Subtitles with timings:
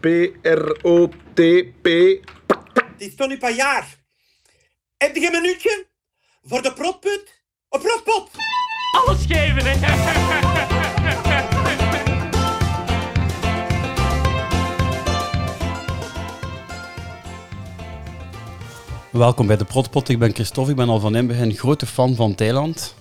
[0.00, 1.86] P-R-O-T-P.
[2.74, 3.96] Het is toch nu paar jaar.
[4.96, 5.86] Heb je een minuutje?
[6.42, 7.42] Voor de protput?
[7.68, 8.30] Een protpot?
[9.04, 9.76] Alles geven, hè?
[19.12, 20.08] Welkom bij de Protpot.
[20.08, 20.70] Ik ben Christophe.
[20.70, 22.94] Ik ben al van in begin grote fan van Thailand.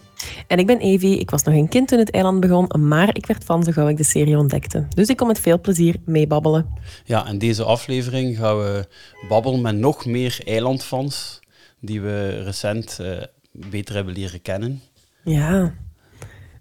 [0.48, 1.20] En ik ben Evie.
[1.20, 3.88] Ik was nog een kind toen het eiland begon, maar ik werd fan zo gauw
[3.88, 4.88] ik de serie ontdekte.
[4.90, 6.66] Dus ik kom met veel plezier meebabbelen.
[7.06, 8.88] Ja, in deze aflevering gaan we
[9.28, 11.40] babbelen met nog meer eilandfans
[11.80, 14.82] die we recent eh, beter hebben leren kennen.
[15.24, 15.74] Ja,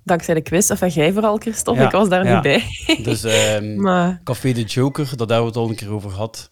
[0.03, 0.71] dankzij de quiz.
[0.71, 1.81] Of jij vooral, Christophe.
[1.81, 2.35] Ja, ik was daar ja.
[2.35, 2.63] niet bij.
[3.03, 6.49] Dus ehm, maar Café de Joker, daar hebben we het al een keer over gehad.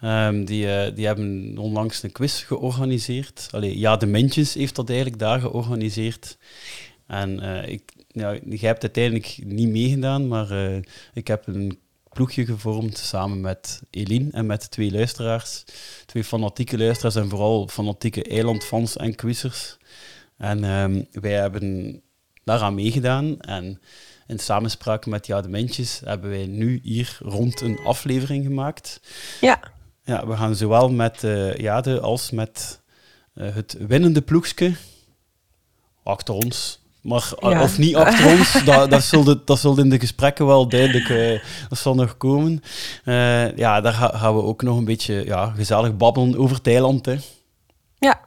[0.00, 3.48] Ehm, die, eh, die hebben onlangs een quiz georganiseerd.
[3.50, 6.36] Allee, ja, de Mintjes heeft dat eigenlijk daar georganiseerd.
[7.08, 12.44] En eh, ik, ja, jij hebt uiteindelijk niet meegedaan, maar eh, ik heb een ploegje
[12.44, 15.64] gevormd samen met Eline en met twee luisteraars.
[16.06, 19.76] Twee fanatieke luisteraars en vooral fanatieke eilandfans en quizzers.
[20.36, 22.00] En ehm, wij hebben
[22.44, 23.40] daaraan meegedaan.
[23.40, 23.80] En
[24.26, 29.00] in samenspraak met Ja de Mintjes hebben wij nu hier rond een aflevering gemaakt.
[29.40, 29.60] ja,
[30.04, 32.80] Ja, we gaan zowel met eh Jade als met
[33.34, 34.74] het winnende ploegske
[36.02, 36.77] achter ons.
[37.02, 37.62] Maar, Ja.
[37.62, 41.40] Of niet achter ons, dat, dat, zult, dat zult in de gesprekken wel duidelijk eh,
[41.68, 42.62] dat zal nog komen.
[43.04, 47.06] Eh, ja, daar ga- gaan we ook nog een beetje ja, gezellig babbelen over Thailand.
[47.06, 47.16] Hè.
[47.98, 48.20] ja,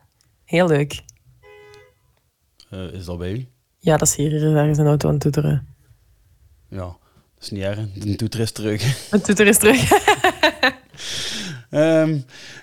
[0.45, 1.01] heel leuk.
[2.69, 3.47] Eh, is dat bij u?
[3.79, 5.67] Ja, dat is hier ergens een auto aan het toeteren.
[6.69, 6.97] Ja, dat
[7.39, 7.79] is niet erg.
[7.93, 9.09] De toeter is terug.
[9.09, 9.89] Het toeter is terug.
[11.71, 12.17] Ehm,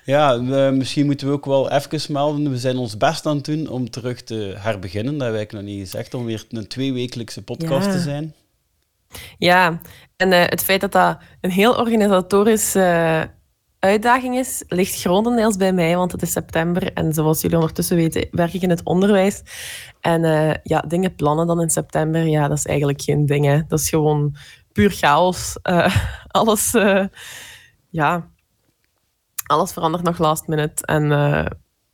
[0.05, 2.51] ja, we- misschien moeten we ook wel even melden.
[2.51, 5.19] We zijn ons best aan het doen om terug te herbeginnen.
[5.19, 7.93] Dat heb ik nog niet gezegd, om weer een tweewekelijkse podcast Ja.
[7.93, 8.35] te zijn.
[9.39, 9.81] Ja,
[10.17, 13.23] en eh, het feit dat dat een heel organisatorische eh,
[13.91, 18.29] uitdaging is, ligt grotendeels bij mij, want het is september en zoals jullie ondertussen weten,
[18.31, 19.43] werk ik in het onderwijs.
[20.01, 23.45] En eh, ja, dingen plannen dan in september, ja, dat is eigenlijk geen ding.
[23.45, 23.61] Hè.
[23.69, 24.37] Dat is gewoon
[24.73, 25.59] puur chaos.
[25.63, 27.05] Eh, alles, eh,
[27.91, 28.29] ja,
[29.49, 31.47] alles verandert nog last minute en eh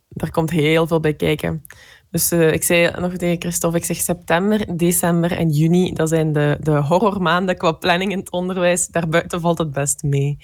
[0.09, 1.65] daar komt heel veel bij kijken.
[2.09, 6.33] Dus eh, ik zei nog tegen Christophe, ik zeg september, december en juni, dat zijn
[6.33, 8.87] de, de horrormaanden qua planning in het onderwijs.
[8.87, 10.37] Daarbuiten valt het best mee.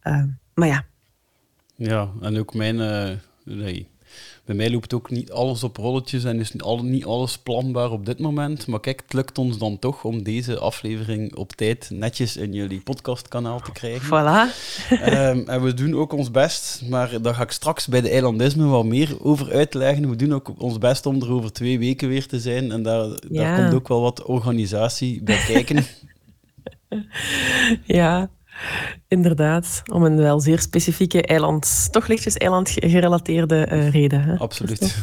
[0.00, 0.84] Eh, maar ja,
[1.76, 2.76] Ja, en ook mijn...
[3.44, 3.88] nee.
[4.44, 7.90] Bij mij loopt ook niet alles op rolletjes en is niet, al, niet alles planbaar
[7.90, 8.66] op dit moment.
[8.66, 12.80] Maar kijk, het lukt ons dan toch om deze aflevering op tijd netjes in jullie
[12.80, 14.06] podcastkanaal te krijgen.
[14.06, 14.54] voilà.
[14.88, 18.66] Ehm, en we doen ook ons best, maar daar ga ik straks bij de eilandisme
[18.66, 20.08] wat meer over uitleggen.
[20.08, 22.72] We doen ook ons best om er over twee weken weer te zijn.
[22.72, 25.84] En daar, daar komt ook wel wat organisatie bij kijken.
[27.84, 28.30] Ja,
[29.08, 29.82] inderdaad.
[29.92, 34.22] Om een wel zeer specifieke eiland, toch lichtjes eiland gerelateerde eh, reden.
[34.22, 34.36] Hè?
[34.36, 34.96] Absoluut.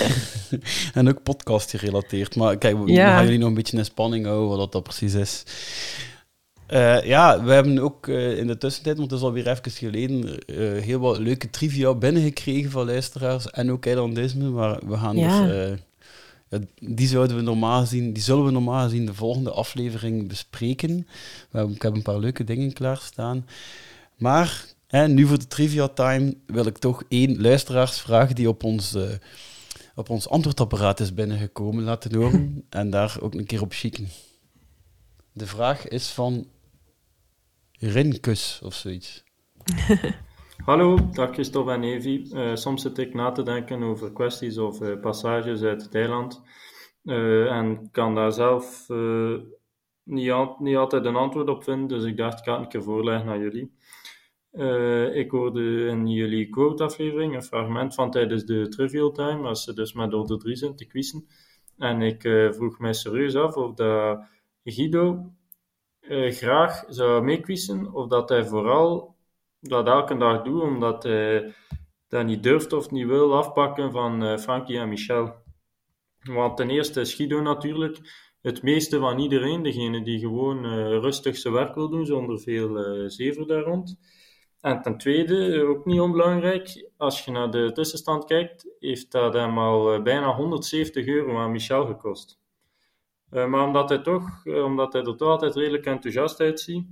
[0.94, 2.36] en ook podcast gerelateerd.
[2.36, 3.14] Maar kijk, we, Ja.
[3.14, 5.42] gaan jullie nog een beetje in spanning houden wat dat precies is.
[6.66, 10.38] Eh, ja, we hebben ook eh, in de tussentijd, want het is alweer even geleden,
[10.82, 14.48] heel wat leuke trivia binnengekregen van luisteraars en ook eilandisme.
[14.48, 15.46] Maar we gaan Ja.
[15.46, 15.78] dus,
[16.80, 21.06] die zouden we normaal gezien, die zullen we normaal gezien de volgende aflevering bespreken.
[21.52, 23.46] Ik heb een paar leuke dingen klaarstaan.
[24.16, 28.94] Maar hè, nu voor de trivia time wil ik toch één luisteraarsvraag die op ons,
[28.94, 29.02] eh,
[29.94, 32.64] op ons antwoordapparaat is binnengekomen laten horen.
[32.68, 34.08] en daar ook een keer op chicken.
[35.32, 36.46] De vraag is van
[37.78, 39.22] Rinkus of zoiets.
[40.68, 42.30] Hallo, dag Christophe en Evi.
[42.32, 46.42] Eh, soms zit ik na te denken over kwesties of eh, passages uit het eiland
[47.04, 48.88] eh, en kan daar zelf
[50.02, 52.82] niet, niet altijd een antwoord op vinden, dus ik dacht ik ga het een keer
[52.82, 53.72] voorleggen aan jullie.
[55.14, 59.92] Ik hoorde in jullie quote-aflevering een fragment van tijdens de Trivial Time, als ze dus
[59.92, 61.26] met Order 3 zijn te quizzen.
[61.78, 62.20] En ik
[62.54, 64.24] vroeg mij serieus af of dat
[64.64, 65.32] Guido
[66.28, 69.16] graag zou meequizzen, of dat hij vooral
[69.60, 71.54] dat elke dag doet, omdat hij
[72.08, 75.34] dat niet durft of niet wil afpakken van eh, Frankie en Michel.
[76.22, 77.98] Want ten eerste is Guido natuurlijk
[78.40, 82.78] het meeste van iedereen, degene die gewoon eh, rustig zijn werk wil doen, zonder veel
[82.78, 83.98] eh zever daar rond.
[84.60, 89.34] En ten tweede, eh, ook niet onbelangrijk, als je naar de tussenstand kijkt, heeft dat
[89.34, 92.38] hem al eh, bijna 170 euro aan Michel gekost.
[93.30, 96.86] Eh, maar omdat hij, toch, eh, omdat hij er toch altijd redelijk enthousiast uitziet,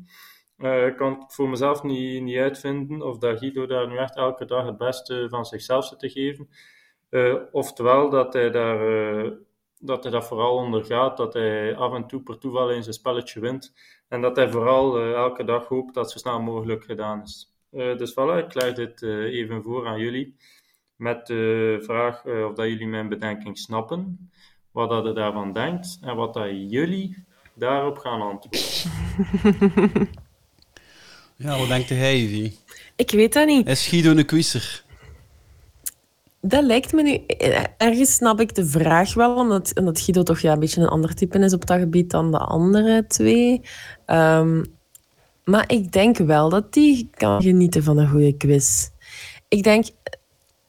[0.57, 4.45] eh, kan ik voor mezelf niet, niet uitvinden of dat Guido daar nu echt elke
[4.45, 6.49] dag het beste van zichzelf zit te geven.
[7.09, 8.81] Eh, oftewel dat hij daar
[9.25, 9.33] eh,
[9.79, 13.41] dat hij dat vooral ondergaat, dat hij af en toe per toeval eens een spelletje
[13.41, 13.75] wint
[14.09, 17.55] en dat hij vooral elke dag hoopt dat het zo snel mogelijk gedaan is.
[17.71, 20.37] Dus voilà, ik leg dit even voor aan jullie
[20.97, 24.31] met de vraag of dat jullie mijn bedenking snappen,
[24.71, 30.11] wat dat je daarvan denkt en wat dat jullie daarop gaan antwoorden.
[31.37, 32.53] ja, wat denkt Ivy?
[32.97, 33.67] Ik weet dat niet.
[33.67, 34.85] Is Guido een quizzer?
[36.41, 37.21] Dat lijkt me nu...
[37.77, 41.15] Ergens snap ik de vraag wel, omdat, omdat Guido toch ja, een beetje een ander
[41.15, 43.61] type is op dat gebied dan de andere twee.
[44.07, 44.65] Um,
[45.45, 48.89] maar ik denk wel dat die kan genieten van een goede quiz.
[49.49, 49.87] Ik denk,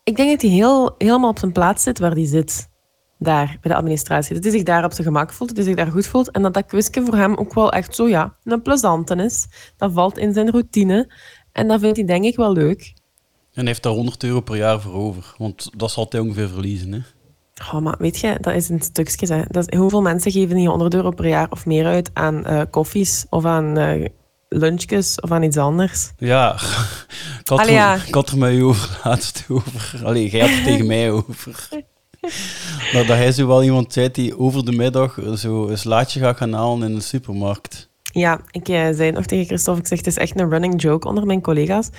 [0.03, 2.69] ik denk dat hij heel, helemaal op zijn plaats zit waar hij zit.
[3.19, 4.33] Daar, bij de administratie.
[4.33, 6.31] Dat hij zich daar op zijn gemak voelt, dat hij zich daar goed voelt.
[6.31, 9.47] En dat dat quizje voor hem ook wel echt zo, ja, een plezante is.
[9.77, 11.11] Dat valt in zijn routine.
[11.51, 12.93] En dat vindt hij denk ik wel leuk.
[13.53, 15.35] En heeft daar 100 euro per jaar voor over.
[15.37, 16.93] Want dat zal hij ongeveer verliezen.
[16.93, 16.99] Hè?
[17.73, 19.33] Oh, maar weet je, dat is een stukje.
[19.33, 19.43] Hè.
[19.47, 22.61] Dat is, hoeveel mensen geven die 100 euro per jaar of meer uit aan uh,
[22.69, 24.05] koffies of aan uh,
[24.49, 26.11] lunchjes of aan iets anders?
[26.17, 26.53] Ja,
[27.41, 27.95] ik had, Allee, er, ja.
[28.07, 30.01] ik had er met u over laatst over.
[30.03, 31.69] Allee, jij had het tegen mij over.
[32.93, 36.37] Maar dat hij zo wel iemand zei die over de middag zo een slaatje gaat
[36.37, 37.89] gaan halen in de supermarkt.
[38.11, 41.07] Ja, ik uh, zei nog tegen Christophe, ik zeg, het is echt een running joke
[41.07, 41.89] onder mijn collega's,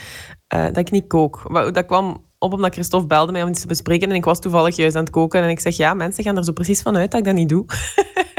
[0.54, 1.54] uh, dat ik niet kook.
[1.72, 4.76] Dat kwam op omdat Christophe belde mij om iets te bespreken en ik was toevallig
[4.76, 7.10] juist aan het koken en ik zeg, ja, mensen gaan er zo precies van uit
[7.10, 7.64] dat ik dat niet doe.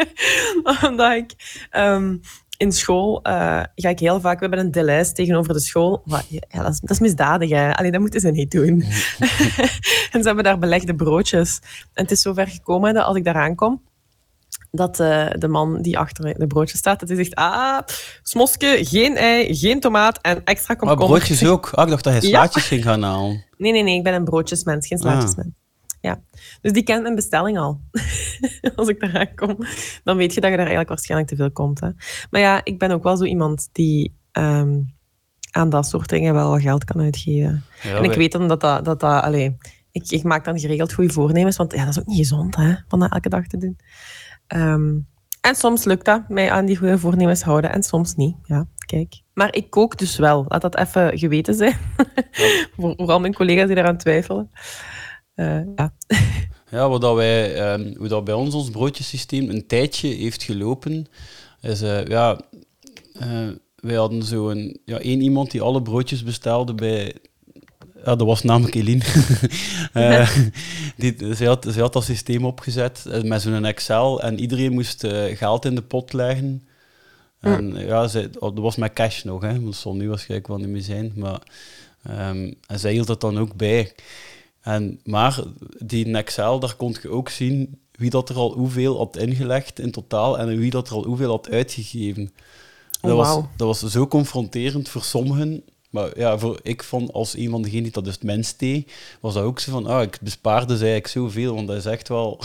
[0.89, 1.33] omdat ik...
[1.77, 2.21] Um,
[2.59, 4.39] in school uh, ga ik heel vaak...
[4.39, 6.01] We hebben een delijst tegenover de school.
[6.05, 7.75] Maar, ja, dat, is, dat is misdadig, hè.
[7.75, 8.81] Allee, dat moeten ze niet doen.
[10.13, 11.59] en ze hebben daar belegde broodjes.
[11.93, 13.81] En het is zover gekomen dat als ik daar aankom,
[14.71, 17.79] dat uh, de man die achter de broodjes staat, dat hij zegt, ah,
[18.23, 21.09] smoske, geen ei, geen tomaat en extra komkommer.
[21.09, 21.69] Maar broodjes ook?
[21.73, 22.69] Ah, ik dacht dat hij slaatjes ja.
[22.69, 23.45] ging gaan halen.
[23.57, 25.49] Nee, nee, nee, ik ben een broodjesmens, geen slaatjesmens.
[26.01, 26.21] Ja,
[26.61, 27.81] dus die kent mijn bestelling al.
[28.75, 29.57] Als ik daar aankom,
[30.03, 31.79] dan weet je dat je daar eigenlijk waarschijnlijk te veel komt.
[31.79, 31.89] Hè.
[32.29, 34.93] Maar ja, ik ben ook wel zo iemand die um,
[35.51, 37.63] aan dat soort dingen wel wat geld kan uitgeven.
[37.83, 38.99] Ja, en ik weet dan dat dat...
[38.99, 39.33] dat,
[39.91, 42.75] ik, ik maak dan geregeld goede voornemens, want ja, dat is ook niet gezond, hè,
[42.89, 43.77] om dat elke dag te doen.
[44.47, 45.07] Um,
[45.41, 48.35] en soms lukt dat, mij aan die goede voornemens houden, en soms niet.
[48.43, 49.21] Ja, kijk.
[49.33, 50.45] Maar ik kook dus wel.
[50.47, 51.77] Laat dat even geweten zijn.
[52.77, 54.49] Voor, vooral mijn collega's die daaraan twijfelen.
[55.39, 55.93] Uh, ja.
[56.71, 61.07] Ja, wat dat wij, um, hoe dat bij ons ons broodjesysteem een tijdje heeft gelopen,
[61.61, 62.41] is uh, ja,
[63.21, 67.15] uh, wij hadden zo een, ja, één iemand die alle broodjes bestelde bij.
[68.05, 69.03] Ja, dat was namelijk Eline.
[69.93, 70.37] uh,
[70.97, 75.65] die, zij, had, zij had dat systeem opgezet met zo'n Excel en iedereen moest geld
[75.65, 76.67] in de pot leggen.
[77.39, 77.77] En mm.
[77.77, 79.63] ja, zij, dat was met cash nog, hè.
[79.63, 81.11] dat zal nu waarschijnlijk wel niet meer zijn.
[81.15, 81.41] Maar,
[82.09, 83.91] um, en zij hield dat dan ook bij.
[84.69, 85.43] En, maar
[85.77, 89.91] die Excel, daar kon je ook zien wie dat er al hoeveel had ingelegd in
[89.91, 92.31] totaal en wie dat er al hoeveel had uitgegeven.
[93.01, 93.49] Dat, Oh, was, wauw.
[93.57, 95.63] dat was zo confronterend voor sommigen.
[95.89, 98.91] Maar ja, voor, ik vond als een van degenen die dat dus het minst deed,
[99.19, 102.07] was dat ook zo van, ah, ik bespaarde dus eigenlijk zoveel, want dat is echt
[102.07, 102.41] wel...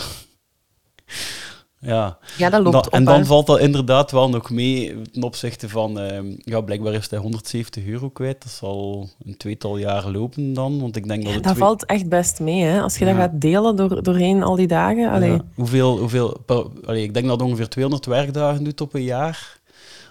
[1.85, 2.17] ja.
[2.37, 2.93] Ja, dat loopt Da- op.
[2.93, 3.25] en dan hè.
[3.25, 7.85] valt dat inderdaad wel nog mee ten opzichte van, ehm, ja, blijkbaar is hij 170
[7.85, 8.43] euro kwijt.
[8.43, 11.85] Dat zal een tweetal jaar lopen dan, want ik denk dat het Dat twee- valt
[11.85, 12.81] echt best mee, hè.
[12.81, 13.11] Als je Ja.
[13.11, 15.09] dat gaat delen door, doorheen al die dagen.
[15.11, 15.31] Allee.
[15.31, 15.45] Ja.
[15.55, 19.59] Hoeveel, hoeveel per- allee, ik denk dat ongeveer 200 werkdagen doet op een jaar.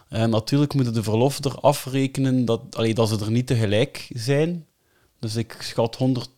[0.09, 4.67] En natuurlijk moeten de verlof er afrekenen dat, allee, dat ze er niet tegelijk zijn.
[5.20, 6.29] Dus ik schat 100,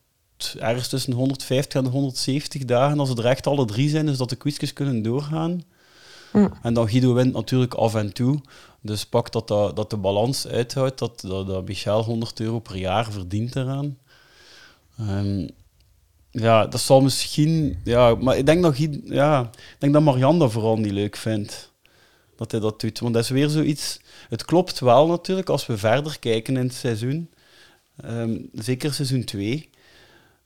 [0.59, 4.29] ergens tussen 150 en 170 dagen als ze er echt alle drie zijn, dus dat
[4.29, 5.63] de quizjes kunnen doorgaan.
[6.63, 8.41] En dan Guido wint natuurlijk af en toe.
[8.81, 12.77] Dus pak dat, dat, dat de balans uithoudt, dat, dat, dat Michel 100 euro per
[12.77, 13.99] jaar verdient eraan.
[14.99, 15.49] Ehm,
[16.31, 17.81] ja, dat zal misschien...
[17.85, 21.17] Ja, maar ik denk dat, Guido, ja, ik denk dat Marianne dat vooral niet leuk
[21.17, 21.73] vindt.
[22.37, 22.99] Dat hij dat doet.
[22.99, 24.01] Want dat is weer zoiets...
[24.29, 27.31] Het klopt wel natuurlijk als we verder kijken in het seizoen.
[27.97, 29.71] Ehm, zeker seizoen 2.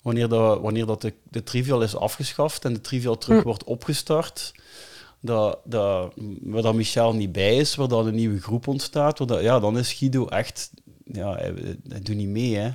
[0.02, 3.46] Wanneer, dat, wanneer dat de, de trivial is afgeschaft en de trivial terug Hm.
[3.46, 4.52] wordt opgestart.
[5.20, 9.18] Dat, dat, waar dat Michel niet bij is, waar dat een nieuwe groep ontstaat.
[9.18, 10.70] Waar dat, ja, dan is Guido echt...
[11.04, 11.54] Ja, hij,
[11.88, 12.70] hij doet niet mee, hè.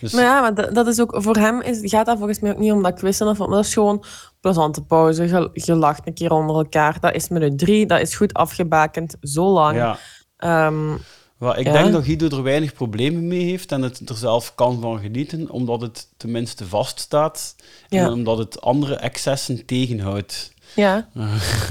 [0.00, 2.50] Dus, Maar ja, maar dat, dat is ook, voor hem is, gaat dat volgens mij
[2.52, 4.04] ook niet om dat quizzen of maar dat is gewoon
[4.40, 5.22] plezante pauze.
[5.22, 7.00] Je, je lacht een keer onder elkaar.
[7.00, 9.76] Dat is minuut drie, dat is goed afgebakend, zo lang.
[9.76, 9.98] ja.
[10.36, 10.96] Ehm,
[11.40, 11.72] Wel, ik Ja.
[11.72, 15.50] denk dat Guido er weinig problemen mee heeft en het er zelf kan van genieten,
[15.50, 17.56] omdat het tenminste vaststaat
[17.88, 18.04] Ja.
[18.06, 20.52] en omdat het andere excessen tegenhoudt.
[20.74, 21.08] ja.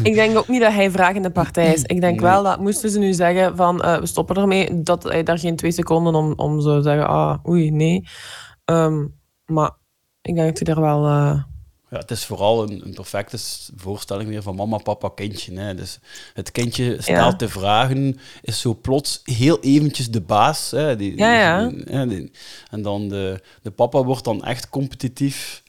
[0.04, 1.82] ik denk ook niet dat hij vragende partij is.
[1.84, 2.30] Ik denk Nee.
[2.30, 5.56] wel dat moesten ze nu zeggen van eh, we stoppen ermee, dat hij daar geen
[5.56, 8.08] twee seconden om, om zou zeggen, ah, oei, nee.
[8.66, 9.06] Ehm,
[9.46, 9.72] maar
[10.22, 11.06] ik denk dat hij daar wel...
[11.06, 11.44] eh,
[11.92, 13.38] Ja, het is vooral een, een perfecte
[13.76, 15.60] voorstelling weer van mama, papa, kindje.
[15.60, 15.76] Hè.
[15.76, 16.00] Dus
[16.34, 20.72] het kindje stelt de vragen, is zo plots heel eventjes de baas.
[20.72, 20.96] Hè.
[20.96, 21.34] Die, Ja,
[21.90, 22.06] ja.
[22.06, 22.32] die-
[22.72, 25.64] en dan de, de papa wordt dan echt competitief.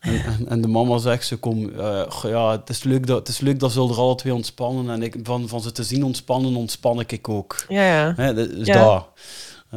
[0.00, 3.28] En, en, en de mama zegt ze, kom, eh, ja, het is leuk dat, het
[3.28, 4.90] is leuk dat ze er alle twee ontspannen.
[4.94, 7.64] En ik, van, van ze te zien ontspannen, ontspan ik ook.
[7.68, 8.12] Ja, ja.
[8.16, 8.66] Hè, dat is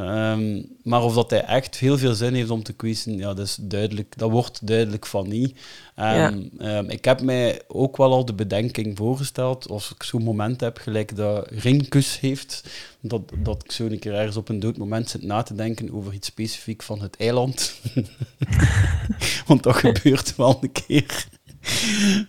[0.00, 3.46] Ehm, maar of dat hij echt heel veel zin heeft om te quizzen, ja, dat,
[3.46, 5.58] is duidelijk, dat wordt duidelijk van niet.
[5.94, 10.60] En, ehm, ik heb mij ook wel al de bedenking voorgesteld, als ik zo'n moment
[10.60, 12.64] heb, gelijk dat Rinkus heeft,
[13.00, 15.92] dat, dat ik zo een keer ergens op een dood moment zit na te denken
[15.92, 17.74] over iets specifiek van het eiland.
[19.46, 21.26] Want dat gebeurt wel een keer.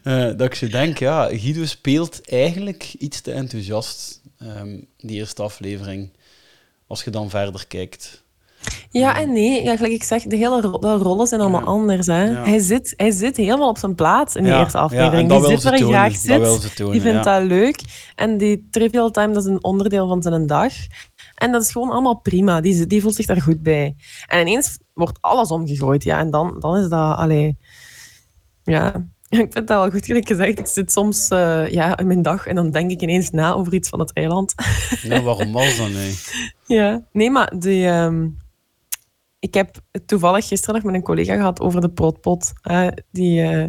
[0.04, 5.42] Eh, dat ik zo denk, ja, Guido speelt eigenlijk iets te enthousiast, ehm, die eerste
[5.42, 6.10] aflevering,
[6.92, 8.24] als je dan verder kijkt.
[8.90, 11.66] Ja en nee, ja, gelijk ik zeg, de hele ro- de rollen zijn allemaal Ja.
[11.66, 12.08] anders.
[12.08, 12.24] Hè.
[12.24, 12.44] Ja.
[12.44, 15.22] Hij, zit, hij zit helemaal op zijn plaats in Ja, eerste ja, aflevering.
[15.22, 16.40] en dat die wil zit waar hij graag dat zit.
[16.40, 17.40] wil ze tonen, die vindt ja.
[17.40, 17.82] dat leuk.
[18.16, 20.74] En die trivial time, dat is een onderdeel van zijn dag.
[21.36, 22.62] En dat is gewoon allemaal prima.
[22.62, 23.96] Die, die voelt zich daar goed bij.
[24.28, 26.04] En ineens wordt alles omgegooid.
[26.04, 27.18] Ja, en dan, dan is dat...
[27.18, 27.58] Allee,
[28.64, 29.06] ja,
[29.40, 30.60] ik vind dat wel goed gezegd.
[30.60, 33.74] Ik zit soms eh, ja, in mijn dag en dan denk ik ineens na over
[33.74, 34.54] iets van het eiland.
[35.02, 36.12] Ja, waarom was dat nu?
[36.66, 38.28] Ja, nee, maar die, ehm,
[39.40, 42.54] ik heb toevallig gisteren nog met een collega gehad over de protpot.
[43.12, 43.68] die, eh,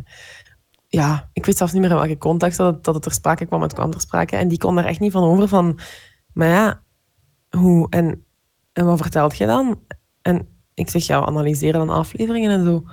[0.86, 3.46] ja, ik weet zelfs niet meer in welke context dat het, dat het ter sprake
[3.46, 3.62] kwam.
[3.62, 4.36] Het kwam ter sprake.
[4.36, 5.78] En die kon daar echt niet van over van...
[6.32, 6.82] Maar ja,
[7.50, 7.86] hoe...
[7.90, 8.24] En,
[8.72, 9.80] en wat vertelt je dan?
[10.22, 12.84] En ik zeg, ja, we analyseren dan afleveringen en zo.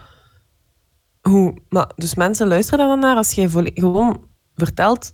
[1.21, 1.53] Hoe...
[1.69, 5.13] Maar, dus mensen luisteren daar dan naar als je volle- gewoon vertelt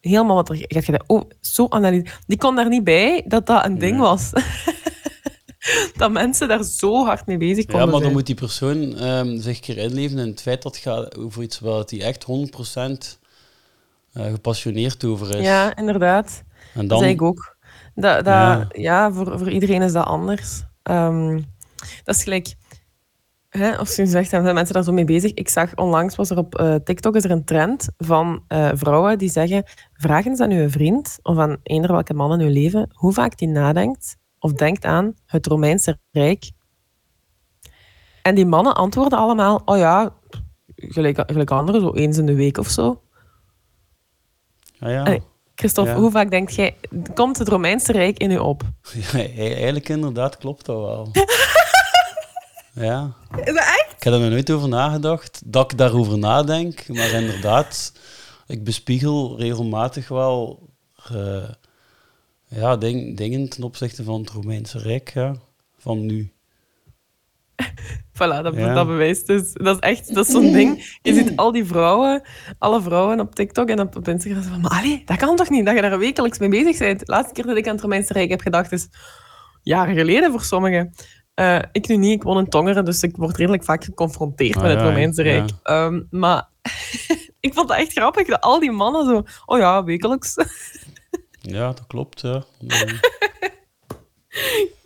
[0.00, 0.56] helemaal wat er...
[0.68, 2.12] Gaat je dat, oh, zo analyseren.
[2.26, 4.00] Die kon daar niet bij dat dat een ding Nee.
[4.00, 4.30] was.
[5.96, 8.12] dat mensen daar zo hard mee bezig konden Ja, maar dan zijn.
[8.12, 11.42] moet die persoon ehm, zich een keer inleven in het feit dat het gaat over
[11.42, 13.18] iets waar hij echt 100%
[14.12, 15.44] eh, gepassioneerd over is.
[15.44, 16.42] Ja, inderdaad.
[16.74, 17.56] en Dat dan, zei ik ook.
[17.94, 18.66] Dat, dat, Ja.
[18.72, 20.62] ja, voor, voor iedereen is dat anders.
[20.82, 21.40] Ehm,
[22.04, 22.54] dat is gelijk...
[23.48, 25.32] Hè, of je zegt, zijn mensen daar zo mee bezig.
[25.34, 29.18] Ik zag onlangs, was er op eh, TikTok is er een trend van eh, vrouwen
[29.18, 32.90] die zeggen, vraag eens aan uw vriend of aan eender welke man in uw leven,
[32.92, 36.50] hoe vaak die nadenkt of denkt aan het Romeinse Rijk.
[38.22, 40.14] En die mannen antwoorden allemaal, oh ja,
[40.76, 43.02] gelijk, gelijk anderen, zo eens in de week of zo.
[44.72, 45.02] ja, ja.
[45.02, 45.22] Allee,
[45.54, 45.96] Christophe, Ja.
[45.98, 46.76] hoe vaak denkt jij,
[47.14, 48.62] komt het Romeinse Rijk in u op?
[49.12, 51.08] Ja, e- eigenlijk inderdaad klopt dat wel.
[52.78, 53.12] ja.
[53.38, 53.94] Is dat echt?
[53.96, 56.88] Ik heb er nog nooit over nagedacht, dat ik daarover nadenk.
[56.88, 57.92] Maar inderdaad,
[58.46, 60.68] ik bespiegel regelmatig wel
[61.12, 61.48] eh,
[62.46, 65.34] ja, ding- dingen ten opzichte van het Romeinse Rijk, ja,
[65.78, 66.32] van nu.
[68.18, 68.74] Voilà, dat, Ja.
[68.74, 69.52] dat bewijst dus.
[69.52, 70.98] Dat is echt, dat is zo'n ding.
[71.02, 72.22] Je ziet al die vrouwen,
[72.58, 75.66] alle vrouwen op TikTok en op, op Instagram van, maar allee, dat kan toch niet,
[75.66, 76.98] dat je daar wekelijks mee bezig bent.
[77.00, 78.88] De laatste keer dat ik aan het Romeinse Rijk heb gedacht is
[79.62, 80.94] jaren geleden voor sommigen.
[81.38, 84.62] Eh, ik nu niet, ik woon in Tongeren, dus ik word redelijk vaak geconfronteerd Ah,
[84.62, 85.30] met het ja, Romeinse ja.
[85.30, 85.50] Rijk.
[85.62, 86.48] Ehm, maar
[87.40, 90.34] ik vond het echt grappig dat al die mannen zo, oh ja, wekelijks.
[91.40, 92.44] Ja, dat klopt, ja.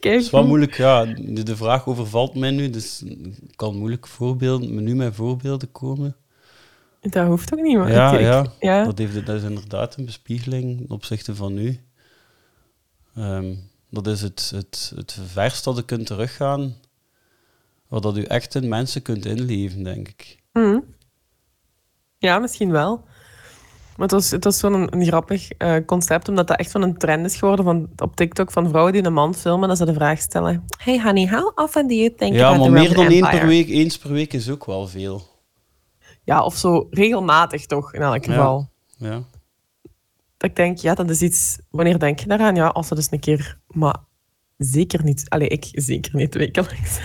[0.01, 1.05] Kijk, Het is wel moeilijk, ja.
[1.05, 6.17] De, de vraag overvalt mij nu, dus ik kan moeilijk voorbeelden, nu met voorbeelden komen.
[7.01, 8.47] dat hoeft ook niet, maar Ja, ja.
[8.61, 8.85] ja.
[8.85, 11.81] Dat, heeft, dat is inderdaad een bespiegeling ten opzichte van nu.
[13.15, 13.55] Ehm,
[13.93, 16.75] dat is het, het, het verst dat je kunt teruggaan,
[17.89, 20.39] waar dat u echt in mensen kunt inleven, denk ik.
[20.53, 20.79] Mhm.
[22.19, 23.05] Ja, misschien wel.
[23.97, 26.83] Maar het was, het was zo'n een, een grappig eh, concept, omdat dat echt van
[26.83, 29.85] een trend is geworden van, op TikTok van vrouwen die een man filmen en ze
[29.85, 32.95] de vraag stellen: Hey honey, how often do you think Ja, about maar the meer
[32.95, 35.31] dan één per week, eens per week is ook wel veel.
[36.25, 38.71] Ja, of zo regelmatig toch, in elk geval.
[38.97, 39.23] Ja.
[40.37, 41.59] Dat ik denk, ja, dat is iets...
[41.71, 42.55] Wanneer denk je daaraan?
[42.55, 43.61] Ja, als ze dus een keer...
[43.73, 43.97] Maar
[44.57, 45.25] zeker niet...
[45.29, 46.99] Allee, ik zeker niet wekelijks.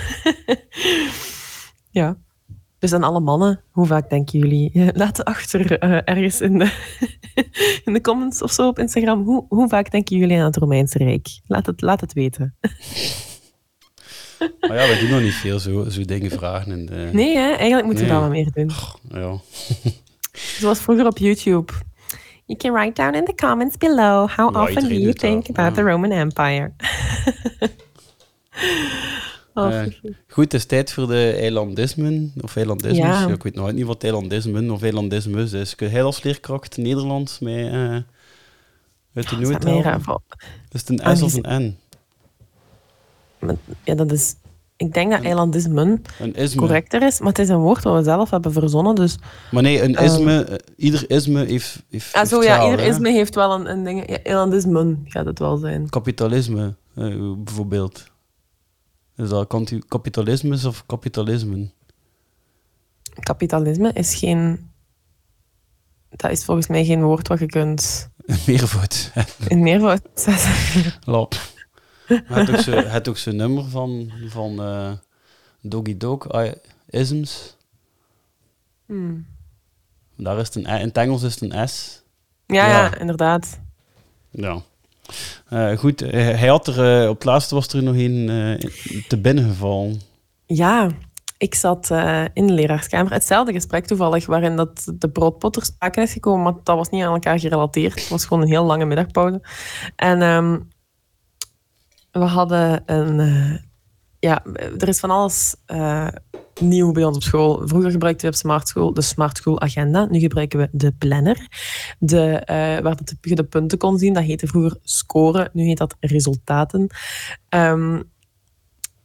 [1.92, 2.18] ja.
[2.80, 4.72] Dus aan alle mannen, hoe vaak denken jullie?
[4.74, 6.72] Eh, Laat achter eh, ergens in de,
[7.86, 9.24] in de comments of zo op Instagram.
[9.24, 11.28] Hoe, hoe vaak denken jullie aan het Romeinse Rijk?
[11.48, 12.56] Laat het, laat het weten.
[14.40, 16.72] Maar ja, wij doen nog niet veel zo, zo dingen vragen.
[16.72, 17.50] In de, Nee, hè?
[17.52, 18.72] eigenlijk moeten we dat wel meer doen.
[19.10, 19.40] Ja.
[20.60, 21.74] Zoals vroeger op YouTube.
[22.48, 25.76] You can write down in the comments below how Ja, often do you think about
[25.76, 26.72] the Roman Empire.
[29.54, 29.88] oh, Eh,
[30.28, 32.34] Goed, het is tijd voor de eilandismen.
[32.42, 32.56] Of.
[32.56, 32.68] Ja.
[32.92, 35.76] Ja, ik weet altijd niet wat eilandismen of eilandismes is.
[35.76, 38.02] Kun jij als leerkracht Nederlands mij eh
[39.14, 40.22] uit de dat
[40.72, 41.78] Is het een S of een N?
[43.84, 44.36] ja, dat is
[44.78, 46.02] Ik denk dat eilandismen
[46.56, 48.96] correcter is, maar het is een woord dat we zelf hebben verzonnen.
[48.96, 49.18] Dus,
[49.52, 50.06] Maar nee, een Eh.
[50.06, 52.92] isme, eh, ieder isme heeft, heeft, ah, heeft zo ja, taal, ieder hè.
[52.92, 54.10] isme heeft wel een, een ding.
[54.10, 55.90] Ja, eilandismen gaat het wel zijn.
[55.90, 58.04] Kapitalisme, eh, bijvoorbeeld.
[59.16, 59.48] Is dat
[59.88, 61.72] kapitalisme of kapitalismen?
[63.20, 64.70] Kapitalisme is geen.
[66.10, 68.10] Dat is volgens mij geen woord wat je kunt
[68.48, 69.12] Meervoud.
[69.48, 70.52] in meervoud zetten.
[72.08, 72.48] Lap.
[72.68, 74.92] Het ook zo'n nummer van, van eh,
[75.62, 76.28] Doggy Dog,
[76.90, 77.56] isms.
[78.86, 79.26] Hmm.
[80.18, 82.02] Daar is het een, I- in het Engels is het een S.
[82.46, 82.84] Ja, Ja.
[82.86, 83.60] ja, inderdaad.
[84.30, 84.62] Ja.
[85.50, 88.26] Eh, goed, eh, hij had er, op het laatste was er nog een
[89.08, 90.02] te binnen gevallen.
[90.46, 90.90] Ja,
[91.38, 91.90] ik zat
[92.34, 93.12] in de leraarskamer.
[93.12, 97.14] Hetzelfde gesprek toevallig, waarin dat de broodpotter sprake is gekomen, maar dat was niet aan
[97.14, 98.00] elkaar gerelateerd.
[98.00, 99.42] Het was gewoon een heel lange middagpauze.
[99.96, 100.60] En ehm,
[102.12, 103.20] we hadden een...
[103.20, 103.68] eh,
[104.20, 104.44] ja,
[104.78, 106.08] er is van alles eh,
[106.60, 107.68] nieuw bij ons op school.
[107.68, 110.06] Vroeger gebruikten we op Smart School de Smart School Agenda.
[110.06, 111.48] Nu gebruiken we de planner.
[112.00, 115.50] De, eh, waar dat je de punten kon zien, dat heette vroeger scoren.
[115.54, 116.88] Nu heet dat resultaten.
[117.50, 118.02] Ehm,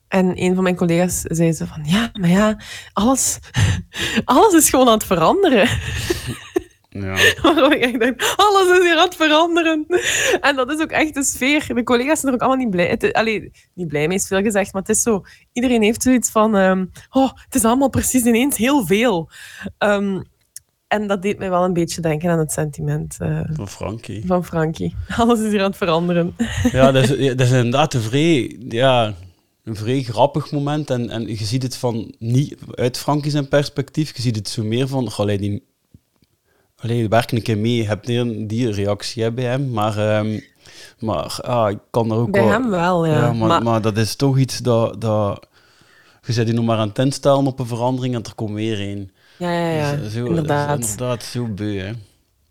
[0.09, 2.61] en een van mijn collega's zei ze van, ja, maar ja,
[2.93, 3.39] alles,
[4.25, 5.69] alles is gewoon aan het veranderen.
[6.93, 7.15] Ja.
[7.73, 9.87] Ik echt dacht, alles is hier aan het veranderen.
[10.41, 11.75] En dat is ook echt de sfeer.
[11.75, 12.87] De collega's zijn er ook allemaal niet blij.
[12.89, 15.23] Het, is- allee, niet blij mee is veel gezegd, maar het is zo...
[15.53, 19.31] Iedereen heeft zoiets van, ehm, oh, het is allemaal precies ineens heel veel.
[19.79, 20.21] Ehm,
[20.89, 24.23] en dat deed mij wel een beetje denken aan het sentiment eh, Van Frankie.
[24.27, 24.95] van Frankie.
[25.17, 26.35] Alles is hier aan het veranderen.
[26.73, 29.15] Ja, dat is, dat is inderdaad een vrij, ja,
[29.65, 30.91] een vrij grappig moment.
[30.91, 34.17] En, en je ziet het van niet uit Frankie zijn perspectief.
[34.17, 35.71] Je ziet het zo meer van, allee, die,
[36.83, 37.77] allee, werk een keer mee.
[37.77, 39.71] Je hebt niet die reactie hè, bij hem.
[39.71, 40.41] Maar, ehm,
[40.99, 42.51] maar ah, ik kan er ook Bij wel...
[42.51, 43.13] hem wel, ja.
[43.13, 45.01] Ja, maar, maar, maar dat is toch iets dat...
[45.01, 45.47] dat
[46.25, 48.81] je zet je nog maar aan het instellen op een verandering en er komt weer
[48.81, 49.11] een.
[49.39, 50.69] ja, ja, ja, Dus, eh, zo, inderdaad.
[50.69, 51.93] dat is inderdaad zo beu, hè.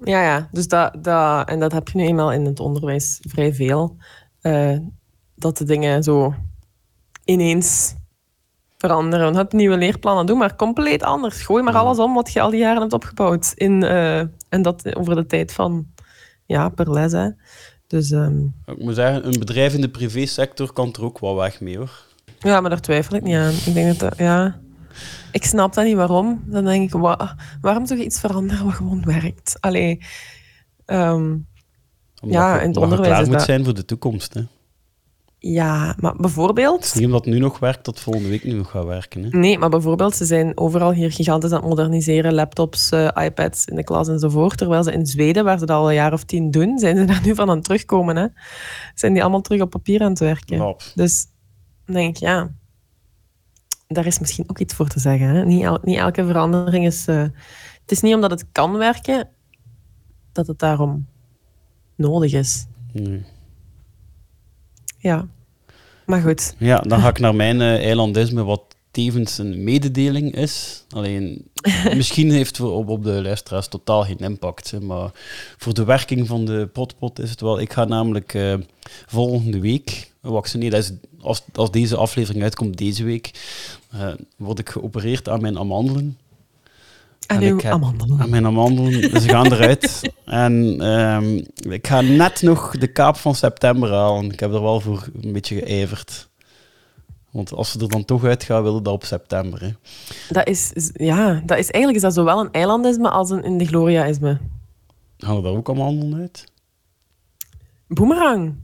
[0.04, 0.48] Ja, ja.
[0.52, 3.98] Dus dat, dat, en dat heb je nu eenmaal in het onderwijs vrij veel.
[4.42, 4.78] eh,
[5.36, 6.34] dat de dingen zo
[7.26, 7.96] ineens
[8.82, 9.36] veranderen.
[9.36, 11.42] Heb nieuwe leerplannen, doe maar compleet anders.
[11.42, 13.52] Gooi maar alles om wat je al die jaren hebt opgebouwd.
[13.56, 15.88] In, eh, en dat over de tijd van,
[16.46, 17.12] ja, per les.
[17.12, 17.30] Hè.
[17.88, 21.62] Dus ehm, Ik moet zeggen, een bedrijf in de privésector kan er ook wel weg
[21.62, 21.92] mee, hoor.
[22.40, 23.54] ja, maar daar twijfel ik niet aan.
[23.66, 24.60] Ik denk dat, ja...
[25.32, 26.44] Ik snap dat niet waarom.
[26.46, 29.58] Dan denk ik, wa- waarom zou je iets veranderen wat gewoon werkt?
[29.60, 30.00] Allee,
[30.86, 31.38] ehm,
[32.22, 34.42] Omdat Ja, in het onderwijs klaar moet dat- zijn voor de toekomst, hè.
[35.44, 36.92] Ja, maar bijvoorbeeld...
[36.96, 39.24] Niet omdat het nu nog werkt, dat volgende week nu nog gaat werken.
[39.24, 39.30] Hè?
[39.30, 42.34] Nee, maar bijvoorbeeld, ze zijn overal hier gigantisch aan het moderniseren.
[42.34, 44.58] Laptops, eh, iPads in de klas enzovoort.
[44.58, 47.06] Terwijl ze in Zweden, waar ze dat al een jaar of tien doen, zijn ze
[47.12, 48.16] daar nu van aan het terugkomen.
[48.16, 48.28] Hè?
[48.96, 50.58] Zijn die allemaal terug op papier aan het werken.
[50.58, 50.82] Lap.
[50.96, 51.26] Dus
[51.86, 52.52] dan denk ik, ja,
[53.88, 55.28] daar is misschien ook iets voor te zeggen.
[55.28, 55.46] Hè?
[55.46, 57.08] Niet, el- niet elke verandering is...
[57.08, 57.22] eh,
[57.82, 59.30] het is niet omdat het kan werken,
[60.32, 61.08] dat het daarom
[61.96, 62.66] nodig is.
[62.94, 63.24] Nee.
[65.02, 65.28] Ja.
[66.06, 66.56] Maar goed.
[66.58, 68.62] Ja, dan ga ik naar mijn eh, eilandisme, wat
[68.92, 70.84] tevens een mededeling is.
[70.90, 71.50] Alleen,
[71.96, 74.72] misschien heeft het op, op de luisteraars totaal geen impact.
[74.72, 75.12] Hè, maar
[75.58, 77.60] voor de werking van de potpot is het wel...
[77.60, 78.54] Ik ga namelijk eh,
[79.06, 80.72] volgende week vaccineren.
[80.72, 83.32] Dat is, als, als deze aflevering uitkomt, deze week,
[83.92, 86.18] eh, word ik geopereerd aan mijn amandelen.
[87.36, 88.20] En En heb- amandelen.
[88.22, 89.22] aan mijn amandelen.
[89.22, 90.02] Ze gaan eruit.
[90.26, 91.36] En ehm,
[91.72, 94.32] ik ga net nog de kaap van september halen.
[94.32, 96.30] Ik heb er wel voor een beetje geijverd.
[97.32, 99.62] Want als ze er dan toch uit gaan, willen dat op september.
[99.62, 99.70] Hè.
[100.30, 103.58] Dat is, is- ja, dat is eigenlijk is dat zowel een eilandisme als een in
[103.58, 104.38] de gloria-isme.
[105.18, 106.44] Gaan er daar ook amandelen uit?
[107.88, 108.56] Boemerang.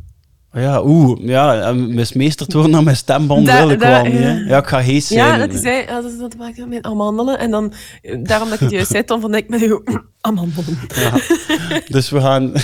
[0.54, 4.20] Ja, oeh, ja, en mismeesterd worden aan mijn stemband Da- wil ik da- wel niet.
[4.22, 4.32] Hè.
[4.34, 4.58] ja.
[4.58, 5.20] Ik ga hees zijn.
[5.20, 5.86] Ja, dat is hij.
[5.86, 7.40] Ja, dat, dat maakt met amandelen.
[7.40, 9.84] En dan, eh, daarom dat ik het juist zei, Tom van Dijk met uw
[10.22, 10.80] amandelen.
[10.96, 11.12] Ja.
[11.88, 12.52] Dus we gaan...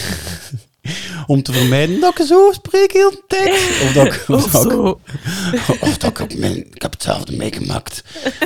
[1.28, 3.54] Om te vermijden dat ik zo spreek heel de tijd.
[3.84, 5.82] Of dat ik, Of of dat ik.
[5.82, 6.58] Of dat ik op mijn...
[6.58, 8.04] Ik heb hetzelfde meegemaakt.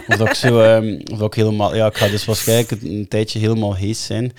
[0.08, 0.60] Of dat ik zo...
[0.60, 1.76] ehm, of dat ik helemaal...
[1.76, 4.34] Ja, ik ga dus waarschijnlijk een, een tijdje helemaal hees zijn.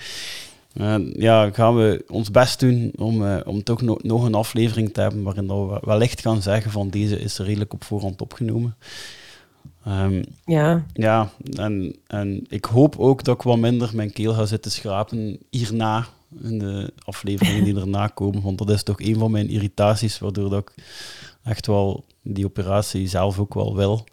[0.73, 4.93] Eh, ja, gaan we ons best doen om, eh, om toch nog nog een aflevering
[4.93, 8.75] te hebben waarin we wellicht gaan zeggen van deze is redelijk op voorhand opgenomen.
[9.85, 14.45] Ehm, Ja, ja, en, en ik hoop ook dat ik wat minder mijn keel ga
[14.45, 16.05] zitten schrapen hierna,
[16.41, 18.41] in de afleveringen die erna komen.
[18.41, 20.83] Want dat is toch een van mijn irritaties, waardoor dat ik
[21.43, 24.03] echt wel die operatie zelf ook wel wil.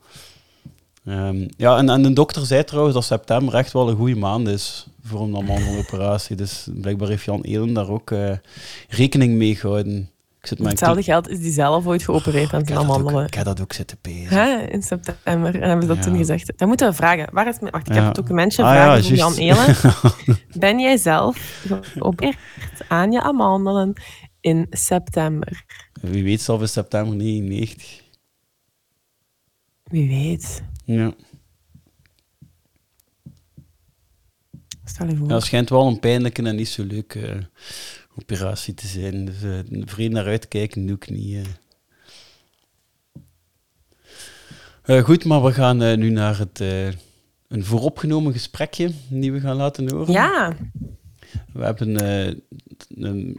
[1.05, 4.49] Ehm, ja, en, en de dokter zei trouwens dat september echt wel een goede maand
[4.49, 6.37] is voor een amandeloperatie.
[6.37, 8.33] Dus blijkbaar heeft Jan Elen daar ook eh,
[8.89, 10.11] rekening mee gehouden.
[10.41, 13.27] Ik zit hetzelfde geld is die zelf ooit geopereerd aan ook, amandelen.
[13.27, 14.29] ik heb dat ook zitten pezen.
[14.37, 15.55] Hè, in september.
[15.55, 16.03] En hebben ze dat Ja.
[16.03, 16.53] toen gezegd.
[16.57, 17.29] Dan moeten we vragen.
[17.33, 17.73] Waar is mijn...
[17.73, 17.99] Wacht, ik Ja.
[17.99, 18.63] heb het documentje.
[18.63, 19.57] Ah, vragen ja, van Jan.
[19.57, 19.77] Elen.
[20.59, 22.37] Ben jij zelf geopereerd
[22.89, 23.93] aan je amandelen
[24.41, 25.65] in september?
[26.03, 28.03] Wie weet zelf in september 99.
[29.83, 30.63] Wie weet.
[30.85, 31.13] Ja.
[34.97, 35.29] Stel je voor.
[35.29, 37.37] ja, het schijnt wel een pijnlijke en niet zo leuke eh,
[38.19, 39.25] operatie te zijn.
[39.25, 39.35] Dus
[39.85, 41.47] vreemd naar uitkijken doe ik niet.
[44.83, 45.05] eh.
[45.05, 46.61] Goed, maar we gaan nu naar het,
[47.49, 50.13] een vooropgenomen gesprekje die we gaan laten horen.
[50.13, 50.57] Ja,
[51.53, 51.93] We hebben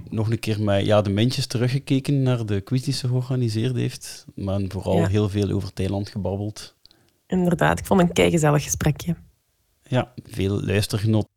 [0.10, 4.26] nog een keer met ja, de Mintjes teruggekeken naar de quiz die ze georganiseerd heeft.
[4.36, 5.08] Maar vooral Ja.
[5.08, 6.76] heel veel over Thailand gebabbeld.
[7.28, 7.80] inderdaad.
[7.80, 9.15] Ik vond een keigezellig gesprekje.
[9.88, 11.28] Ja, veel luistergenot.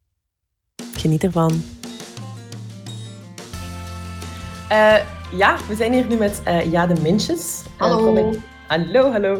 [1.00, 1.62] Geniet ervan.
[4.68, 4.94] Eh,
[5.32, 7.62] ja, we zijn hier nu met eh Ja de Mintjes.
[7.64, 8.32] Eh, Hallo.
[8.66, 9.36] Hallo, hallo.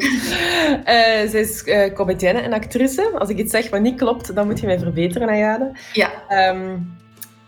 [0.84, 3.10] Eh zij is uh, comedienne en actrice.
[3.18, 5.72] Als ik iets zeg wat niet klopt, dan moet je mij verbeteren, Ayade.
[5.92, 6.76] Ja, Ehm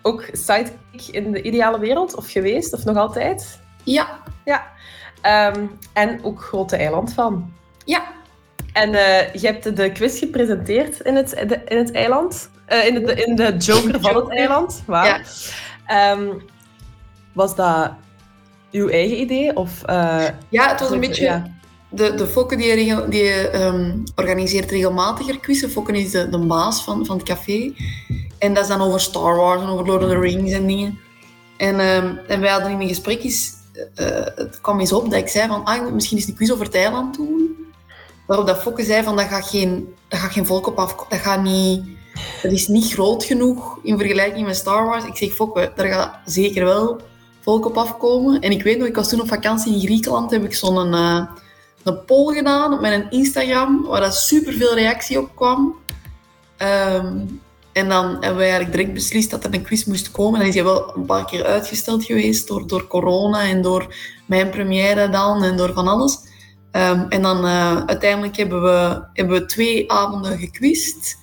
[0.04, 3.60] ook sidekick in de ideale wereld, of geweest, of nog altijd.
[3.84, 4.66] ja, Ja.
[5.20, 7.52] Ehm, en ook grote eilandfan.
[7.84, 8.02] ja.
[8.72, 12.50] En eh, je hebt de quiz gepresenteerd in het, de- in het eiland.
[12.72, 14.82] Eh, in, de, in de Joker van het eiland.
[14.86, 15.20] Ja.
[15.86, 16.28] Ehm,
[17.32, 17.90] was dat
[18.70, 19.56] uw eigen idee?
[19.56, 21.24] Of, eh, Ja, het was een beetje...
[21.24, 21.50] ja.
[21.88, 25.70] De, de Fokke die, regel, die ehm, organiseert regelmatiger quizzen.
[25.70, 27.72] Fokke is de, de baas van, van het café.
[28.38, 30.98] En dat is dan over Star Wars en over Lord of the Rings en dingen.
[31.56, 33.52] En, ehm, en wij hadden in een gesprek eens...
[33.94, 35.64] eh, het kwam eens op dat ik zei van...
[35.64, 37.56] Ah, ik moet misschien eens een quiz over Thailand doen.
[38.26, 39.16] Waarop dat Fokke zei van...
[39.16, 40.94] Dat gaat geen, dat gaat geen volk op af...
[41.08, 42.00] Dat gaat niet...
[42.42, 45.04] Dat is niet groot genoeg in vergelijking met Star Wars.
[45.04, 47.00] Ik zeg, Fokke, daar gaat zeker wel
[47.40, 48.40] volk op afkomen.
[48.40, 51.26] En ik weet nog, ik was toen op vakantie in Griekenland, heb ik zo'n eh,
[51.82, 55.76] een poll gedaan op mijn Instagram, waar dat superveel reactie op kwam.
[56.56, 57.16] Ehm,
[57.72, 60.34] en dan hebben we eigenlijk direct beslist dat er een quiz moest komen.
[60.34, 63.94] En dan is hij wel een paar keer uitgesteld geweest door, door corona en door
[64.26, 66.18] mijn première dan en door van alles.
[66.70, 71.20] Ehm, en dan eh, uiteindelijk hebben we, hebben we twee avonden gequist.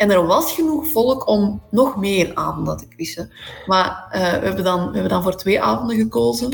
[0.00, 3.32] En er was genoeg volk om nog meer avonden te quizzen.
[3.66, 6.52] Maar eh, we, hebben dan, we hebben dan voor twee avonden gekozen.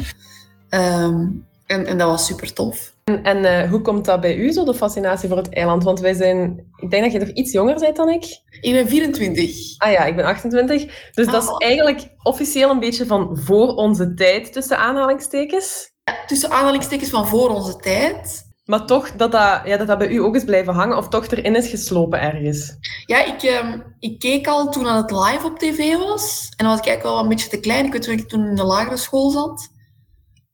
[0.69, 1.27] Ehm,
[1.67, 2.95] en, en dat was super tof.
[3.05, 5.85] en en eh, hoe komt dat bij u, zo de fascinatie voor het eiland?
[5.85, 6.67] Want wij zijn...
[6.77, 8.41] Ik denk dat je nog iets jonger bent dan ik.
[8.61, 9.79] Ik ben 24.
[9.79, 11.11] Ah ja, ik ben 28.
[11.13, 11.57] Dus dat is Ah.
[11.59, 15.91] eigenlijk officieel een beetje van voor onze tijd, tussen aanhalingstekens.
[16.27, 18.46] Tussen aanhalingstekens van voor onze tijd.
[18.67, 21.57] Maar toch dat dat, ja, dat bij u ook is blijven hangen, of toch erin
[21.57, 22.77] is geslopen ergens.
[23.05, 26.49] Ja, ik, ehm, ik keek al toen dat het live op tv was.
[26.57, 27.87] En dan was ik eigenlijk wel een beetje te klein.
[27.87, 29.69] Ik weet dat ik toen in de lagere school zat.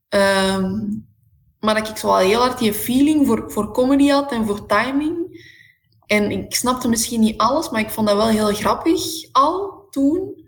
[0.09, 0.70] Ehm,
[1.61, 4.66] maar dat ik zo wel heel hard die feeling voor, voor comedy had en voor
[4.66, 5.40] timing.
[6.07, 10.40] En ik snapte misschien niet alles, maar ik vond dat wel heel grappig al toen.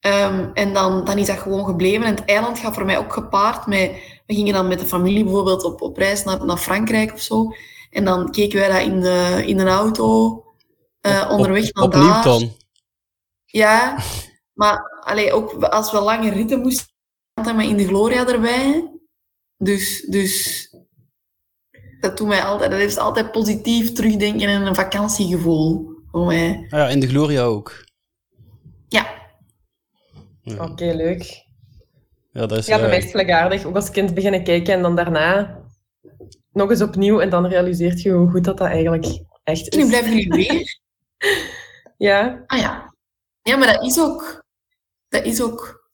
[0.00, 2.06] Ehm, en dan, dan is dat gewoon gebleven.
[2.06, 4.16] En het eiland gaat voor mij ook gepaard met...
[4.28, 7.52] We gingen dan met de familie bijvoorbeeld op, op reis naar, naar Frankrijk of zo.
[7.90, 10.44] En dan keken wij dat in, de, in een auto
[11.00, 12.22] eh, onderweg Op- naar Opnieuw daar.
[12.24, 12.56] dan.
[13.44, 13.98] Ja,
[14.52, 16.86] maar allee, ook als we lange ritten moesten,
[17.34, 18.92] hadden we in de Gloria erbij.
[19.56, 20.66] Dus, dus
[22.00, 26.56] dat doet mij altijd, dat heeft altijd positief terugdenken en een vakantiegevoel voor mij.
[26.70, 27.84] Ah ja, in de Gloria ook.
[28.88, 29.16] Ja,
[30.42, 31.46] Ja, Oké, leuk.
[32.30, 32.66] Ja dat is...
[32.66, 33.64] Ja, bij eh, mij is het gelijkaardig.
[33.64, 35.58] Ook als kind beginnen kijken en dan daarna
[36.52, 39.06] nog eens opnieuw en dan realiseert je hoe goed dat, dat eigenlijk
[39.44, 39.88] echt en nu is.
[39.90, 40.78] blijven jullie weer.
[41.96, 42.94] Ja, Ah ja.
[43.42, 44.44] Ja, maar dat is ook...
[45.08, 45.88] Dat is ook...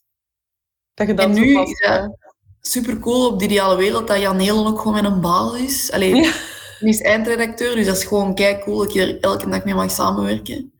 [0.95, 2.17] dat je dat En nu vast- is dat
[2.61, 5.93] super cool op de ideale wereld dat Jan Helen ook gewoon met een baas is.
[5.93, 6.33] Allee, Ja.
[6.81, 9.75] die is eindredacteur, dus dat is gewoon kei cool dat je er elke dag mee
[9.75, 10.73] mag samenwerken.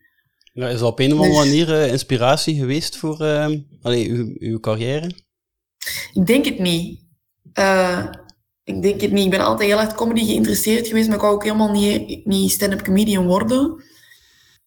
[0.53, 3.49] ja, is dat op een of andere Dus- manier eh, inspiratie geweest voor eh,
[3.83, 5.11] allee, uw, uw carrière?
[6.13, 7.01] Ik denk het niet.
[7.53, 8.05] Eh,
[8.65, 9.25] ik denk het niet.
[9.25, 12.51] Ik ben altijd heel erg comedy geïnteresseerd geweest, maar ik wou ook helemaal niet, niet
[12.51, 13.85] stand-up comedian worden.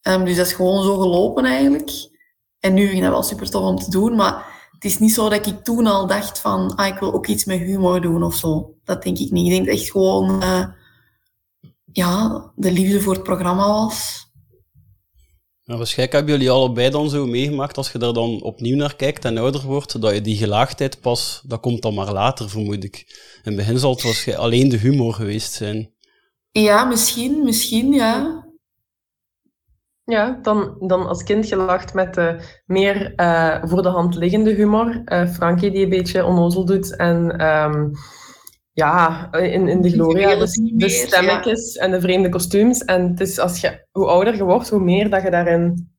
[0.01, 1.91] Ehm, dus dat is gewoon zo gelopen eigenlijk.
[2.59, 5.13] En nu vind ik dat wel super tof om te doen, maar het is niet
[5.13, 8.23] zo dat ik toen al dacht van, ah, ik wil ook iets met humor doen
[8.23, 8.75] of zo.
[8.83, 9.51] Dat denk ik niet.
[9.51, 10.65] Ik denk echt gewoon, eh,
[11.91, 14.26] ja, de liefde voor het programma was.
[15.67, 19.25] Ja, waarschijnlijk hebben jullie allebei dan zo meegemaakt, als je daar dan opnieuw naar kijkt
[19.25, 23.05] en ouder wordt, dat je die gelaagdheid pas, dat komt dan maar later, vermoed ik.
[23.35, 25.93] In het begin zal het waarschijnlijk alleen de humor geweest zijn.
[26.51, 28.45] Ja, misschien, misschien, ja.
[30.03, 35.01] Ja, dan, dan als kind gelacht met de meer eh, voor de hand liggende humor.
[35.05, 37.89] Eh Frankie die een beetje onnozel doet en ehm,
[38.77, 42.85] ja, in, in de Gloria, wil de, de stemmetjes en de vreemde kostuums.
[42.85, 45.89] En het is als je, hoe ouder je wordt, hoe meer dat je daarin,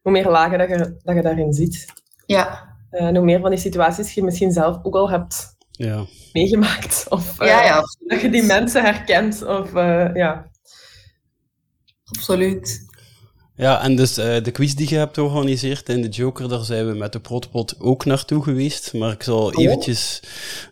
[0.00, 1.86] hoe meer lagen dat je, dat je daarin ziet.
[2.26, 6.04] Ja, Eh, en hoe meer van die situaties je misschien zelf ook al hebt Ja.
[6.32, 7.06] meegemaakt.
[7.08, 9.44] Of eh, ja, ja, dat je die mensen herkent.
[9.46, 10.50] Of, eh, ja.
[12.04, 12.92] absoluut.
[13.56, 16.86] Ja, en dus eh, de quiz die je hebt georganiseerd in de Joker, daar zijn
[16.86, 18.92] we met de Protpot ook naartoe geweest.
[18.92, 20.22] Maar ik zal eventjes...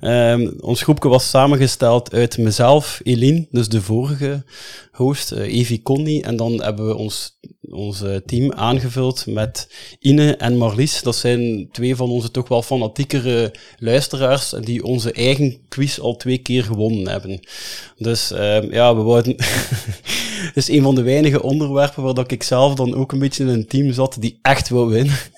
[0.01, 4.45] ehm, ons groepje was samengesteld uit mezelf, Eline, dus de vorige
[4.92, 6.22] host, eh, Evie Connie.
[6.22, 7.38] En dan hebben we ons,
[7.70, 11.02] ons eh, team aangevuld met Ine en Marlies.
[11.02, 16.38] Dat zijn twee van onze toch wel fanatiekere luisteraars die onze eigen quiz al twee
[16.38, 17.40] keer gewonnen hebben.
[17.96, 19.35] Dus ehm, ja, we wouden...
[20.42, 23.42] Het is een van de weinige onderwerpen waar dat ik zelf dan ook een beetje
[23.44, 25.14] in een team zat die echt wil winnen.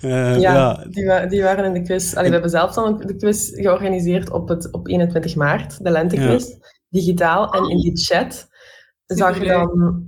[0.00, 2.14] Eh, Ja, ja, Die, wa- die waren in de quiz.
[2.14, 6.44] Allee, we hebben zelf dan de quiz georganiseerd op, het, op 21 maart, de lentequiz,
[6.90, 7.50] digitaal.
[7.52, 8.48] En in die chat
[9.06, 10.02] zag je dan...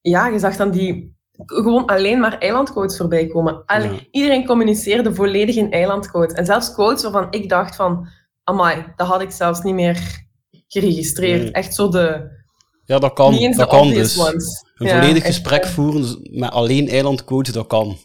[0.00, 1.16] Ja, je zag dan die
[1.46, 3.64] gewoon alleen maar eilandcodes voorbij komen.
[3.66, 3.98] Allee, Ja.
[4.10, 6.34] Iedereen communiceerde volledig in eilandcode.
[6.34, 8.08] En zelfs codes waarvan ik dacht van...
[8.44, 10.24] Amai, dat had ik zelfs niet meer
[10.68, 11.42] geregistreerd.
[11.42, 11.52] Nee.
[11.52, 12.30] Echt zo de...
[12.84, 14.18] ja, dat kan, niet eens dat de kan dus.
[14.20, 14.64] ones.
[14.74, 17.96] Een Ja, volledig gesprek voeren met alleen eilandcoach, dat kan.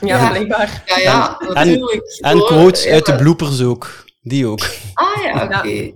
[0.00, 0.82] Ja, blijkbaar.
[0.86, 2.18] Ja, ja, En- natuurlijk.
[2.20, 2.92] En Door- quotes ja.
[2.92, 4.04] uit de bloopers ook.
[4.22, 4.60] Die ook.
[4.94, 5.94] Ah ja, oké.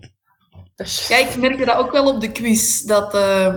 [0.87, 2.81] Is- Ja, ik merkte dat ook wel op de quiz.
[2.83, 3.55] Dat, eh,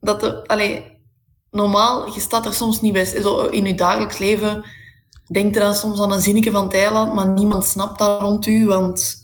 [0.00, 0.98] dat de, allee,
[1.50, 3.04] normaal, je staat er soms niet bij.
[3.04, 4.64] Zo in je dagelijks leven
[5.32, 8.46] denkt je dan soms aan een zinnetje van het eiland, maar niemand snapt dat rond
[8.46, 9.16] u, want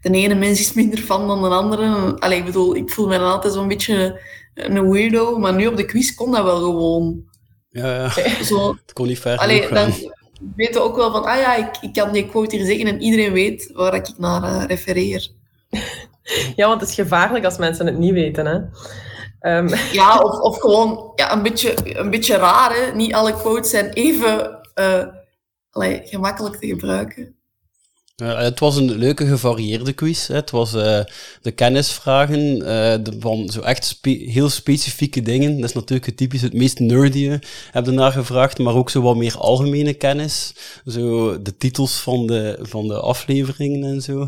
[0.00, 2.16] de ene mens is minder fan dan de andere.
[2.20, 4.20] Allee, ik bedoel, ik voel me dan altijd zo'n beetje
[4.54, 7.24] een weirdo, maar nu op de quiz kon dat wel gewoon.
[7.70, 8.42] Ja, ja.
[8.44, 9.92] Zo, Het kon niet ver allee, dan
[10.56, 13.32] weten ook wel van, ah ja, ik, ik kan die quote hier zeggen en iedereen
[13.32, 15.30] weet waar ik naar eh, refereer.
[16.56, 18.46] Ja, want het is gevaarlijk als mensen het niet weten.
[18.46, 18.60] Hè?
[19.40, 22.74] Ehm, Ja, of, of gewoon ja, een, beetje, een beetje raar.
[22.74, 22.94] Hè?
[22.94, 24.60] Niet alle quotes zijn even
[25.70, 27.33] allee, gemakkelijk te gebruiken.
[28.16, 30.26] Ja, het was een leuke gevarieerde quiz.
[30.26, 30.34] Hè.
[30.34, 31.00] Het was eh,
[31.42, 35.60] de kennisvragen eh, de, van zo echt spe- heel specifieke dingen.
[35.60, 37.38] Dat is natuurlijk het typisch het meest nerdy
[37.70, 40.54] heb naar gevraagd, maar ook zo wat meer algemene kennis.
[40.86, 44.26] Zo de titels van de, van de afleveringen en zo.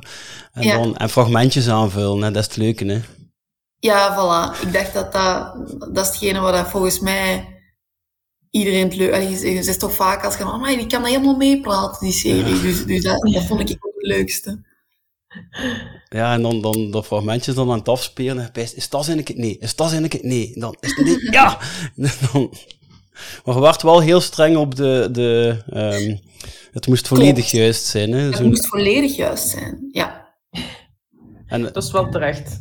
[0.52, 0.76] En, Ja.
[0.76, 2.30] dan, en fragmentjes aanvullen, hè.
[2.30, 2.84] dat is het leuke.
[2.84, 3.00] Hè.
[3.78, 4.60] Ja, voilà.
[4.66, 5.54] Ik dacht dat dat,
[5.94, 7.55] dat is hetgene wat dat volgens mij
[8.58, 9.12] iedereen het leuk...
[9.12, 10.44] Allee, Je je zegt toch vaak als je...
[10.44, 12.60] Mama, die kan helemaal meepraten, die serie.
[12.60, 14.64] Dus, dus dat, dat vond ik ook het leukste.
[16.08, 18.44] Ja, en dan, dan dat fragmentjes dan aan het afspelen.
[18.44, 19.58] En pijst, is dat eigenlijk het nee?
[19.58, 20.52] Is dat eigenlijk het nee?
[20.54, 21.30] Dan is het nee.
[21.30, 21.58] Ja!
[22.32, 22.54] Dan,
[23.44, 25.08] maar je werd wel heel streng op de...
[25.12, 26.16] de ehm,
[26.72, 27.50] het moest volledig Klopt.
[27.50, 28.12] juist zijn.
[28.12, 28.18] Hè?
[28.18, 29.88] Het moest volledig juist zijn.
[29.92, 30.34] Ja.
[31.46, 32.60] en, dat is wel terecht.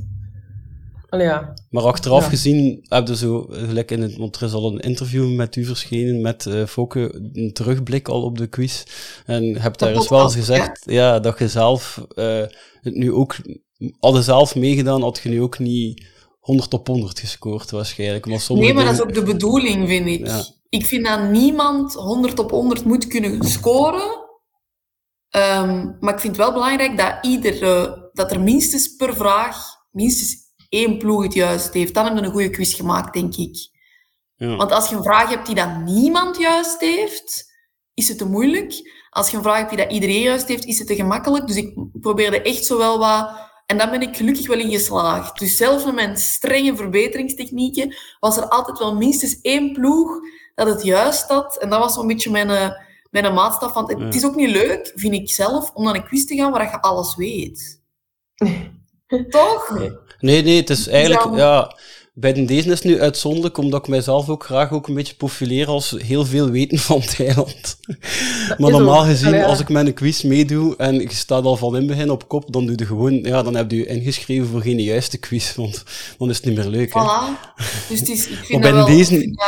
[1.09, 1.53] Allee, ja.
[1.69, 2.29] maar achteraf Ja.
[2.29, 5.65] gezien heb je zo, gelijk in het, want er is al een interview met u
[5.65, 8.83] verschenen, met eh Fokke, een terugblik al op de quiz.
[9.25, 11.19] En je hebt daar eens wel eens gezegd ja.
[11.19, 12.43] dat je zelf eh,
[12.81, 13.35] het nu ook,
[13.99, 16.05] hadden zelf meegedaan, had je nu ook niet
[16.39, 18.25] 100 op 100 gescoord waarschijnlijk.
[18.25, 20.27] Maar sommige Nee, maar dat is ook de bedoeling, vind ik.
[20.27, 20.43] Ja.
[20.69, 24.23] Ik vind dat niemand 100 op 100 moet kunnen scoren.
[25.29, 30.44] Ehm, maar ik vind het wel belangrijk dat, iedere, dat er minstens per vraag minstens
[30.69, 31.93] één ploeg het juist heeft.
[31.93, 33.69] Dan hebben we een goede quiz gemaakt, denk ik.
[34.35, 34.55] Ja.
[34.55, 37.53] Want als je een vraag hebt die dat niemand juist heeft,
[37.93, 38.73] is het te moeilijk.
[39.09, 41.47] Als je een vraag hebt die dat iedereen juist heeft, is het te gemakkelijk.
[41.47, 43.43] Dus ik probeerde echt zo wel wat...
[43.65, 45.39] En daar ben ik gelukkig wel in geslaagd.
[45.39, 50.19] Dus zelfs met mijn strenge verbeteringstechnieken was er altijd wel minstens één ploeg
[50.55, 51.57] dat het juist had.
[51.57, 52.69] En dat was zo'n beetje mijn, eh,
[53.09, 53.73] mijn maatstaf.
[53.73, 54.07] Want het, Ja.
[54.09, 56.81] is ook niet leuk, vind ik zelf, om naar een quiz te gaan waar je
[56.81, 57.81] alles weet.
[59.29, 59.69] Toch?
[59.77, 61.75] Nee, nee, het is eigenlijk, Ja.
[62.13, 65.15] bij de deze is het nu uitzonderlijk, omdat ik mijzelf ook graag ook een beetje
[65.15, 67.77] profileer als heel veel weten van het eiland.
[68.57, 69.45] maar normaal gezien, ja.
[69.45, 72.53] als ik met een quiz meedoe en je staat al van in begin op kop,
[72.53, 75.83] dan doe je gewoon, ja, dan heb je je ingeschreven voor geen juiste quiz, want
[76.17, 76.93] dan is het niet meer leuk.
[76.93, 77.01] Hè.
[77.01, 77.53] Voilà.
[77.89, 78.85] Dus het is, ik vind Maar bij wel...
[78.85, 79.39] deze- ik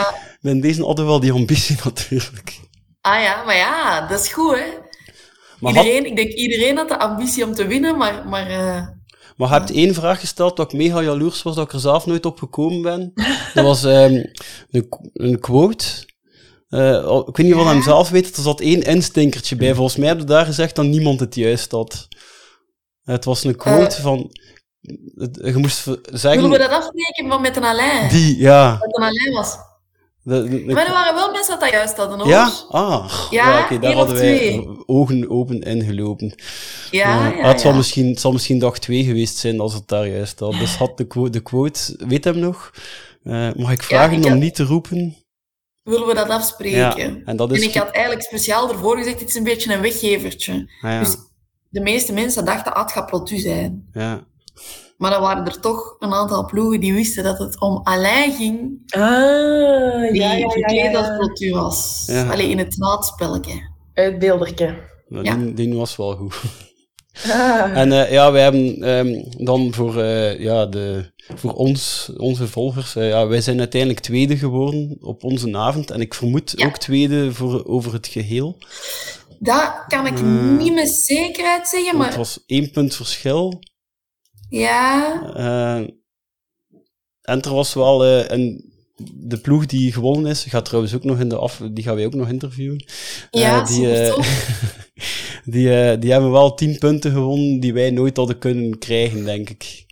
[0.41, 2.55] Bij deze hadden we wel die ambitie natuurlijk.
[3.01, 4.65] Ah ja, maar ja, dat is goed, hè.
[5.59, 8.27] Maar, had, Iedereen, ik denk iedereen had de ambitie om te winnen, maar...
[8.27, 8.87] maar eh,
[9.37, 12.05] maar je hebt één vraag gesteld dat ik mega jaloers was dat ik er zelf
[12.05, 13.11] nooit op gekomen ben.
[13.53, 14.23] Dat was ehm,
[14.71, 15.85] een, een quote.
[16.69, 17.67] Eh, ik weet niet of Ja.
[17.71, 19.75] hem zelf weet, er zat één instinkertje bij.
[19.75, 22.07] Volgens mij heb je daar gezegd dat niemand het juist had.
[23.03, 24.01] Het was een quote Eh.
[24.01, 24.29] van...
[25.31, 26.41] je moest zeggen...
[26.41, 28.09] Willen we dat afspreken van met een Alain?
[28.09, 28.77] Die, ja.
[28.77, 29.55] Dat een Alain was.
[30.27, 32.27] De- de- Maar er waren wel mensen dat dat juist hadden, hoor.
[32.27, 32.51] ja?
[32.69, 33.11] Ah.
[33.29, 34.67] Ja, daar hadden wij twee.
[34.85, 36.33] ogen open ingelopen.
[36.91, 37.77] Ja, ja, het, zal ja.
[37.77, 40.51] Misschien, het zal misschien dag 2 geweest zijn als het daar juist had.
[40.51, 42.71] Dus had de, quote, de quote, weet hem nog?
[43.23, 45.15] Eh, mag ik vragen ik om had- niet te roepen?
[45.83, 47.21] Willen we dat afspreken?
[47.25, 47.61] En dat is...
[47.61, 50.71] En ik had eigenlijk speciaal ervoor gezegd, het is een beetje een weggevertje.
[50.81, 51.15] Ah, Dus
[51.69, 53.87] de meeste mensen dachten, ah, het gaat Protu zijn.
[53.93, 54.25] ja.
[54.97, 58.81] Maar dan waren er toch een aantal ploegen die wisten dat het om Alain ging,
[58.89, 60.97] Ah, die ja, ja, ja, verkleed ja.
[60.97, 62.03] als was.
[62.07, 62.31] Ja.
[62.31, 63.69] Alleen in het naadspelletje.
[63.93, 64.77] Uitbeelderke.
[65.07, 65.35] Nou, Ja.
[65.35, 66.35] Die, die was wel goed.
[67.29, 67.77] Ah.
[67.77, 72.95] En eh, ja, wij hebben ehm, dan voor, eh, ja, de, voor ons, onze volgers,
[72.95, 75.91] eh, ja, wij zijn uiteindelijk tweede geworden op onze avond.
[75.91, 76.65] En ik vermoed Ja.
[76.65, 78.57] ook tweede voor, over het geheel.
[79.39, 80.21] Dat kan ik
[80.57, 83.59] niet met zekerheid zeggen, Want het maar was één punt verschil.
[84.49, 85.87] Ja, Eh,
[87.21, 88.73] en er was wel eh, een,
[89.13, 92.05] de ploeg die gewonnen is, gaat trouwens ook nog in de af, die gaan wij
[92.05, 92.77] ook nog interviewen.
[93.31, 93.87] Eh, Ja, die,
[95.53, 99.85] die, die hebben wel tien punten gewonnen die wij nooit hadden kunnen krijgen, denk ik.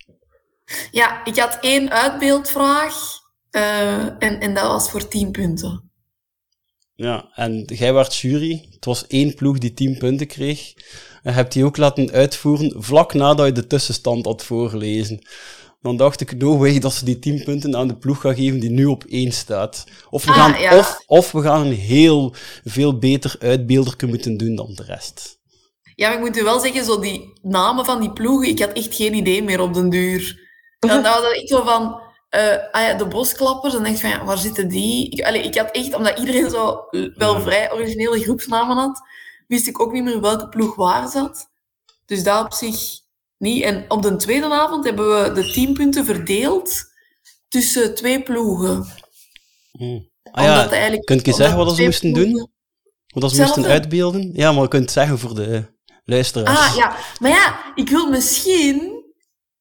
[0.92, 2.96] ja, ik had één uitbeeldvraag
[4.20, 5.86] en, en dat was voor 10 punten.
[6.96, 8.68] Ja, en jij werd jury.
[8.72, 10.74] Het was één ploeg die tien punten kreeg.
[11.26, 15.28] En hebt die ook laten uitvoeren vlak nadat je de tussenstand had voorgelezen.
[15.82, 18.60] Dan dacht ik, no way dat ze die tien punten aan de ploeg gaan geven
[18.60, 19.84] die nu op één staat.
[20.10, 20.78] Of we, Ah, gaan, ja.
[20.78, 22.34] of, of we gaan een heel
[22.64, 25.40] veel beter uitbeelderke moeten doen dan de rest.
[25.96, 28.74] Ja, maar ik moet u wel zeggen, zo die namen van die ploegen, ik had
[28.74, 30.44] echt geen idee meer op den duur.
[30.80, 34.02] Dan dan was dat echt zo van, eh, ah ja, de bosklappers, dan denk je
[34.02, 35.10] van, ja, waar zitten die?
[35.10, 36.80] Ik, allee, ik had echt, omdat iedereen zo
[37.16, 37.42] wel Ja.
[37.42, 39.02] vrij originele groepsnamen had,
[39.48, 41.50] wist ik ook niet meer welke ploeg waar zat.
[42.06, 42.80] Dus dat op zich
[43.38, 43.64] niet.
[43.64, 46.84] En op de tweede avond hebben we de tien punten verdeeld
[47.48, 48.86] tussen twee ploegen.
[49.72, 50.00] Hm.
[50.32, 52.54] Ah ja, eigenlijk, kunt je zeggen wat ze moesten ploegen- doen?
[53.22, 54.32] wat ze moesten uitbeelden?
[54.34, 55.74] Ja, maar je kunt het zeggen voor de
[56.06, 56.60] luisteraars.
[56.70, 56.96] Ah, ja.
[57.20, 59.04] Maar ja, ik wil misschien,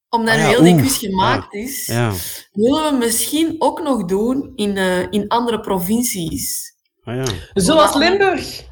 [0.09, 2.13] omdat Ah, ja, heel die quiz gemaakt is, Ja.
[2.53, 6.75] willen we misschien ook nog doen in, eh, in andere provincies.
[7.05, 7.25] Ah, ja.
[7.55, 8.65] Zoals Limburg.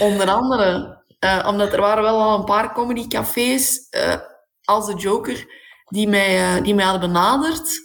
[0.00, 4.16] Onder andere, eh, omdat er waren wel al een paar comedycafés eh
[4.64, 5.46] als de Joker
[5.88, 7.82] die mij, eh, die mij hadden benaderd.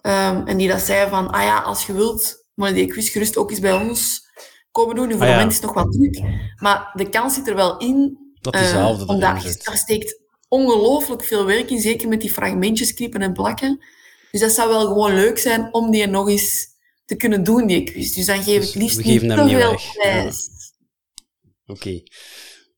[0.00, 3.12] Ehm, en die dat zeiden van, ah ja, als je wilt, moet je die quiz
[3.12, 4.22] gerust ook eens bij ons
[4.70, 5.06] komen doen.
[5.08, 5.44] Nu, voor Ah, het ja.
[5.44, 6.20] moment is het nog wat druk.
[6.56, 11.70] Maar de kans zit er wel in Dat diezelfde omdat daar steekt ongelooflijk veel werk
[11.70, 13.84] in, zeker met die fragmentjes knippen en plakken.
[14.30, 16.66] Dus dat zou wel gewoon leuk zijn om die nog eens
[17.04, 18.12] te kunnen doen, die quiz.
[18.14, 20.48] Dus dan geef Dus ik liefst we niet te veel prijs.
[21.66, 22.02] Oké.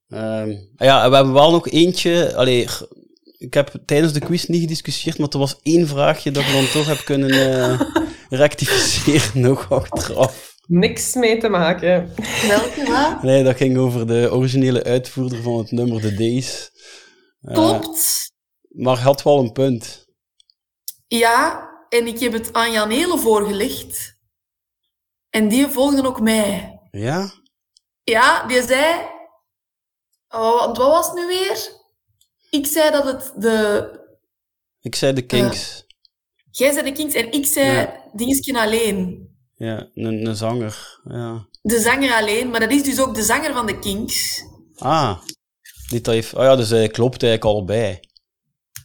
[0.08, 2.34] Ehm, ja, we hebben wel nog eentje.
[2.34, 2.66] Allee,
[3.38, 6.68] ik heb tijdens de quiz niet gediscussieerd, maar er was één vraagje dat ik dan
[6.68, 7.80] toch heb kunnen eh,
[8.40, 10.54] rectificeren nog achteraf.
[10.66, 12.14] Niks mee te maken.
[12.48, 13.22] Welke, wat?
[13.22, 16.70] Nee, dat ging over de originele uitvoerder van het nummer The Days.
[17.40, 18.32] Eh, Klopt.
[18.68, 20.06] maar had wel een punt.
[21.06, 24.16] Ja, en ik heb het aan Jan Hele voorgelegd.
[25.30, 26.80] En die volgde ook mij.
[26.90, 27.32] Ja?
[28.10, 29.00] Ja, die zei...
[30.28, 31.68] Oh, want wat was het nu weer?
[32.50, 33.90] Ik zei dat het de...
[34.80, 35.84] Ik zei de Kinks.
[36.50, 38.04] Jij zei de Kings en ik zei Ja.
[38.12, 39.28] Dingetje alleen.
[39.54, 41.00] Ja, een, een zanger.
[41.04, 41.46] Ja.
[41.62, 44.42] De zanger alleen, maar dat is dus ook de zanger van de Kings.
[44.76, 45.18] Ah,
[45.88, 46.34] die dat heeft...
[46.34, 48.00] Oh ja, dus hij klopt eigenlijk allebei.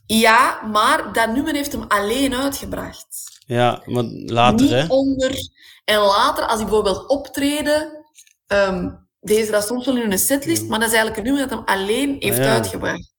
[0.05, 3.39] Ja, maar dat nummer heeft hem alleen uitgebracht.
[3.45, 4.85] Ja, maar later, Niet hè?
[4.87, 5.49] onder...
[5.85, 8.05] En later, als hij bijvoorbeeld optreden...
[8.47, 8.89] ehm,
[9.21, 11.77] deze dat soms wel in een setlist, maar dat is eigenlijk een nummer dat hem
[11.77, 12.53] alleen heeft Ah, ja.
[12.53, 13.13] uitgebracht.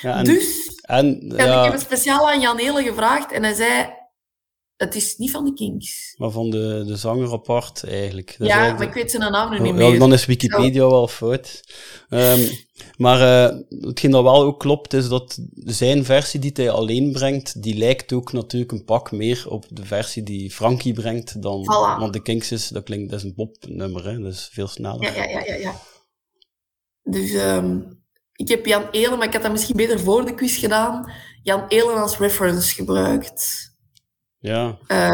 [0.00, 3.98] Ja, en, dus, en, ik heb het speciaal aan Jan Hele gevraagd en hij zei...
[4.80, 6.14] Het is niet van de Kings.
[6.18, 8.34] maar van de, de zanger apart, eigenlijk.
[8.38, 9.98] Dat ja, eigenlijk maar ik weet zijn naam Ja, niet meer.
[9.98, 11.60] dan is Wikipedia wel fout.
[12.08, 12.40] Ehm,
[12.96, 17.62] maar eh, hetgeen dat wel ook klopt, is dat zijn versie die hij alleen brengt,
[17.62, 21.64] die lijkt ook natuurlijk een pak meer op de versie die Frankie brengt dan...
[21.64, 22.00] Voilà.
[22.00, 25.02] Want de Kinks is, dat klinkt, dat is een popnummer, hè, dus veel sneller.
[25.02, 25.54] Ja, ja, ja, ja.
[25.54, 25.80] ja.
[27.02, 27.78] Dus ehm,
[28.34, 31.12] ik heb Jan Elen, maar ik had dat misschien beter voor de quiz gedaan,
[31.42, 33.69] Jan Elen als reference gebruikt.
[34.40, 34.78] Ja.
[34.86, 35.08] Eh,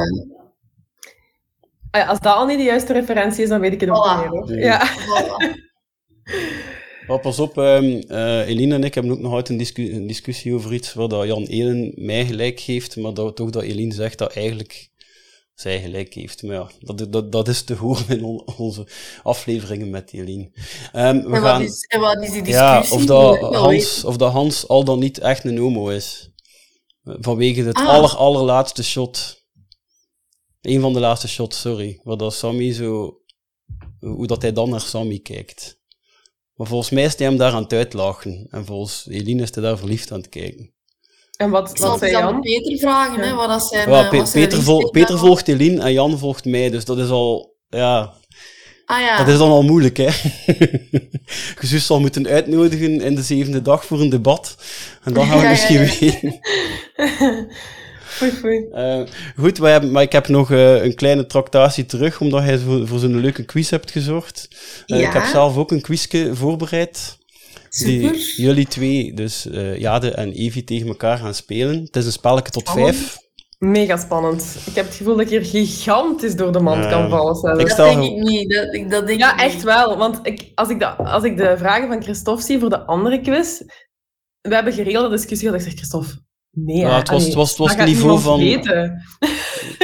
[1.90, 4.06] Ah ja, als dat al niet de juiste referentie is, dan weet ik het ook
[4.06, 4.28] niet meer.
[4.28, 4.50] Hoor.
[4.50, 4.58] Nee.
[4.64, 4.88] Ja.
[4.88, 5.54] voilà.
[7.06, 10.06] Maar pas op, ehm eh, Eline en ik hebben ook nog altijd een, discu- een
[10.06, 13.94] discussie over iets waar dat Jan Elen mij gelijk geeft, maar dat, toch dat Eline
[13.94, 14.88] zegt dat eigenlijk
[15.54, 16.42] zij gelijk heeft.
[16.42, 18.86] Maar ja, dat, dat, dat is te horen in on- onze
[19.22, 20.50] afleveringen met Eline.
[20.92, 21.58] Ehm, we En, gaan...
[21.60, 22.54] wat is, en wat is die discussie?
[22.54, 26.30] Ja, of dat, Hans, of dat Hans al dan niet echt een homo is.
[27.08, 27.88] Vanwege het Ah.
[27.88, 29.44] aller, allerlaatste shot.
[30.60, 32.00] Een van de laatste shots, sorry.
[32.02, 33.20] Waar dat Sammy zo...
[34.00, 35.80] Hoe dat hij dan naar Sammy kijkt.
[36.54, 38.46] Maar volgens mij is hij hem daar aan het uitlachen.
[38.50, 40.74] En volgens Eline is hij daar verliefd aan het kijken.
[41.36, 42.40] En wat, Ik zal wat zei Jan?
[42.40, 43.34] Peter vragen, hè, Ja.
[43.34, 43.90] wat dat zijn...
[43.90, 45.26] Ja, eh, Pe- wat zijn Peter, vol- insteek Peter daarvan.
[45.26, 46.70] volgt Eline en Jan volgt mij.
[46.70, 47.54] Dus dat is al...
[47.68, 48.14] Ja,
[48.86, 49.16] Ah ja.
[49.18, 50.04] dat is dan al moeilijk, hè.
[51.60, 54.56] Je zus zal moeten uitnodigen in de zevende dag voor een debat.
[55.04, 55.90] En dan gaan we Ja, misschien ja.
[56.00, 56.38] weten.
[58.72, 59.00] Eh,
[59.38, 62.98] goed, hebben, maar ik heb nog eh, een kleine tractatie terug, omdat jij voor, voor
[62.98, 64.48] zo'n leuke quiz hebt gezorgd.
[64.86, 65.06] Eh, Ja.
[65.06, 67.16] Ik heb zelf ook een quizje voorbereid.
[67.68, 68.12] Super.
[68.12, 69.46] Die jullie twee, dus
[69.78, 71.80] Jade en Evie, tegen elkaar gaan spelen.
[71.84, 72.96] Het is een spelletje tot Spannend.
[72.96, 73.18] vijf.
[73.58, 74.56] Mega spannend.
[74.66, 76.90] Ik heb het gevoel dat ik hier gigantisch door de mand Ja.
[76.90, 77.34] kan vallen.
[77.34, 77.60] zelfs.
[77.60, 78.50] Ik dat denk ik niet.
[78.52, 79.62] Dat, ik- dat denk Ja, ik echt niet.
[79.62, 79.96] wel.
[79.96, 83.20] Want ik, als, ik de, als ik de vragen van Christophe zie voor de andere
[83.20, 83.60] quiz,
[84.40, 85.60] we hebben geregelde discussie gehad.
[85.62, 86.08] Ik zeg, Christophe,
[86.50, 86.76] nee.
[86.76, 89.02] Ja, het was- Allee, het was- het was dat het gaat niveau van- weten.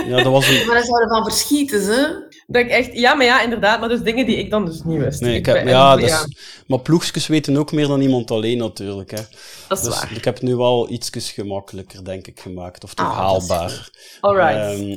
[0.07, 0.67] Ja, dat was een...
[0.67, 2.27] Maar daar zouden van verschieten, ze.
[2.47, 3.81] Dat ik echt, ja, maar ja, inderdaad.
[3.81, 5.21] Maar dus dingen die ik dan dus niet wist.
[5.21, 6.27] Nee, ik Ik heb, ben- ja, is,
[6.67, 9.11] maar ploegjes weten ook meer dan iemand alleen natuurlijk.
[9.11, 9.21] Hè.
[9.69, 10.13] dat is Dus waar.
[10.17, 12.85] ik heb het nu wel iets gemakkelijker, denk ik, gemaakt.
[12.85, 13.91] Of toch Ah, haalbaar.
[14.21, 14.57] Alright.
[14.81, 14.97] Ehm,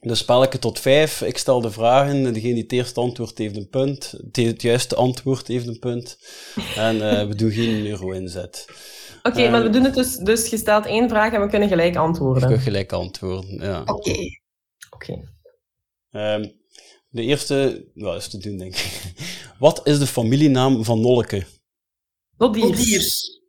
[0.00, 1.20] dus spelletje tot vijf.
[1.20, 2.22] Ik stel de vragen.
[2.32, 4.14] Degene die het eerste antwoord heeft een punt.
[4.24, 6.18] Het, het juiste antwoord heeft een punt.
[6.76, 8.66] En eh, we doen geen euro-inzet.
[9.22, 11.96] Oké, maar we doen het dus, dus je stelt één vraag en we kunnen gelijk
[11.96, 12.48] antwoorden.
[12.48, 13.60] kunt gelijk antwoorden.
[13.60, 13.82] Ja.
[13.84, 14.14] Oké.
[14.90, 15.28] Oké.
[16.10, 16.44] Ehm,
[17.12, 19.12] de eerste, wat is te doen, denk ik.
[19.58, 21.46] Wat is de familienaam van Nolke?
[22.36, 23.40] Lodiers.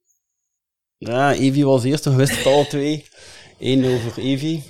[0.98, 3.06] Ja, Evie was eerst, we wisten het alle twee.
[3.60, 4.64] 1-0 voor Evie.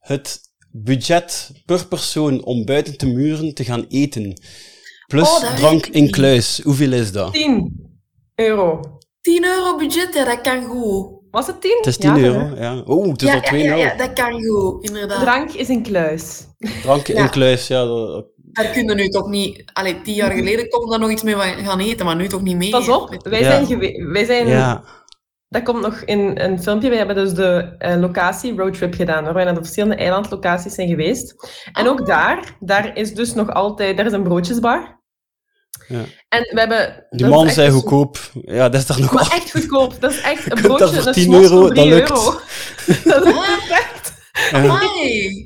[0.00, 4.40] Het budget per persoon om buiten de muren te gaan eten.
[5.06, 6.60] Plus Oh, drank in kluis.
[6.62, 7.32] Hoeveel is dat?
[7.32, 7.72] 10
[8.34, 8.98] euro.
[9.20, 11.22] 10 euro budget, ja, dat kan goed.
[11.34, 11.76] Was het 10?
[11.76, 12.80] Het is 10 euro, ja.
[12.86, 13.52] Oh, het is Ja, al 2-0.
[13.56, 15.20] ja, ja, ja, dat kan goed, inderdaad.
[15.20, 16.46] Drank is een kluis.
[16.82, 17.26] Drank in Ja.
[17.26, 17.84] kluis, ja.
[17.84, 19.70] dat- Daar kunnen nu toch niet...
[19.72, 22.56] Allee, tien jaar geleden kon daar nog iets mee gaan eten, maar nu toch niet
[22.56, 22.70] meer.
[22.70, 23.50] Pas op, wij Ja.
[23.50, 24.82] zijn, gewe- wij zijn ja.
[25.48, 26.90] Dat komt nog in een filmpje.
[26.90, 30.88] We hebben dus de eh, locatie roadtrip gedaan, waar wij naar de verschillende eilandlocaties zijn
[30.88, 31.34] geweest.
[31.72, 35.02] En ook daar, daar is dus nog altijd, daar is een broodjesbar.
[35.88, 36.04] Ja.
[36.28, 37.06] En we hebben...
[37.10, 38.18] Die dat man zei goedkoop.
[38.44, 40.00] Ja, dat is daar nog Maar echt goedkoop.
[40.00, 42.10] Dat is echt een dat broodje, voor een 10 smos euro, dat 3 lukt.
[42.10, 42.22] euro.
[43.04, 44.12] Dat is perfect.
[44.50, 44.62] Ja.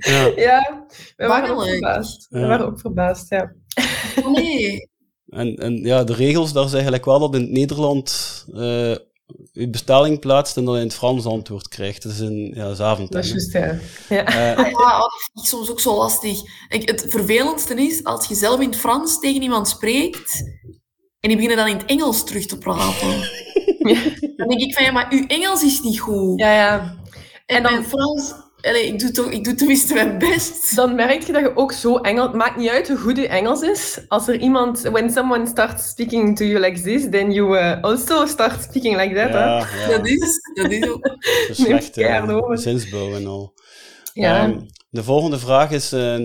[0.01, 0.33] Ja.
[0.37, 2.27] Ja, we waren ook verbaasd.
[2.31, 3.53] We waren ook verbaasd, ja.
[4.25, 4.89] Oh, nee.
[5.29, 8.95] En, en ja, de regels, daar is eigenlijk wel dat in het Nederland eh
[9.53, 12.03] je bestelling plaatst en dan in het Frans antwoord krijgt.
[12.03, 13.13] Dat is een ja, dat is avond.
[13.13, 13.79] Dat is juist, ja.
[14.09, 14.25] ja.
[14.25, 16.41] Eh, Ah, ja, dat vind ik soms ook zo lastig.
[16.69, 20.43] Ik, het vervelendste is, als je zelf in het Frans tegen iemand spreekt
[21.21, 23.11] en die beginnen dan in het Engels terug te praten.
[24.37, 26.41] Dan denk ik van, ja, maar uw Engels is niet goed.
[26.41, 26.97] Ja, ja.
[27.47, 28.33] En En dan- mijn Frans...
[28.61, 30.77] Allee, ik, doe toch, ik doe tenminste mijn best.
[30.77, 32.35] Dan merk je dat je ook zo Engels...
[32.35, 34.01] Maakt niet uit hoe goed je Engels is.
[34.09, 34.81] Als er iemand...
[34.81, 39.15] When someone starts speaking to you like this, then you uh, also start speaking like
[39.15, 39.39] that, hè?
[39.39, 39.89] ja, ja.
[39.97, 41.03] Dat is, dat is ook...
[41.03, 41.95] Dat is slecht,
[42.63, 43.53] zinsbouw en al.
[44.13, 44.43] Ja.
[44.45, 45.93] Ehm, de volgende vraag is...
[45.93, 46.19] eh,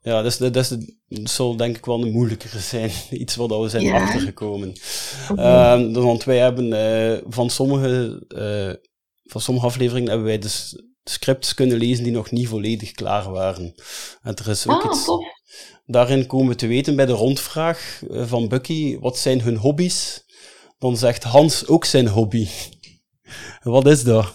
[0.00, 2.90] ja, dat, is, dat, is, dat zal denk ik wel een moeilijkere zijn.
[3.10, 4.02] Iets waar dat we zijn Ja.
[4.02, 4.72] achtergekomen.
[5.36, 8.90] Ehm, want wij hebben eh, van, sommige, eh,
[9.24, 13.74] van sommige afleveringen hebben wij dus scripts kunnen lezen die nog niet volledig klaar waren.
[14.22, 15.04] En er is ook Ah, iets...
[15.04, 15.24] tof.
[15.86, 20.24] Daarin komen we te weten bij de rondvraag eh, van Bucky, wat zijn hun hobby's?
[20.78, 22.48] Dan zegt Hans ook zijn hobby.
[23.62, 24.32] Wat is dat?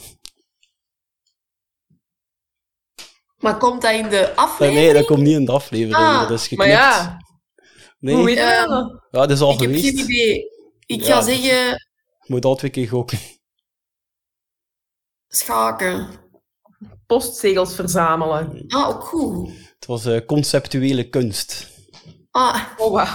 [3.38, 4.84] Maar komt dat in de Nee, aflevering?
[4.86, 5.96] nee, dat komt niet in de aflevering.
[5.96, 6.58] Ah, dat is geknipt.
[6.72, 7.18] Maar ja,
[8.00, 9.04] nee, hoe weet je dat?
[9.12, 9.86] ja, dat is al Ik heb geweest.
[9.96, 10.44] geen idee.
[10.86, 11.06] Ik Ja.
[11.16, 11.78] ga zeggen Je
[12.26, 13.20] moet al twee keer gokken.
[15.28, 16.08] schaken.
[17.08, 18.64] Postzegels verzamelen.
[18.68, 19.50] Ah, ook goed.
[19.76, 21.68] Het was eh, conceptuele kunst.
[22.32, 23.08] Ah, Oh, wauw.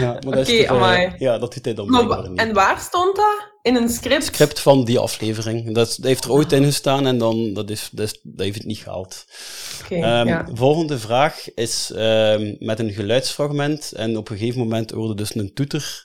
[0.00, 2.38] Ja, maar dat is Oké, toch, eh, ja, dat doet hij dan Maar niet.
[2.38, 3.46] En waar stond dat?
[3.62, 4.24] In een script?
[4.24, 5.74] script van die aflevering.
[5.74, 8.44] Dat, is- dat heeft er ooit in gestaan en dan dat is, dat, is, dat
[8.44, 9.24] heeft het niet gehaald.
[9.84, 10.46] Oké, Ehm, ja.
[10.52, 13.92] Volgende vraag is ehm, met een geluidsfragment.
[13.92, 16.04] En op een gegeven moment hoorde dus een toeter.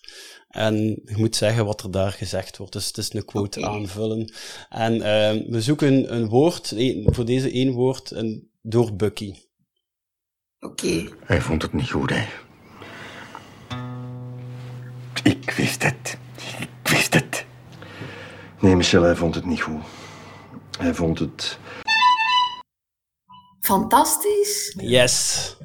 [0.54, 0.76] En
[1.06, 2.74] je moet zeggen wat er daar gezegd wordt.
[2.74, 4.34] Dus het is een quote aanvullen.
[4.70, 6.74] En ehm, we zoeken een woord,
[7.06, 9.34] voor deze één woord, en door Bucky.
[10.60, 11.08] oké.
[11.24, 12.26] Hij vond het niet goed, hè.
[15.24, 16.18] Ik wist het.
[16.60, 17.46] Ik wist het.
[18.60, 19.84] Nee, Michel, hij vond het niet goed.
[20.80, 21.58] Hij vond het...
[23.60, 24.76] Fantastisch.
[24.78, 25.56] Yes.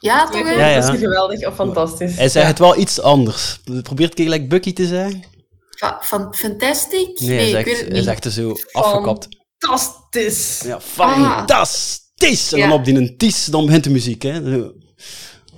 [0.00, 0.40] Ja, toch?
[0.48, 0.80] Ja, ja.
[0.80, 2.16] Dat is geweldig of fantastisch.
[2.16, 2.40] Hij Ja.
[2.40, 3.58] het wel iets anders.
[3.82, 5.22] Probeer het keer gelijk Bucky te zeggen.
[5.70, 7.20] Fa- Van Fantastic?
[7.20, 9.28] Nee, hij zegt, hij zegt er zo afgekapt.
[9.58, 10.62] Fantastisch.
[10.64, 12.52] Ja, fantastisch!
[12.52, 12.74] En dan Ja.
[12.74, 14.22] op die een ties, dan begint de muziek.
[14.22, 14.40] Hè.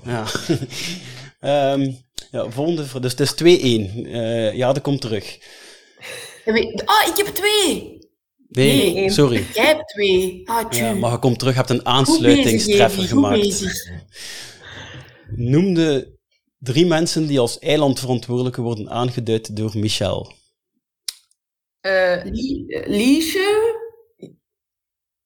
[0.05, 0.25] Ja.
[1.41, 1.91] Ehm,
[2.31, 3.03] ja, volgende vraag.
[3.03, 4.07] Dus het is 2-1.
[4.07, 5.39] Eh ja, dat komt terug.
[6.85, 7.99] Ah, ik heb twee!
[8.51, 9.11] Nee, Nee.
[9.11, 9.45] sorry.
[9.55, 10.49] Jij hebt twee.
[10.49, 10.73] Ah.
[10.73, 13.41] Ja, maar je komt terug, je hebt een bezig, aansluitingstreffer gemaakt.
[13.41, 13.73] bezig.
[15.37, 16.19] Noem de
[16.59, 20.33] drie mensen die als eilandverantwoordelijke worden aangeduid door Michel.
[21.81, 23.79] Eh, Lie- eh, Liesje?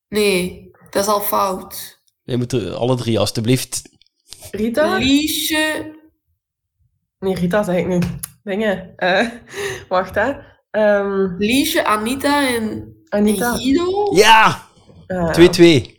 [0.08, 2.02] Nee, dat is al fout.
[2.22, 3.82] Je moet er alle drie, alstublieft.
[4.50, 4.96] Rita?
[4.98, 5.92] Liesje...
[7.18, 7.98] Nee, Rita zeg ik nu.
[8.42, 8.92] Dingen.
[8.96, 9.28] Eh,
[9.88, 10.32] wacht, hè.
[10.70, 13.56] Ehm, Liesje, Anita en, Anita.
[13.56, 14.10] Guido?
[14.14, 14.68] Ja!
[15.06, 15.34] Ah.
[15.34, 15.92] 2-2.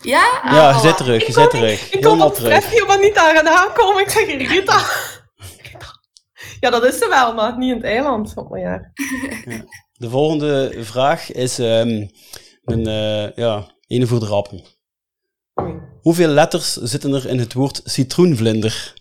[0.00, 0.40] Ja?
[0.42, 1.92] Ah, Ja, je zit terug, je Ik zit terug.
[1.92, 2.62] Ik kon op terug.
[2.62, 4.02] Steffi op Anita gaan komen.
[4.02, 4.80] Ik zeg Rita.
[6.60, 8.32] Ja, dat is ze wel, maar niet in het eiland.
[8.36, 8.92] Oh, maar ja.
[9.92, 12.06] De volgende vraag is ehm,
[12.64, 14.64] een, eh, ja, ene voor de rappen.
[16.00, 18.94] Hoeveel letters zitten er in het woord citroenvlinder?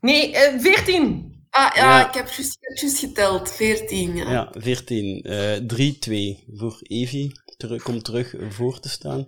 [0.00, 1.35] Nee, eh, 14.
[1.56, 2.08] Ah, ja, Ja.
[2.08, 3.52] ik heb juist geteld.
[3.52, 4.30] 14, ja.
[4.30, 5.22] Ja, 14.
[5.22, 7.30] eh 3-2 voor Evi.
[7.56, 9.26] Terug, komt terug voor te staan.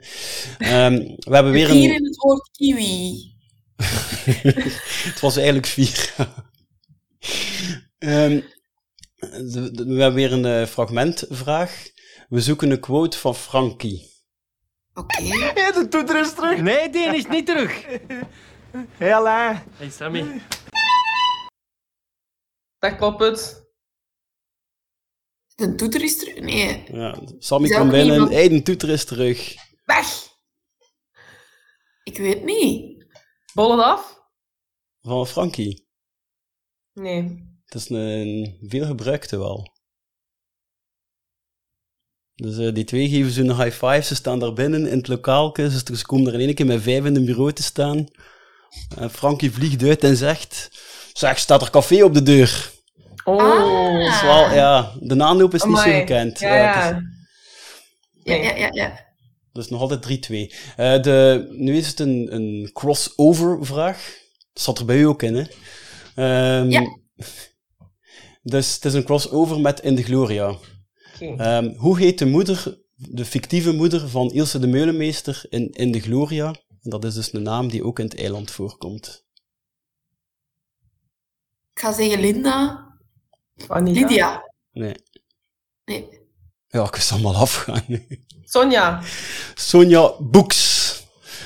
[0.59, 1.97] Ehm, we hebben weer Hier een...
[1.97, 3.15] in het woord kiwi.
[5.09, 6.15] Het was eigenlijk vier.
[7.99, 8.41] Ehm,
[9.21, 11.89] de- de- we hebben weer een eh, fragmentvraag.
[12.29, 14.11] We zoeken een quote van Frankie.
[14.95, 15.23] Oké.
[15.73, 16.61] de toeter is terug.
[16.61, 17.85] Nee, die is niet terug.
[18.99, 19.63] Hé, Alain.
[19.77, 20.25] Hey, Sammy.
[22.79, 23.67] Dat klopt het.
[25.55, 26.41] De toeter is terug.
[26.41, 28.13] Nee, Ja, Sammy kwam binnen.
[28.15, 29.55] iemand- Hey, de toeter is terug.
[29.85, 30.27] weg!
[32.03, 33.07] Ik weet niet.
[33.55, 34.21] Bol het af?
[35.01, 35.89] Van Frankie.
[36.93, 37.47] Nee.
[37.65, 39.77] Het is een veelgebruikte wel.
[42.35, 44.01] Dus eh, die twee geven ze een high five.
[44.03, 45.71] Ze staan daar binnen in het lokaalke.
[45.71, 48.07] Ze, ze komen er in één keer met vijf in een bureau te staan.
[48.97, 50.71] En Frankie vliegt uit en zegt...
[51.19, 52.71] Zeg, staat er café op de deur?
[53.25, 53.43] Oh.
[53.43, 54.05] Ah.
[54.05, 55.99] Dat is wel, ja, de aanloop is niet zo Amai.
[55.99, 56.39] gekend.
[56.41, 56.89] Ja, Ja, ja.
[56.97, 57.03] is-
[58.23, 58.43] Ja, Nee.
[58.43, 59.07] ja, ja, ja.
[59.53, 60.53] Dat is nog altijd 3-2.
[60.77, 64.15] Eh, de, nu is het een, een crossover vraag.
[64.53, 65.45] Dat zat er bij u ook in, hè?
[66.15, 66.97] Ehm, Ja.
[68.43, 70.57] Dus het is een crossover met In de Gloria.
[71.21, 76.01] Ehm, hoe heet de moeder, de fictieve moeder van Ilse de Meulemeester in In de
[76.01, 76.47] Gloria?
[76.83, 79.27] En dat is dus een naam die ook in het eiland voorkomt.
[81.79, 82.87] Ik ga zeggen Linda.
[83.69, 84.01] Anita.
[84.01, 84.53] Lydia.
[84.73, 84.95] Nee.
[85.85, 86.09] Nee.
[86.69, 87.85] Ja, ik is allemaal afgaan.
[88.45, 89.03] Sonja.
[89.55, 90.87] Sonja Boeks.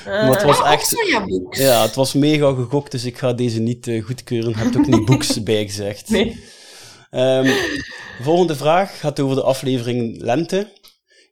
[0.05, 0.87] Maar het was Ah, ook echt...
[0.87, 1.57] Sonja Boeks.
[1.59, 4.49] Ja, het was mega gegokt, dus ik ga deze niet eh, goedkeuren.
[4.49, 6.09] Je hebt ook niet Boeks bijgezegd.
[6.09, 6.43] Nee.
[7.09, 7.51] Ehm,
[8.21, 10.71] volgende vraag gaat over de aflevering Lente.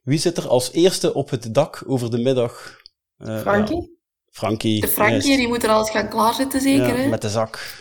[0.02, 2.80] Wie zit er als eerste op het dak over de middag?
[3.16, 3.76] Eh, Frankie?
[3.80, 3.86] ja,
[4.30, 4.80] Frankie.
[4.80, 5.38] De Frankie, juist.
[5.38, 7.08] die moet er alles gaan klaarzetten, zeker, Ja, hè?
[7.08, 7.80] met de zak.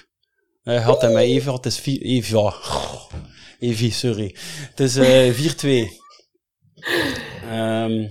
[0.64, 2.50] Hij had hem met Eva, het is vier, Eva.
[2.50, 3.12] Goh,
[3.60, 4.36] Evi, sorry.
[4.70, 5.34] Het is eh
[5.86, 5.88] 4-2.
[7.50, 8.08] Ehm,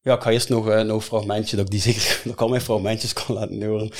[0.00, 2.40] ja, ik ga eerst nog, eh, nog een fragmentje, dat ik die zeker, dat ik
[2.40, 3.90] al mijn fragmentjes kan laten horen.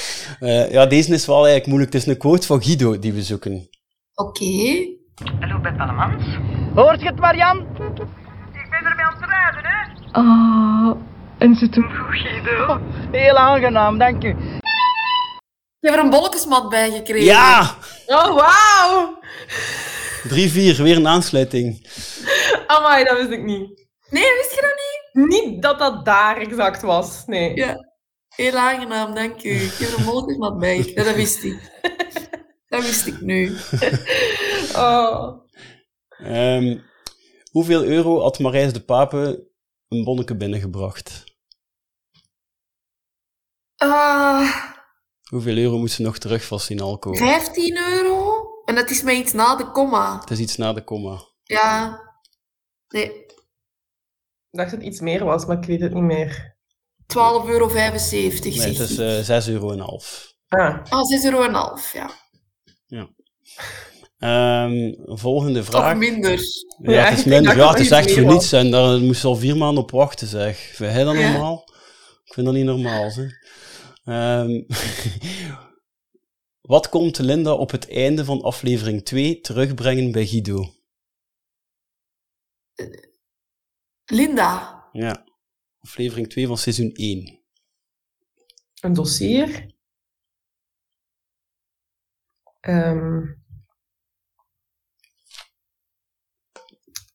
[0.40, 1.92] Eh, ja, deze is wel eigenlijk moeilijk.
[1.92, 3.68] Het is een quote van Guido die we zoeken.
[4.14, 4.44] Oké.
[5.40, 6.24] Hallo, Bert Pallemans.
[6.74, 7.58] Hoort je het, Marian?
[7.58, 7.66] Ik
[8.70, 10.10] ben ermee aan het rijden, hè?
[10.12, 10.96] Ah,
[11.38, 12.80] en zit hem goed, Guido.
[13.12, 14.36] Heel aangenaam, dank u.
[15.84, 17.24] Ik heb er een bolletjesmat bij gekregen.
[17.24, 17.76] Ja!
[18.06, 19.18] Oh, wauw!
[20.28, 20.30] 3-4,
[20.82, 21.86] weer een aansluiting.
[22.66, 23.88] Amai, dat wist ik niet.
[24.10, 25.28] Nee, wist je dat niet?
[25.28, 27.22] Niet dat dat daar exact was.
[27.26, 27.56] Nee.
[27.56, 27.88] Ja.
[28.28, 29.50] Heel aangenaam, dank u.
[29.50, 30.92] Ik heb er een bolletjesmat bij.
[30.94, 31.80] Ja, dat wist ik.
[32.68, 33.52] Dat wist ik nu.
[34.76, 35.42] Oh.
[36.08, 36.78] Ehm,
[37.50, 39.48] hoeveel euro had Marijs de Pape
[39.88, 41.24] een bonneke binnengebracht?
[43.76, 44.73] Ah,
[45.30, 47.14] Hoeveel euro moet ze nog terug van Sinalco?
[47.14, 48.42] 15 euro?
[48.64, 50.18] En dat is mij iets na de komma.
[50.20, 51.20] Het is iets na de komma.
[51.42, 52.00] Ja.
[52.88, 56.56] Nee, Ik dacht dat het iets meer was, maar ik weet het niet meer.
[57.06, 57.66] 12,75 euro.
[57.74, 57.98] Nee,
[58.76, 60.32] het is eh 6 euro en half.
[60.48, 60.78] Ah.
[60.88, 62.10] Ah, 6,5 euro, en half, ja.
[64.18, 65.96] Ehm, volgende Of vraag.
[65.96, 66.38] minder.
[66.78, 67.52] Ja, Ja, het is minder.
[67.56, 69.90] Ja, dat het is echt voor niets en daar moest je al vier maanden op
[69.90, 70.58] wachten, zeg.
[70.58, 71.30] Vind jij dat Ja.
[71.32, 71.64] normaal?
[72.24, 73.30] Ik vind dat niet normaal, zeg.
[74.04, 74.62] Ehm,
[76.72, 80.74] wat komt Linda op het einde van aflevering 2 terugbrengen bij Guido?
[84.04, 84.82] Linda.
[84.92, 85.24] Ja,
[85.78, 87.40] aflevering 2 van seizoen 1.
[88.80, 89.72] Een dossier.
[92.60, 93.22] Ehm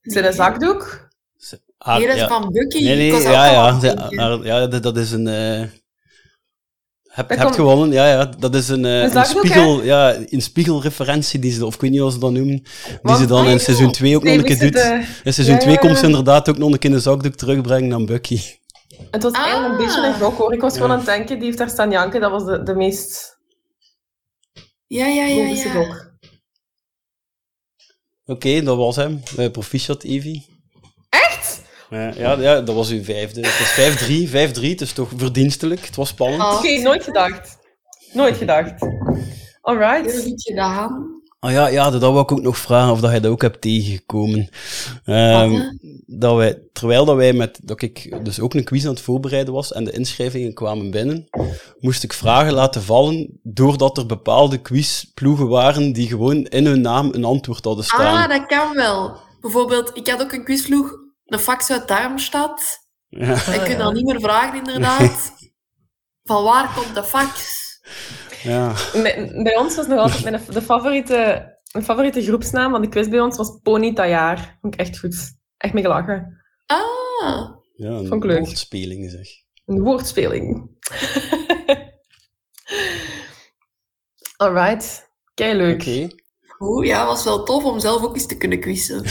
[0.02, 1.08] is dit een zakdoek?
[1.78, 2.28] Ah, Nee, dat is ja.
[2.28, 2.84] van Bucky.
[2.84, 3.80] Nee, nee, ja, ja.
[4.44, 5.28] Ja, dat, is een...
[5.28, 5.79] eh
[7.20, 8.26] heb, Dat heb komt- gewonnen, ja, ja.
[8.26, 11.99] Dat is een, eh, Een spiegel, ja, een spiegelreferentie, die ze, of ik weet niet
[11.99, 13.57] hoe ze dat noemen, die Want- ze dan Ah, in ja.
[13.57, 14.76] seizoen 2 ook nog een keer doet.
[15.24, 17.93] In seizoen ja, 2 ja, komt ze inderdaad ook nog een keer een zakdoek terugbrengen
[17.93, 18.39] aan Bucky.
[19.11, 19.86] Het was eigenlijk een Ah.
[19.86, 20.53] beetje een gok hoor.
[20.53, 22.22] Ik was gewoon aan het denken, die heeft daar staan janken.
[22.22, 23.38] Dat was de, de meest
[24.88, 26.07] Ja, ja, ja.
[28.26, 29.22] Oké, dat was hem.
[29.38, 30.45] Eh, proficiat, Evie.
[31.90, 33.42] Ja, ja, dat was uw vijfde.
[33.42, 35.86] Het was 5-3, 5-3, het is toch verdienstelijk.
[35.86, 36.42] Het was spannend.
[36.42, 36.54] Oh.
[36.58, 37.58] Oké, nooit gedacht.
[38.14, 38.80] Nooit gedacht.
[38.80, 39.28] Heel
[39.62, 40.22] Alright.
[40.24, 41.18] goed gedaan.
[41.40, 43.62] Ah ja, ja, dat wou ik ook nog vragen of dat je dat ook hebt
[43.62, 44.50] tegengekomen.
[45.06, 45.62] Ehm,
[46.06, 49.54] dat wij, terwijl dat wij met, dat ik dus ook een quiz aan het voorbereiden
[49.54, 51.28] was en de inschrijvingen kwamen binnen,
[51.80, 57.10] moest ik vragen laten vallen doordat er bepaalde quizploegen waren die gewoon in hun naam
[57.14, 58.24] een antwoord hadden staan.
[58.24, 59.18] Ah, dat kan wel.
[59.42, 60.98] Bijvoorbeeld, ik had ook een quizvloeg,
[61.30, 62.62] een fax uit Darmstad.
[63.08, 63.34] Ja.
[63.54, 65.32] Ik kun dan niet meer vragen, inderdaad.
[66.24, 67.58] Van waar komt de fax?
[68.44, 68.74] Ja.
[68.94, 71.14] Bij, bij ons was nog altijd mijn, de favoriete,
[71.72, 74.58] mijn favoriete groepsnaam van de quiz bij ons was Pony Tajaar.
[74.62, 75.38] Vond ik echt goed.
[75.58, 76.44] Echt mee gelachen.
[76.66, 78.40] Ah, Ja, een Vond ik leuk.
[78.46, 79.28] woordspeling zeg.
[79.66, 80.50] Een woordspeling.
[84.38, 85.12] Alright.
[85.34, 85.82] Kei leuk.
[85.82, 86.08] Oké.
[86.60, 89.04] Oeh, ja, was wel tof om zelf ook eens te kunnen quizzen.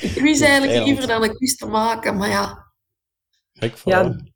[0.00, 0.86] Ik quiz eigenlijk Eiland.
[0.86, 2.66] liever dan een quiz te maken, maar ja.
[3.52, 4.12] Kijk, Ja.
[4.12, 4.34] voilà.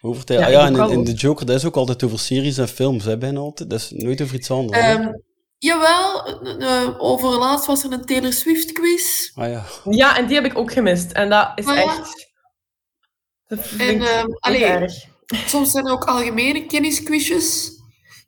[0.00, 0.32] Over.
[0.32, 3.18] Ja, ah, ja, en de Joker, dat is ook altijd over series en films, hè,
[3.18, 3.70] bijna altijd.
[3.70, 4.80] Dat is nooit over iets anders.
[4.80, 5.12] Ehm,
[5.58, 9.30] jawel, eh, eh, over laatst was er een Taylor Swift quiz.
[9.34, 9.64] ah ja.
[9.90, 11.12] Ja, en die heb ik ook gemist.
[11.12, 11.82] En dat is Ah, ja.
[11.82, 12.30] echt...
[13.46, 14.94] Dat vind En ik echt allee, erg.
[15.46, 17.64] soms zijn er ook algemene kennisquizjes.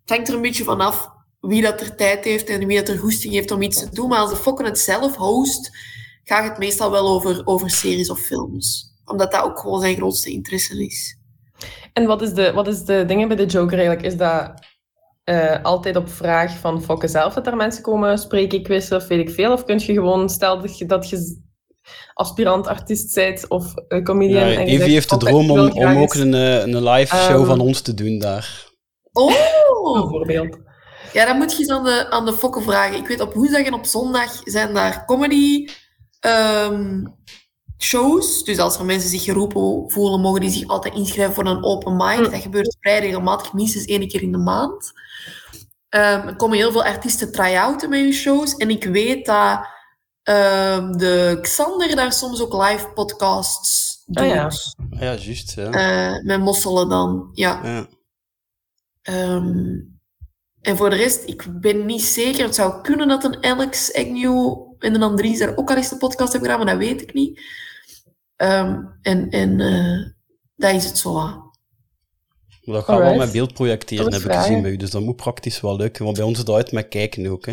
[0.00, 1.08] Het hangt er een beetje vanaf
[1.40, 4.08] wie dat er tijd heeft en wie dat er goesting heeft om iets te doen.
[4.08, 5.70] Maar als de fokken het zelf host,
[6.24, 8.92] gaat het meestal wel over, over series of films.
[9.04, 11.18] Omdat dat ook gewoon zijn grootste interesse is.
[11.92, 14.06] En wat is, de, wat is de dingen bij de Joker eigenlijk?
[14.06, 14.52] Is dat
[15.24, 19.28] eh, altijd op vraag van Fokke zelf dat er mensen komen spreken, quizzen of weet
[19.28, 19.52] ik veel?
[19.52, 21.42] Of kun je gewoon, stel dat je, dat je
[22.14, 24.48] aspirant artiest bent of eh, comedian...
[24.48, 27.16] ja en Evie heeft de "Fokke, droom om, om ook eens-" een, eh, een live
[27.16, 28.70] show Ehm, van ons te doen daar.
[29.12, 29.32] Oh!
[29.92, 30.58] Bijvoorbeeld.
[31.12, 32.96] Ja, dan moet je eens aan de, aan de fokken vragen.
[32.96, 35.68] Ik weet, op woensdag en op zondag zijn daar comedy
[36.24, 37.04] ehm,
[37.78, 38.44] shows.
[38.44, 41.96] Dus als er mensen zich geroepen voelen, mogen die zich altijd inschrijven voor een open
[41.96, 42.16] mic.
[42.16, 42.22] Hm.
[42.22, 44.92] Dat gebeurt vrij regelmatig, minstens één keer in de maand.
[45.88, 48.56] Ehm, er komen heel veel artiesten try-outen met hun shows.
[48.56, 49.66] En ik weet dat
[50.22, 54.24] ehm, de Xander daar soms ook live podcasts doet.
[54.24, 54.44] Ah ja.
[54.90, 55.54] Ah ja, juist.
[55.54, 55.70] Ja.
[55.70, 57.60] Eh, met mosselen dan, ja.
[57.64, 57.86] ja.
[59.02, 59.80] Ehm,
[60.60, 62.44] en voor de rest, ik ben niet zeker.
[62.44, 65.96] Het zou kunnen dat een Alex Agnew en een Andries daar ook al eens de
[65.96, 67.40] podcast hebben gedaan, maar dat weet ik niet.
[68.36, 70.06] Ehm, en en eh,
[70.56, 71.12] dat is het zo.
[72.62, 73.16] Dat wel Alright.
[73.18, 74.76] met beeld projecteren, heb ik gezien bij u.
[74.76, 76.04] Dus dat moet praktisch wel lukken.
[76.04, 77.46] Want bij ons is dat uit met kijken ook.
[77.46, 77.52] Hè.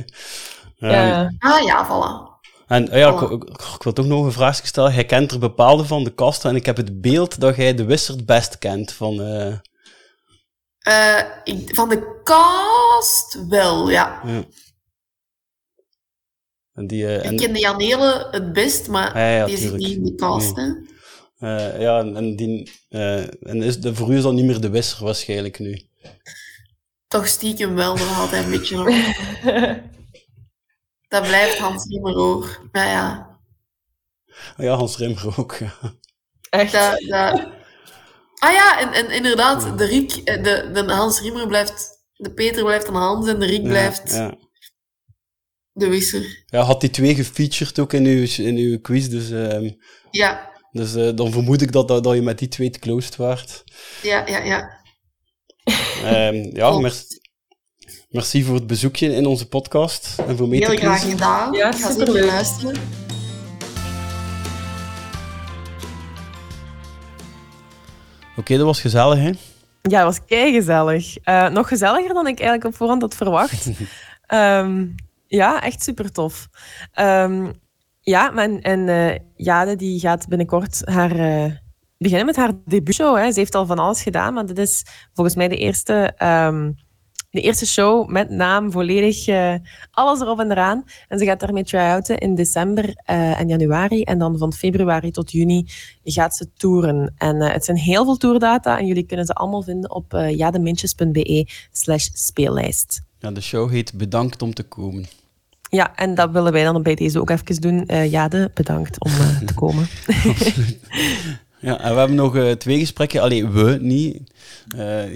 [0.80, 1.34] Ehm, Ja.
[1.40, 2.30] Ah ja, voilà.
[2.68, 3.32] En oh ja, ik, Voilà.
[3.32, 3.44] ik,
[3.76, 4.94] ik wil toch nog een vraag stellen.
[4.94, 7.86] Jij kent er bepaalde van de kast en ik heb het beeld dat jij de
[7.86, 8.92] Wizard best kent.
[8.92, 9.54] Van, eh,
[10.82, 14.22] Eh, ik- van de cast wel, ja.
[14.26, 14.44] ja.
[16.74, 19.78] En die, eh, en, Ik ken de Janele het best, maar Ja, ja, die zit
[19.78, 20.56] niet in de cast.
[20.56, 20.74] Nee.
[21.38, 21.58] Hè?
[21.58, 24.62] eh, ja, en, en die, eh, en is de, voor u is dat niet meer
[24.62, 25.82] de Wizard waarschijnlijk nu.
[27.08, 28.76] Toch stiekem wel nog altijd een beetje.
[28.76, 28.92] hoor.
[31.08, 32.60] Dat blijft Hans Riemer hoor.
[32.72, 33.32] Nou ja,
[34.58, 35.56] Ah ja, Hans Rimmer ook.
[35.56, 35.74] ja.
[36.50, 36.72] Echt.
[36.72, 37.48] dat, dat...
[38.40, 42.00] Ah ja, en, en inderdaad, de Riek, de, de Hans Riemer blijft...
[42.16, 44.38] De Peter blijft een Hans en de Riek blijft Ja, ja.
[45.74, 46.44] De Wisser.
[46.46, 49.08] ja, had die twee gefeatured ook in uw, in uw quiz.
[49.08, 49.70] Dus, ehm,
[50.12, 53.16] Ja, dus eh, dan vermoed ik dat, dat, dat je met die twee te closed
[53.16, 53.64] waart.
[54.02, 54.80] ja, ja, ja.
[56.04, 57.04] Ehm, ja, merci,
[58.10, 60.16] merci voor het bezoekje in onze podcast.
[60.28, 61.12] En voor mee te Heel graag quizzen.
[61.20, 61.54] gedaan.
[61.54, 62.26] Ja, Ik ga zeker superleuk.
[62.26, 62.76] luisteren.
[68.36, 69.32] Oké, dat was gezellig, hè?
[69.82, 71.16] Ja, het was kei gezellig.
[71.52, 73.68] nog gezelliger dan ik eigenlijk op voorhand had verwacht.
[74.28, 74.88] Ehm,
[75.32, 76.50] ja, echt super tof.
[76.92, 77.52] Ehm,
[78.02, 81.52] ja, en, eh, Jade die gaat binnenkort haar, eh,
[81.98, 83.18] beginnen met haar debuutshow.
[83.18, 83.32] Hè.
[83.32, 86.72] Ze heeft al van alles gedaan, maar dit is volgens mij de eerste ehm,
[87.30, 89.56] de eerste show met naam, volledig uh,
[89.92, 90.84] alles erop en eraan.
[91.08, 94.04] En ze gaat daarmee try-outen in december en januari.
[94.04, 95.66] En dan van februari tot juni
[96.04, 97.14] gaat ze toeren.
[97.18, 102.10] En het zijn heel veel tourdata en jullie kunnen ze allemaal vinden op jademintjes.be slash
[102.14, 103.02] speellijst.
[103.20, 105.06] Ja, de show heet Bedankt om te komen.
[105.72, 107.84] Ja, en dat willen wij dan bij deze ook even doen.
[107.88, 109.88] Uh, Jade, bedankt om uh, te komen.
[111.60, 113.22] ja, en we hebben nog uh, twee gesprekken.
[113.22, 114.18] Alleen we niet.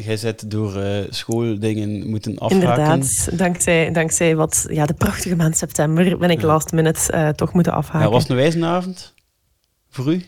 [0.05, 2.69] jij zit door schooldingen moeten afhaken.
[2.69, 6.47] Inderdaad, dankzij, dankzij wat, ja, de prachtige maand september ben ik ja.
[6.47, 8.07] last minute toch moeten afhaken.
[8.07, 9.13] Ja, was het een wijzenavond
[9.89, 10.25] voor u?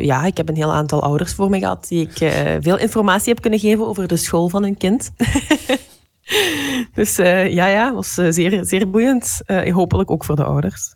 [0.00, 3.42] ja, ik heb een heel aantal ouders voor me gehad die ik veel informatie heb
[3.42, 5.10] kunnen geven over de school van hun kind.
[6.94, 9.40] Dus uh, ja, ja, was uh, zeer, zeer boeiend.
[9.46, 10.94] Uh, hopelijk ook voor de ouders.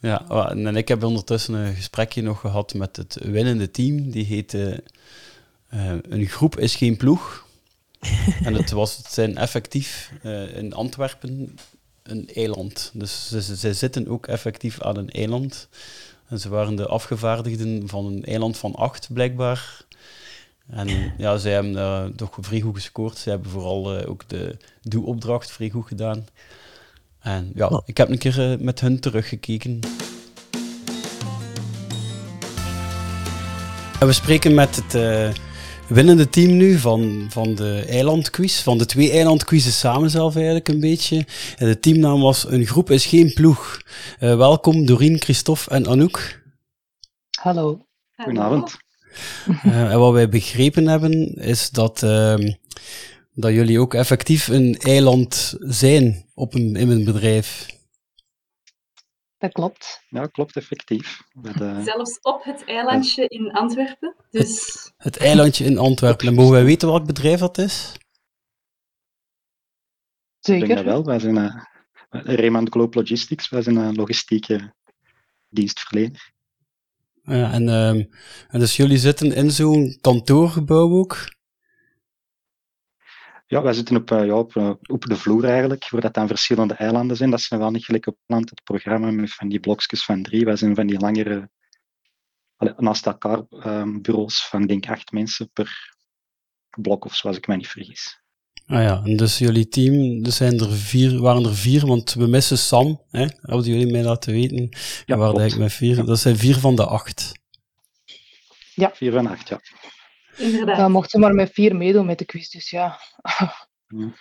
[0.00, 4.10] Ja, en ik heb ondertussen een gesprekje nog gehad met het winnende team.
[4.10, 4.82] Die heette
[6.02, 7.46] Een groep is geen ploeg.
[8.44, 10.12] en het, was, het zijn effectief
[10.54, 11.54] in Antwerpen
[12.02, 12.90] een eiland.
[12.94, 15.68] Dus ze, ze zitten ook effectief aan een eiland.
[16.28, 19.84] En ze waren de afgevaardigden van een eiland van acht, blijkbaar.
[20.70, 23.16] En ja, zij hebben uh, toch vrij goed gescoord.
[23.16, 26.26] Ze hebben vooral uh, ook de doe-opdracht vrij goed gedaan.
[27.20, 29.78] En ja, ik heb een keer uh, met hun teruggekeken.
[34.00, 35.34] En we spreken met het
[35.88, 38.62] winnende team nu van, van de eilandquiz.
[38.62, 41.26] Van de twee eilandquizzen samen zelf eigenlijk een beetje.
[41.56, 43.80] En de teamnaam was Een groep is geen ploeg.
[44.18, 46.42] welkom Doreen, Christophe en Anouk.
[47.40, 47.86] Hallo.
[48.16, 48.88] Goedenavond.
[49.46, 52.36] Uh, en wat wij begrepen hebben, is dat, uh,
[53.34, 57.66] dat jullie ook effectief een eiland zijn op een, in een bedrijf.
[59.38, 60.02] Dat klopt.
[60.08, 61.22] Ja, klopt effectief.
[61.32, 61.84] Met, uh...
[61.84, 64.14] Zelfs op het eilandje in Antwerpen.
[64.30, 64.64] Dus...
[64.64, 66.26] Het, het eilandje in Antwerpen.
[66.26, 67.92] En mogen wij weten welk bedrijf dat is?
[70.38, 70.62] Zeker.
[70.62, 71.04] Ik denk dat wel.
[71.04, 71.64] Wij zijn uh,
[72.10, 73.48] Remand Globe Logistics.
[73.48, 74.74] Wij zijn een logistieke
[75.48, 76.32] dienstverlener.
[77.22, 78.10] Ja, en, um,
[78.48, 81.38] en dus jullie zitten in zo'n kantoorgebouw ook?
[83.46, 86.26] Ja, wij zitten op, uh, ja, op, uh, op de vloer eigenlijk, waar dat dan
[86.26, 87.30] verschillende eilanden zijn.
[87.30, 90.44] Dat zijn wel niet gelijk op land het programma met van die blokjes van drie.
[90.44, 91.50] Wij zijn van die langere,
[92.76, 95.94] naast elkaar um, bureaus van denk acht mensen per
[96.70, 98.22] blok of zoals ik me niet vergis.
[98.70, 102.26] Ah ja, en dus jullie team, er zijn er vier, waren er vier, want we
[102.26, 104.68] missen Sam, hè, hadden jullie mij laten weten.
[105.06, 105.96] Ja, waren eigenlijk met vier.
[105.96, 106.02] Ja.
[106.02, 107.32] Dat zijn vier van de acht.
[108.74, 108.90] Ja.
[108.94, 109.60] Vier van acht, ja.
[110.36, 110.76] Inderdaad.
[110.76, 112.98] Ja, mochten maar met vier meedoen met de quiz, dus ja.
[113.86, 114.14] ja.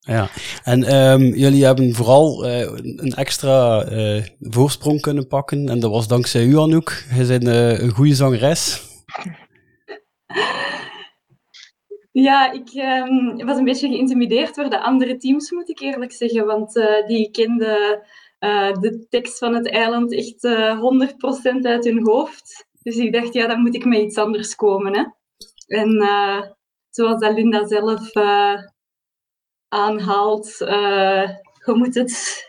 [0.00, 0.28] Ja,
[0.62, 5.68] en um, jullie hebben vooral uh, een extra uh, voorsprong kunnen pakken.
[5.68, 7.04] En dat was dankzij u, Anouk.
[7.14, 8.82] Jij bent uh, een goede zangeres.
[12.12, 16.46] Ja, ik um, was een beetje geïntimideerd door de andere teams, moet ik eerlijk zeggen.
[16.46, 18.02] Want uh, die kenden
[18.40, 20.80] uh, de tekst van het eiland echt uh,
[21.58, 22.68] 100% uit hun hoofd.
[22.82, 24.96] Dus ik dacht, ja, dan moet ik met iets anders komen.
[24.96, 25.04] Hè?
[25.66, 25.90] En
[26.90, 28.12] zoals Linda zelf
[29.68, 32.44] aanhaalt, je moet het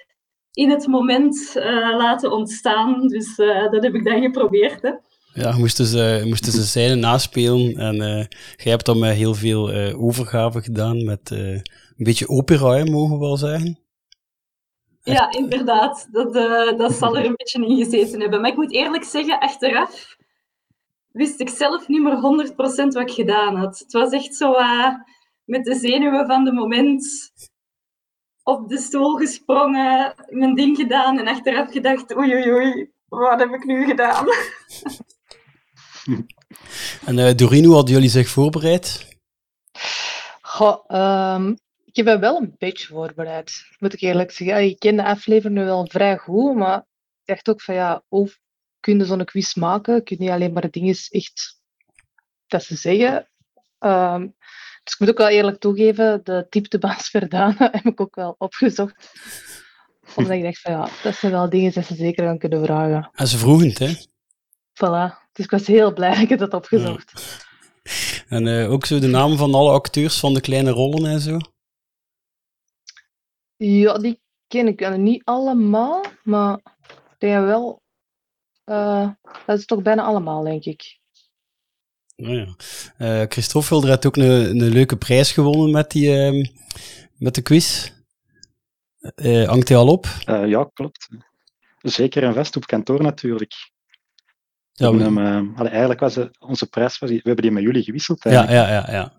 [0.52, 1.52] in het moment
[1.98, 3.08] laten ontstaan.
[3.08, 4.82] Dus dat heb ik dan geprobeerd.
[4.82, 4.92] Hè?
[5.34, 7.76] Ja, moesten ze, moesten ze zijnen naspelen.
[7.78, 8.26] En uh,
[8.56, 11.06] jij hebt dan met heel veel uh, overgave gedaan.
[11.06, 11.64] Met uh, een
[11.96, 13.80] beetje opera, mogen we wel zeggen.
[15.04, 16.08] Ja, inderdaad.
[16.12, 16.34] Dat,
[16.78, 18.42] dat zal er een beetje in gezeten hebben.
[18.42, 20.16] Maar ik moet eerlijk zeggen, achteraf
[21.12, 23.80] wist ik zelf niet meer 100% wat ik gedaan had.
[23.80, 24.56] Het was echt zo
[25.46, 27.32] met de zenuwen van de moment
[28.44, 33.54] op de stoel gesprongen, mijn ding gedaan en achteraf gedacht, oei oei oei, wat heb
[33.54, 34.26] ik nu gedaan?
[37.06, 39.18] En uh, Doreen, hoe hadden jullie zich voorbereid?
[40.42, 40.90] Goh,
[41.36, 44.64] um, ik heb me wel een beetje voorbereid, moet ik eerlijk zeggen.
[44.64, 48.32] Ik ken de aflevering nu wel vrij goed, maar ik dacht ook van ja, hoe
[48.80, 50.04] kun je zo'n quiz maken?
[50.04, 51.60] Kun je niet alleen maar dingen echt
[52.48, 53.30] dat ze zeggen.
[53.80, 54.36] Um,
[54.84, 59.12] dus ik moet ook wel eerlijk toegeven, de dieptebaas Verdana heb ik ook wel opgezocht.
[60.16, 63.10] Omdat ik dacht van ja, dat zijn wel dingen die ze zeker gaan kunnen vragen.
[63.14, 63.94] En ze vroegen het, hè?
[64.74, 65.21] Voilà.
[65.32, 67.12] Dus ik was heel blij dat ik het had opgezocht.
[67.14, 67.50] Ja.
[68.28, 71.38] En uh, ook zo de namen van alle acteurs van de kleine rollen en zo?
[73.56, 76.60] Ja, die ken ik niet allemaal, maar
[76.94, 77.82] ik denk wel...
[78.66, 79.10] Uh,
[79.46, 81.00] dat is toch bijna allemaal, denk ik.
[82.16, 82.56] Nou ja.
[82.98, 86.46] Uh, Christophe Wilder had ook een, een leuke prijs gewonnen met, die, uh,
[87.18, 87.92] met de quiz.
[89.16, 90.06] Uh, hangt hij al op?
[90.26, 91.08] ja, klopt.
[91.82, 93.54] Zeker en vast op kantoor natuurlijk.
[94.82, 95.54] Ja, we...
[95.64, 98.24] uh, eigenlijk was onze prijs, was, we hebben die met jullie gewisseld.
[98.24, 99.14] Ja, ja, ja, ja.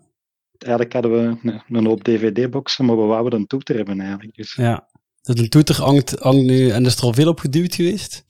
[0.57, 4.35] Eigenlijk hadden we een, een hoop dvd-boxen, maar we wouden een toeter hebben eigenlijk.
[4.35, 4.53] Dus.
[4.53, 4.87] Ja.
[5.21, 8.25] Dat een toeter hangt, hangt nu en is er al veel op geduwd geweest?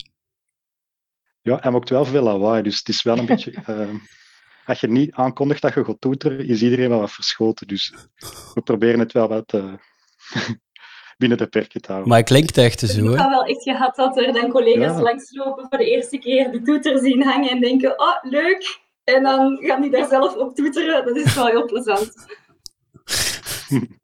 [1.41, 3.53] Ja, hij maakt wel veel lawaai, dus het is wel een beetje...
[3.69, 3.89] Uh,
[4.65, 7.67] als je niet aankondigt dat je gaat toeteren, is iedereen wel wat verschoten.
[7.67, 7.93] Dus
[8.53, 9.73] we proberen het wel wat uh,
[11.27, 12.09] binnen de perken te houden.
[12.09, 13.11] Maar het klinkt echt zo, hè?
[13.11, 15.01] Ik heb wel echt gehad dat er dan collega's Ja.
[15.01, 18.79] langslopen voor de eerste keer die toeter zien hangen en denken, oh, leuk.
[19.03, 21.05] En dan gaan die daar zelf op toeteren.
[21.05, 22.13] Dat is wel heel plezant.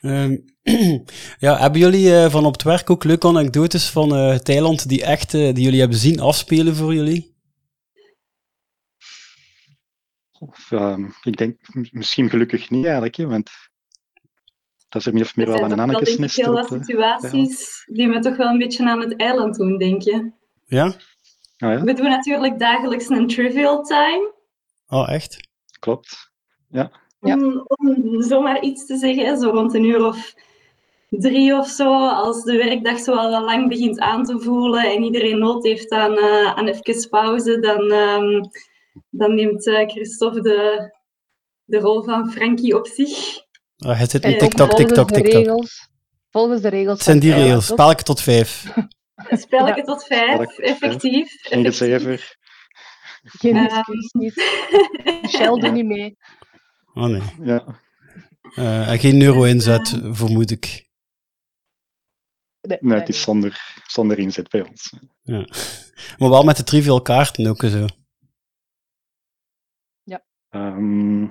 [0.00, 0.36] Ehm,
[1.46, 5.04] ja, hebben jullie eh, van op het werk ook leuke anekdotes van eh Thailand die
[5.04, 7.36] echt, eh, die jullie hebben zien afspelen voor jullie?
[10.38, 11.56] Of, ehm, ik denk
[11.90, 13.50] misschien gelukkig niet eigenlijk, hè, want
[14.90, 16.72] dat is er meer of meer Er wel zijn een denk ik, annekesnest heel wat
[16.72, 20.30] eh, situaties die me toch wel een beetje aan het eiland doen, denk je.
[20.64, 20.84] Ja?
[20.84, 24.32] Ah, ja, We doen natuurlijk dagelijks een trivial time.
[24.88, 25.48] Oh, echt?
[25.78, 26.32] klopt.
[26.68, 26.90] Ja.
[27.20, 30.34] Om, om zomaar iets te zeggen, zo rond een uur of
[31.08, 35.38] drie of zo, als de werkdag zo al lang begint aan te voelen en iedereen
[35.38, 38.42] nood heeft aan, eh, aan even pauze, dan, ehm,
[39.10, 40.92] dan neemt eh, Christophe de,
[41.64, 43.48] de rol van Frankie op zich.
[43.80, 45.34] Ah, het zit Eh, nu TikTok, volgens TikTok, de TikTok.
[45.44, 45.88] regels.
[46.30, 46.94] Volgens de regels.
[46.94, 47.66] Het zijn die het regels.
[47.66, 48.72] Spelletje tot vijf.
[49.44, 49.82] Spelletje Ja.
[49.82, 51.32] tot vijf, effectief.
[51.42, 52.16] Geen gezever.
[52.18, 52.38] toch?
[53.40, 54.32] Geen Eh, excuus niet.
[55.28, 56.16] Shell doet niet mee.
[56.94, 57.22] Oh nee.
[57.42, 57.80] Ja.
[58.54, 60.88] Eh, en geen euro-inzet, vermoed ik.
[62.60, 64.92] Nee, Nee, het is zonder, zonder inzet bij ons.
[65.22, 65.46] Ja.
[66.18, 67.86] Maar wel met de trivial kaarten ook zo.
[70.50, 71.28] Ehm,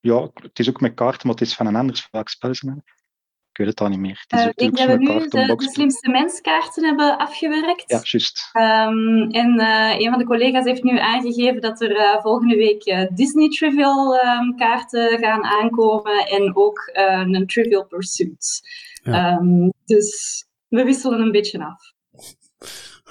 [0.00, 2.50] ja, het is ook met kaarten, maar het is van een ander welk spel?
[2.50, 4.24] Ik weet het al niet meer.
[4.26, 7.84] Het is Eh, ik denk dat we nu de, slimste menskaarten hebben afgewerkt.
[7.86, 8.48] Ja, juist.
[8.52, 13.08] Ehm, en eh, een van de collega's heeft nu aangegeven dat er eh, volgende week
[13.14, 18.60] Disney Trivial ehm, kaarten gaan aankomen en ook eh, een Trivial Pursuit.
[19.02, 19.12] Ja.
[19.12, 21.92] Ehm, dus we wisselen een beetje af.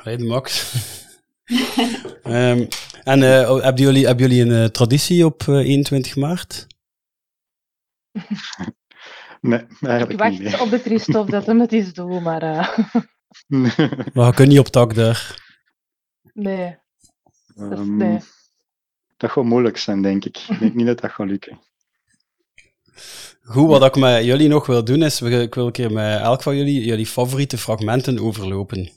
[0.03, 0.73] Hey, de Max.
[2.23, 2.65] Ehm,
[3.03, 6.67] en eh, oh, hebben, jullie, hebben jullie een traditie op eh, 21 maart?
[9.41, 9.59] Nee,
[10.07, 10.59] Ik wacht niet.
[10.59, 12.77] op de Christophe dat hem het eens doet, maar eh,
[14.13, 15.47] Maar je kunt niet op tak daar.
[16.33, 16.77] nee.
[17.55, 18.19] Dat is- Ehm, nee.
[19.17, 20.37] Dat gaat moeilijk zijn, denk ik.
[20.37, 21.59] Ik denk niet dat dat gaat lukken.
[23.41, 26.21] Goed, wat ik met jullie nog wil doen is, we- ik wil een keer met
[26.21, 28.91] elk van jullie jullie favoriete fragmenten overlopen.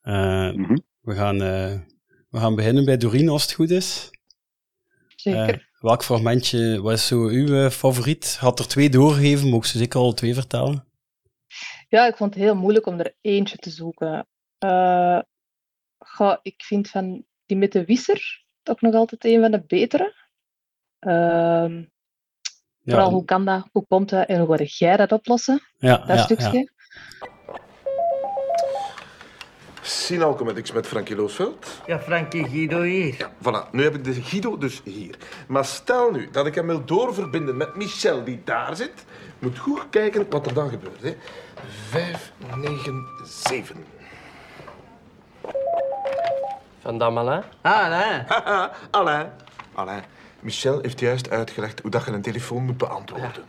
[0.00, 0.76] Eh, Mhm.
[1.00, 1.78] we, gaan, eh,
[2.30, 4.10] we gaan beginnen bij Doreen als het goed is.
[5.16, 5.67] Zeker.
[5.78, 8.36] Welk fragmentje was zo uw eh, favoriet?
[8.40, 10.84] Had er twee doorgegeven, mocht ze zeker al twee vertellen?
[11.88, 14.26] Ja, ik vond het heel moeilijk om er eentje te zoeken.
[14.58, 15.18] Eh,
[15.98, 20.14] goh, ik vind van die met de wisser toch nog altijd een van de betere.
[20.98, 21.84] Ehm,
[22.78, 25.60] Ja, vooral hoe kan dat, hoe komt dat en hoe ga jij dat oplossen?
[25.76, 26.72] ja, Dat ja, stukje.
[29.88, 29.94] Ja.
[29.94, 31.80] Sinal Comedics met Frankie Loosveld.
[31.86, 33.14] Ja, Frankie Guido hier.
[33.18, 33.70] Ja, voilà.
[33.70, 35.14] Nu heb ik de Guido dus hier.
[35.46, 39.04] Maar stel nu dat ik hem wil doorverbinden met Michel die daar zit.
[39.38, 41.02] Moet goed kijken wat er dan gebeurt.
[41.02, 41.16] Hè.
[41.88, 43.84] 5, 9, 7.
[46.80, 47.42] Van Damalin.
[47.60, 48.24] Ah, Alain.
[48.28, 49.30] Haha, Alain.
[49.74, 50.02] Alain.
[50.40, 53.44] Michel heeft juist uitgelegd hoe dat je een telefoon moet beantwoorden.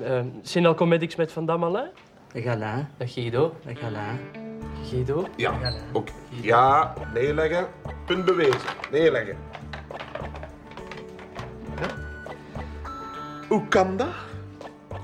[0.00, 1.88] Uh, Sinal Comedics met Van Damalin?
[2.32, 2.88] Dag Alain.
[2.96, 3.56] Dag Guido.
[3.64, 4.45] Dag Alain.
[4.90, 5.28] Guido?
[5.36, 6.12] Ja, oké.
[6.42, 7.66] Ja, neerleggen.
[8.06, 8.60] Punt bewezen.
[8.90, 9.36] Neerleggen.
[11.80, 11.88] Ja.
[13.48, 14.08] Hoe kan dat?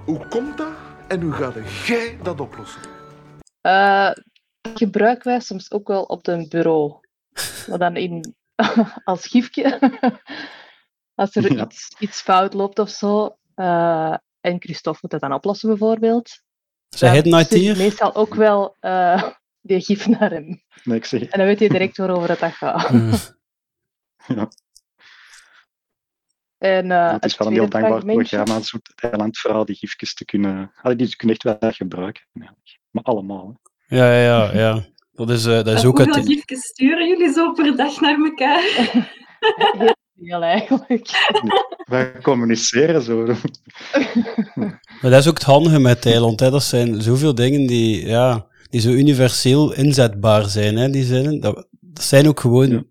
[0.04, 0.72] Hoe komt dat?
[1.08, 1.52] En hoe ga
[1.86, 2.80] jij dat oplossen?
[3.60, 4.10] Eh,
[4.60, 6.94] dat gebruiken wij soms ook wel op een bureau.
[7.68, 8.34] Maar dan in,
[9.04, 9.78] als gifje.
[11.14, 11.64] als er Ja.
[11.64, 13.36] iets, iets fout loopt of zo.
[13.54, 16.30] eh, en Christophe moet dat dan oplossen, bijvoorbeeld.
[16.88, 17.76] Zij het hier?
[17.76, 19.22] meestal ook wel eh,
[19.62, 20.62] die gif naar hem.
[20.84, 21.22] Nee, ik zeg...
[21.22, 22.90] En dan weet hij direct waarover het dat gaat.
[24.28, 24.36] Mm.
[24.36, 24.48] Ja,
[26.58, 29.76] En, eh, het is het wel een heel dankbaar programma, zo het eiland, vooral die
[29.76, 30.72] gifjes te kunnen...
[30.96, 32.22] Die kunnen echt wel gebruiken.
[32.34, 32.78] eigenlijk.
[32.90, 33.60] Maar allemaal.
[33.86, 33.96] hè.
[33.96, 34.84] Ja, ja, ja, ja.
[35.12, 36.26] Dat is, eh, dat is En ook hoeveel het...
[36.26, 38.62] gifjes sturen jullie zo per dag naar elkaar?
[40.22, 41.08] Heel veel eigenlijk.
[41.84, 43.24] Wij communiceren zo.
[45.00, 46.40] Maar dat is ook het handige met Thailand.
[46.40, 46.50] Hè.
[46.50, 50.76] Dat zijn zoveel dingen die, ja, die zo universeel inzetbaar zijn.
[50.76, 51.40] Hè, die zinnen.
[51.40, 52.86] Dat, dat zijn ook gewoon,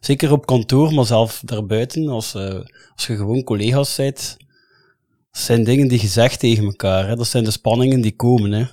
[0.00, 2.60] zeker op kantoor, maar zelf daarbuiten, als, eh,
[2.94, 4.36] als je gewoon collega's bent,
[5.30, 7.06] dat zijn dingen die je zegt tegen elkaar.
[7.08, 7.16] Hè.
[7.16, 8.52] Dat zijn de spanningen die komen.
[8.52, 8.64] Hè.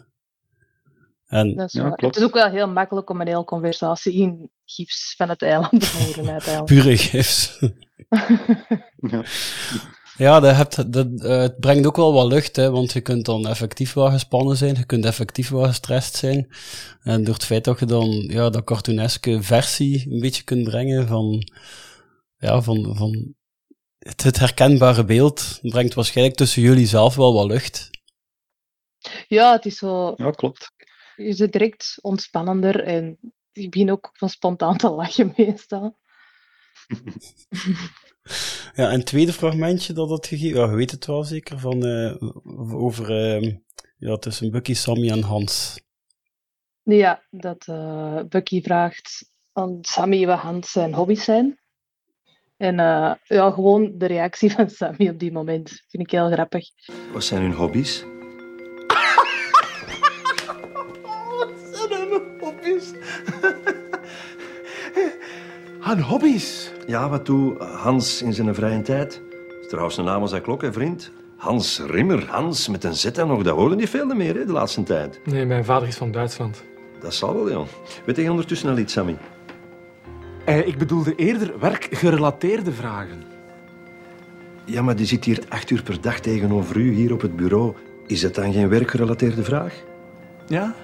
[1.26, 1.82] En, Dat is.
[1.96, 5.80] Het is ook wel heel makkelijk om een hele conversatie in gifs van het eiland
[5.80, 6.66] te uiteindelijk.
[6.66, 7.60] pure gifs.
[9.12, 9.24] Ja.
[10.18, 13.26] Ja, dat hebt, dat, eh, het brengt ook wel wat lucht, hè, want je kunt
[13.26, 16.56] dan effectief wel gespannen zijn, je kunt effectief wel gestrest zijn.
[17.02, 21.08] En door het feit dat je dan ja, dat cartooneske versie een beetje kunt brengen
[21.08, 21.52] van,
[22.38, 23.36] ja, van, van
[23.98, 27.90] het, het herkenbare beeld, brengt waarschijnlijk tussen jullie zelf wel wat lucht.
[29.28, 30.14] Ja, het is zo...
[30.16, 30.72] Ja, klopt.
[31.16, 33.20] Je zit direct ontspannender en
[33.52, 35.98] ik begin ook van spontaan te lachen meestal.
[38.76, 41.86] Ja, en het tweede fragmentje dat dat gegeven, ja, je weet het wel zeker, van,
[41.86, 42.16] eh,
[42.74, 43.10] over,
[43.42, 43.54] uh,
[43.98, 45.82] ja, tussen Bucky, Sammy en Hans.
[46.84, 51.60] Ja, dat uh, Bucky vraagt aan Sammy wat Hans zijn hobby's zijn.
[52.58, 56.70] En uh, ja, gewoon de reactie van Sammy op die moment vind ik heel grappig.
[57.12, 58.04] Wat zijn hun hobby's?
[61.38, 62.92] Wat zijn hun hobby's?
[65.94, 66.72] Hun hobby's?
[66.88, 69.22] Ja, wat doet Hans in zijn vrije tijd?
[69.62, 71.12] Is trouwens een naam als zijn klok, hè, vriend?
[71.38, 72.28] Hans Rimmer.
[72.30, 75.20] Hans met een Z en nog, dat horen niet veel meer hè, de laatste tijd.
[75.26, 76.64] Nee, mijn vader is van Duitsland.
[77.00, 77.64] Dat zal wel, ja.
[78.06, 79.18] Weet je ondertussen al iets, Sammy?
[80.46, 83.24] Eh, ik bedoelde eerder werkgerelateerde vragen.
[84.66, 87.74] Ja, maar die zit hier acht uur per dag tegenover u, hier op het bureau.
[88.08, 89.74] Is dat dan geen werkgerelateerde vraag?
[90.48, 90.76] Ja?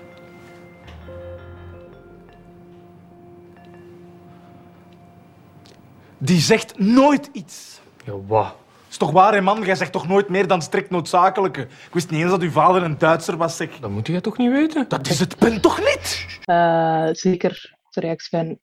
[6.20, 7.80] Die zegt nooit iets.
[8.05, 8.55] Ja, wat?
[8.89, 9.63] Is toch waar, hè, man?
[9.63, 11.61] Jij zegt toch nooit meer dan strikt noodzakelijke?
[11.61, 13.80] Ik wist niet eens dat uw vader een Duitser was, zeg.
[13.80, 14.86] Dat moet je toch niet weten?
[14.88, 16.28] Dat is het punt toch niet?
[16.45, 18.59] Uh, zeker de reactie van...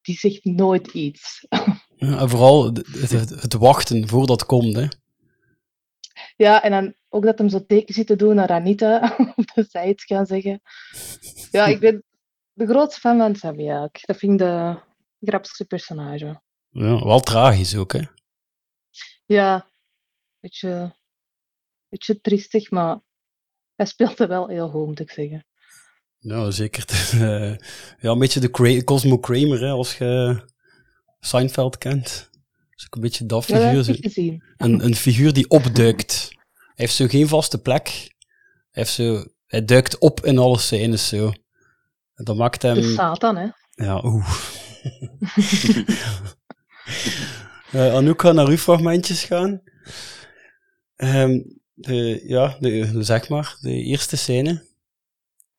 [0.00, 1.46] Die zegt nooit iets.
[2.00, 4.86] Ja, en vooral het, het, het, wachten voordat het komt, hè.
[6.36, 9.16] Ja, en dan ook dat hem zo teken zit te doen naar Anita,
[9.54, 10.60] dat zij iets gaan zeggen.
[11.50, 12.04] Ja, ik ben
[12.52, 13.88] de grootste fan van ja.
[13.92, 14.78] Dat vind ik de
[15.20, 16.40] grappigste personage.
[16.78, 18.00] Ja, wel tragisch ook, hè?
[19.26, 19.70] Ja,
[20.40, 20.96] beetje,
[21.88, 23.00] beetje triestig, maar
[23.74, 25.46] hij speelt er wel heel goed, moet ik zeggen.
[26.18, 27.10] Ja, zeker.
[27.14, 27.56] Uh,
[28.02, 30.42] ja, een beetje de Cra Cosmo Kramer, hè, als je
[31.20, 32.28] Seinfeld kent.
[32.32, 33.62] Dat is ook een beetje dat figuur.
[33.62, 36.28] Ja, dat een, een figuur die opduikt.
[36.30, 37.88] Hij heeft zo geen vaste plek.
[37.88, 41.32] Hij, heeft zo, hij duikt op in alle scènes zo.
[42.14, 42.74] En dat maakt hem...
[42.74, 43.48] De Satan, hè?
[43.70, 44.28] Ja, oeh.
[47.74, 49.62] Uh, Anouk gaat naar uw fragmentjes gaan.
[51.74, 52.56] De, ja,
[53.02, 54.62] zeg maar, de eerste scène.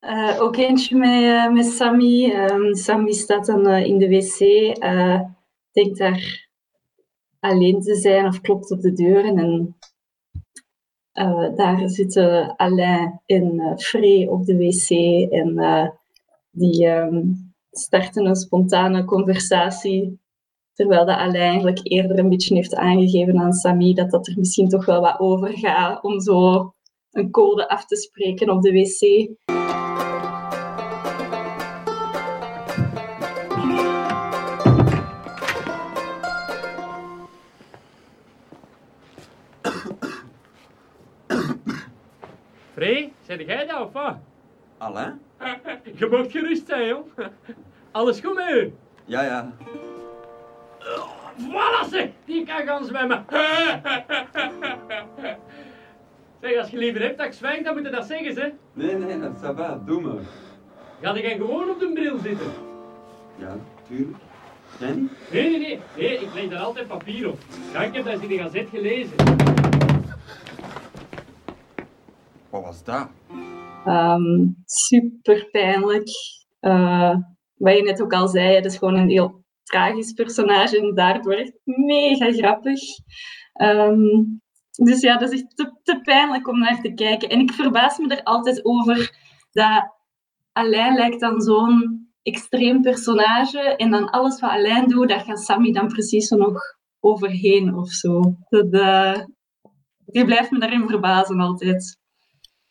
[0.02, 2.34] Uh, ook eentje met, uh, met Sammy.
[2.34, 4.40] Um, Sammy staat dan in de wc.
[5.72, 6.48] denkt daar
[7.40, 9.38] alleen te zijn of klopt op de deuren.
[9.38, 9.76] En
[11.56, 14.90] daar zitten Alain en Frey op de wc.
[15.32, 15.56] En
[16.52, 20.20] die um, starten een spontane conversatie
[20.80, 24.70] Terwijl dat Alain eigenlijk eerder een beetje heeft aangegeven aan Samy dat dat er misschien
[24.70, 26.74] toch wel wat over gaat om zo
[27.12, 29.30] een code af te spreken op de wc.
[42.74, 44.16] Free, zeg jij dat of wat?
[44.78, 45.20] Alain?
[46.00, 47.06] Je mag gerust zijn, joh.
[47.92, 48.74] Alles goed met u?
[49.06, 49.54] Ja, ja.
[51.38, 52.10] Voilà, zeg!
[52.26, 53.26] Die kan gaan zwemmen.
[56.42, 58.50] zeg, als je liever hebt dat ik zwijg, dan moet je dat zeggen, hè?
[58.74, 59.82] Nee, nee, dat ça va.
[59.86, 60.22] Doe maar.
[61.02, 62.52] Ga jij gewoon op de bril zitten?
[63.38, 63.56] Ja,
[63.88, 64.18] tuurlijk.
[64.80, 65.12] Niet?
[65.32, 65.80] Nee, nee, nee.
[65.98, 67.38] Nee, ik leg daar altijd papier op.
[67.74, 69.16] Ja, ik heb dat in de gazet gelezen.
[72.50, 73.08] Wat was dat?
[73.86, 76.08] Um, super pijnlijk.
[76.62, 77.16] Uh,
[77.54, 81.34] wat je net ook al zei, het is gewoon een heel tragisch personage en daardoor
[81.34, 82.80] echt mega grappig.
[83.62, 84.42] Um,
[84.72, 87.30] dus ja, dat is echt te, pijnlijk om naar te kijken.
[87.30, 89.18] En ik verbaas me er altijd over
[89.52, 89.98] dat
[90.52, 95.72] Alain lijkt dan zo'n extreem personage en dan alles wat Alain doet, daar gaat Sammy
[95.72, 96.62] dan precies zo nog
[97.00, 98.38] overheen of zo.
[98.50, 99.20] Dat, uh,
[100.06, 101.98] die blijft me daarin verbazen altijd.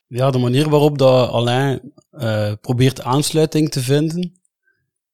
[0.07, 4.38] Ja, de manier waarop dat Alain uh, probeert aansluiting te vinden,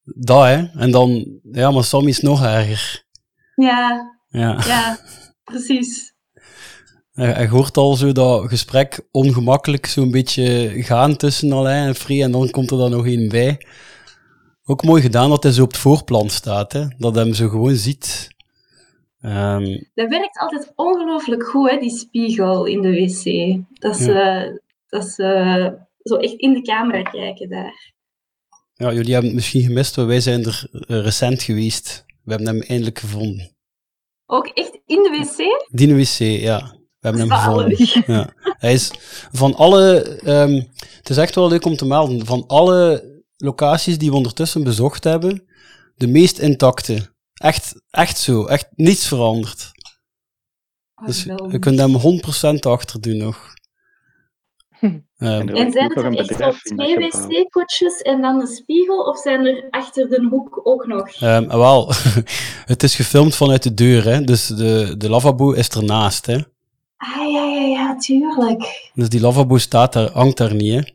[0.04, 0.66] dat, hè.
[0.74, 3.04] En dan, ja, maar Sammy is nog erger.
[3.54, 4.12] Ja.
[4.28, 4.98] Ja, ja
[5.44, 6.12] precies.
[7.12, 12.30] Je hoort al zo dat gesprek ongemakkelijk zo'n beetje gaan tussen Alain en Free en
[12.30, 13.66] dan komt er dan nog één bij.
[14.64, 16.86] Ook mooi gedaan dat hij zo op het voorplan staat, hè.
[16.98, 18.28] Dat hij hem zo gewoon ziet.
[19.22, 19.88] Um...
[19.94, 23.58] Dat werkt altijd ongelooflijk goed, hè, die spiegel in de wc.
[23.80, 24.44] Dat is, ja.
[24.44, 24.52] uh,
[24.88, 25.68] dat is uh,
[26.02, 27.93] zo echt in de camera kijken daar.
[28.74, 32.04] Ja, jullie hebben het misschien gemist, maar wij zijn er recent geweest.
[32.22, 33.56] We hebben hem eindelijk gevonden.
[34.26, 35.80] Ook echt in de wc?
[35.80, 36.76] In de wc, ja.
[36.98, 37.76] We hebben hem gevonden.
[38.06, 38.34] Ja.
[38.58, 38.90] Hij is
[39.32, 40.02] van alle...
[40.18, 40.62] ehm,
[40.96, 42.26] het is echt wel leuk om te melden.
[42.26, 45.44] Van alle locaties die we ondertussen bezocht hebben,
[45.94, 47.12] de meest intacte.
[47.34, 48.44] Echt, echt zo.
[48.44, 49.72] Echt niets veranderd.
[51.06, 51.52] Dus geweldig.
[51.52, 51.98] je kunt hem
[52.56, 53.52] 100% achter doen nog.
[55.18, 58.98] Ehm, En zijn het dan echt zo twee wc-kotjes en dan een spiegel?
[58.98, 61.08] Of zijn er achter de hoek ook nog?
[61.20, 61.92] Ehm, wel,
[62.72, 64.20] het is gefilmd vanuit de deur, hè.
[64.24, 66.36] Dus de, de lavabo is ernaast, hè.
[66.96, 68.90] Ah, ja, ja, ja, tuurlijk.
[68.94, 70.92] Dus die lavabo staat daar, hangt daar niet, hè.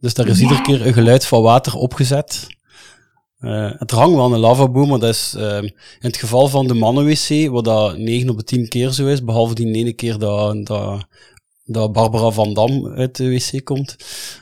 [0.00, 0.42] Dus daar is Ja.
[0.42, 2.46] iedere keer een geluid van water opgezet.
[3.38, 6.74] Eh, het hangt wel een lavabo, maar dat is ehm, in het geval van de
[6.74, 10.66] mannenwc, wat dat 9 op de 10 keer zo is, behalve die ene keer dat,
[10.66, 11.06] dat,
[11.72, 13.96] dat Barbara van Dam uit de wc komt.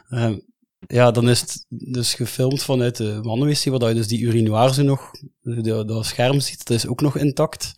[0.08, 0.38] Ehm,
[0.86, 4.82] ja, dan is het dus gefilmd vanuit de mannenwc, waar je dus die urinoir zo
[4.82, 5.10] nog,
[5.42, 7.74] dat, dat scherm ziet, dat is ook nog intact.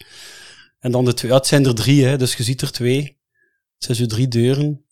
[0.78, 3.02] En dan de twee, ja, het zijn er drie, hè, dus je ziet er twee.
[3.74, 4.84] Het zijn zo drie deuren.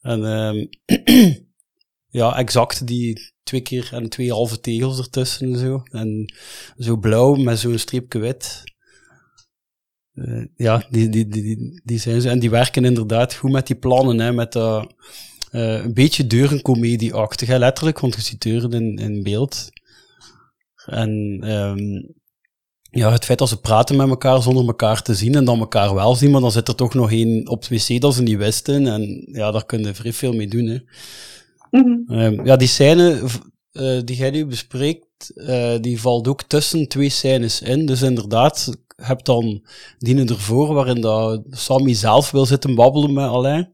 [0.00, 0.66] En ehm,
[2.20, 5.82] ja, exact die twee keer en twee halve tegels ertussen en zo.
[5.90, 6.34] En
[6.78, 8.62] zo blauw met zo'n streepje wit.
[10.24, 12.28] Eh, ja, die, die, die, die, zijn zo.
[12.28, 14.94] En die werken inderdaad goed met die plannen, hè, met dat
[15.50, 19.68] eh, een beetje deurencomedie-achtig, letterlijk, want je ziet deuren in, in beeld.
[20.86, 22.02] En ehm,
[22.90, 25.94] ja, het feit dat ze praten met elkaar zonder elkaar te zien en dan elkaar
[25.94, 28.38] wel zien, maar dan zit er toch nog één op het wc dat ze niet
[28.38, 28.86] wisten.
[28.86, 30.66] En ja, daar kun je vrij veel mee doen.
[30.66, 30.78] Hè.
[32.06, 33.20] Ehm, ja, die scène
[33.72, 37.86] eh, die jij nu bespreekt, eh, die valt ook tussen twee scènes in.
[37.86, 39.62] Dus inderdaad, hebt dan
[39.98, 43.72] die ervoor waarin dat Sammy zelf wil zitten babbelen met Alain.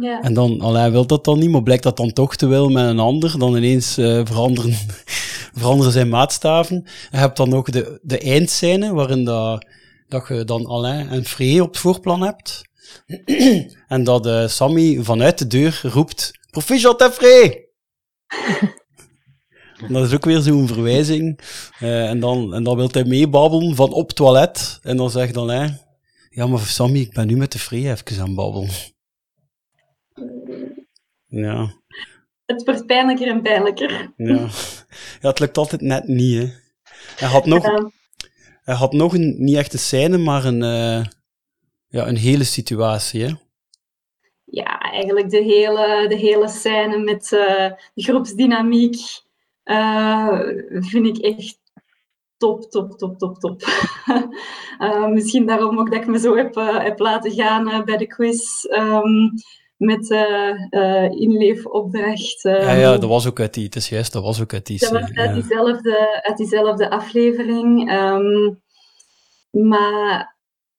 [0.00, 0.20] Ja.
[0.20, 2.88] En dan, Alain wil dat dan niet, maar blijkt dat dan toch te willen met
[2.88, 3.38] een ander.
[3.38, 4.74] Dan ineens eh, veranderen,
[5.58, 6.76] veranderen zijn maatstaven.
[6.76, 9.66] En je hebt dan ook de, de eindscène, waarin dat,
[10.08, 12.62] dat je dan Alain en Free op het voorplan hebt.
[13.88, 17.70] en dat eh, Sammy vanuit de deur roept, proficiat en Free!
[19.82, 21.38] En dat is ook weer zo'n verwijzing.
[21.78, 24.78] Eh, en, dan, en dan wil hij meebabbelen van op toilet.
[24.82, 25.80] En dan zegt Alain,
[26.30, 28.70] ja maar Sammy, ik ben nu met de Free even aan het babbelen.
[31.26, 31.72] Ja.
[32.46, 34.12] Het wordt pijnlijker en pijnlijker.
[34.16, 34.48] Ja.
[35.20, 36.48] ja, het lukt altijd net niet, hè.
[37.16, 37.90] Hij had nog, Ja.
[38.62, 41.04] hij had nog een, niet echt een scène, maar een, eh,
[41.88, 43.32] ja, een hele situatie, hè.
[44.44, 48.96] Ja, eigenlijk de hele, de hele scène met eh, de groepsdynamiek
[49.64, 50.40] eh,
[50.70, 51.58] vind ik echt
[52.36, 53.62] top, top, top, top, top.
[54.78, 58.06] Eh, misschien daarom ook dat ik me zo heb, eh, heb laten gaan bij de
[58.06, 59.28] quiz ehm,
[59.76, 60.10] met
[61.10, 62.42] inleefopdracht.
[62.42, 62.78] Ja, ehm.
[62.78, 64.90] ja, dat was ook uit die, het is juist, dat was ook uit die Dat
[64.90, 65.32] was uit ja.
[65.32, 67.90] diezelfde, uit diezelfde aflevering.
[67.90, 68.54] ehm,
[69.68, 70.36] maar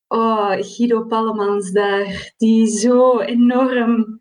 [0.08, 4.20] oh, Guido Pallemans daar, die zo enorm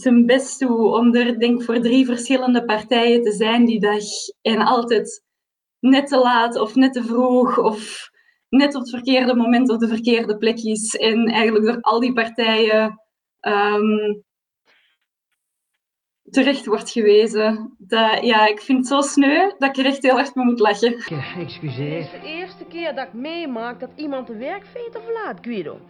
[0.00, 4.04] zijn best doet om er denk ik, voor drie verschillende partijen te zijn die dag.
[4.42, 5.24] En altijd
[5.78, 8.10] net te laat of net te vroeg of
[8.48, 10.96] net op het verkeerde moment op de verkeerde plek is.
[10.96, 13.00] En eigenlijk door al die partijen
[13.40, 14.12] ehm,
[16.30, 17.74] terecht wordt gewezen.
[17.78, 20.60] Dat, ja, ik vind het zo sneu dat ik er echt heel erg mee moet
[20.60, 20.94] lachen.
[21.38, 21.96] Excuseer.
[21.96, 25.80] Het is de eerste keer dat ik meemaak dat iemand de werkveter verlaat, Guido.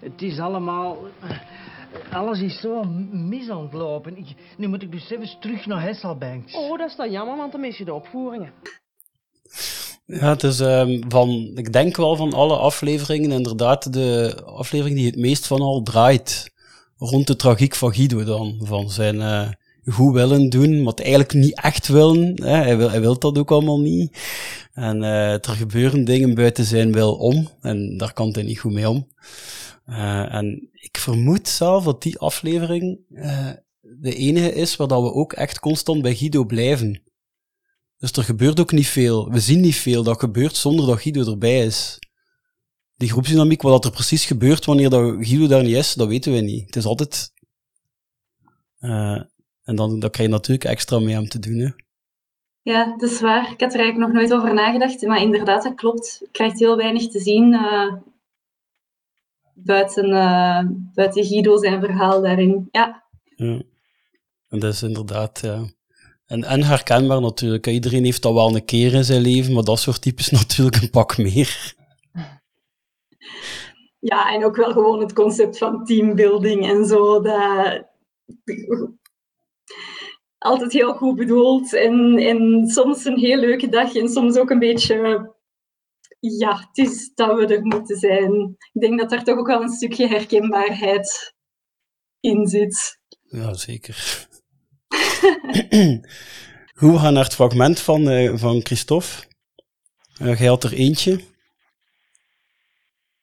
[0.00, 0.98] Het is allemaal...
[2.12, 4.16] Alles is zo mis aan het lopen.
[4.18, 6.54] Ik- nu moet ik dus even terug naar Hesselbanks.
[6.54, 8.52] Oh, dat is dan jammer, want dan mis je de opvoeringen.
[10.06, 15.06] Ja, het is ehm, van, ik denk wel van alle afleveringen, inderdaad de aflevering die
[15.06, 16.54] het meest van al draait
[16.96, 18.60] rond de tragiek van Guido dan.
[18.62, 19.48] Van zijn eh,
[19.92, 22.42] goed willen doen, het eigenlijk niet echt willen.
[22.42, 22.56] Hè.
[22.56, 24.18] Hij, wil, hij wil dat ook allemaal niet.
[24.72, 28.72] En eh, er gebeuren dingen buiten zijn wil om, en daar kan hij niet goed
[28.72, 29.08] mee om.
[29.84, 33.50] Eh, en ik vermoed zelf dat die aflevering eh,
[33.80, 37.02] de enige is waar dat we ook echt constant bij Guido blijven.
[37.98, 39.30] Dus er gebeurt ook niet veel.
[39.30, 41.98] We zien niet veel dat gebeurt zonder dat Guido erbij is.
[42.96, 46.40] Die groepsdynamiek, wat er precies gebeurt wanneer dat Guido daar niet is, dat weten we
[46.40, 46.66] niet.
[46.66, 47.32] Het is altijd...
[48.78, 49.20] Eh,
[49.66, 51.58] en dan, dan krijg je natuurlijk extra mee hem te doen.
[51.58, 51.70] Hè.
[52.62, 53.52] Ja, dat is waar.
[53.52, 55.02] Ik had er eigenlijk nog nooit over nagedacht.
[55.02, 56.16] Maar inderdaad, dat klopt.
[56.20, 57.94] Je krijgt heel weinig te zien eh,
[59.54, 60.64] buiten, eh,
[60.94, 62.68] buiten Guido zijn verhaal daarin.
[62.70, 63.04] Ja,
[63.36, 63.62] Ja.
[64.48, 65.64] En dat is inderdaad, ja.
[66.26, 67.66] En, en herkenbaar natuurlijk.
[67.66, 70.90] Iedereen heeft dat wel een keer in zijn leven, maar dat soort types natuurlijk een
[70.90, 71.74] pak meer.
[73.98, 77.20] ja, en ook wel gewoon het concept van teambuilding en zo.
[77.20, 77.84] Dat...
[80.46, 81.74] Altijd heel goed bedoeld.
[81.74, 85.34] En, en soms een heel leuke dag en soms ook een beetje
[86.20, 88.56] ja, het is dat we er moeten zijn.
[88.72, 91.34] Ik denk dat daar toch ook wel een stukje herkenbaarheid
[92.20, 92.98] in zit.
[93.22, 94.26] Ja, zeker.
[96.78, 99.24] Goed, we gaan naar het fragment van, eh, van Christophe.
[100.22, 101.20] Uh, jij had er eentje.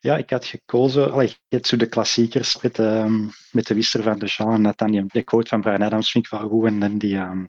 [0.04, 4.20] Ja, ik had gekozen, allee, je zo de klassiekers met, um, met de Wisser van
[4.20, 6.66] de Jean en die, die quote van Brian Adams vind ik wel goed.
[6.66, 7.48] En dan die, um,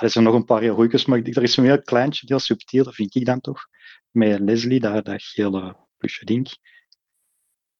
[0.00, 2.94] er zijn nog een paar heel maar er is een heel kleintje, heel subtiel, dat
[2.94, 3.66] vind ik dan toch.
[4.10, 6.48] Met Leslie, dat, dat gele plusje ding.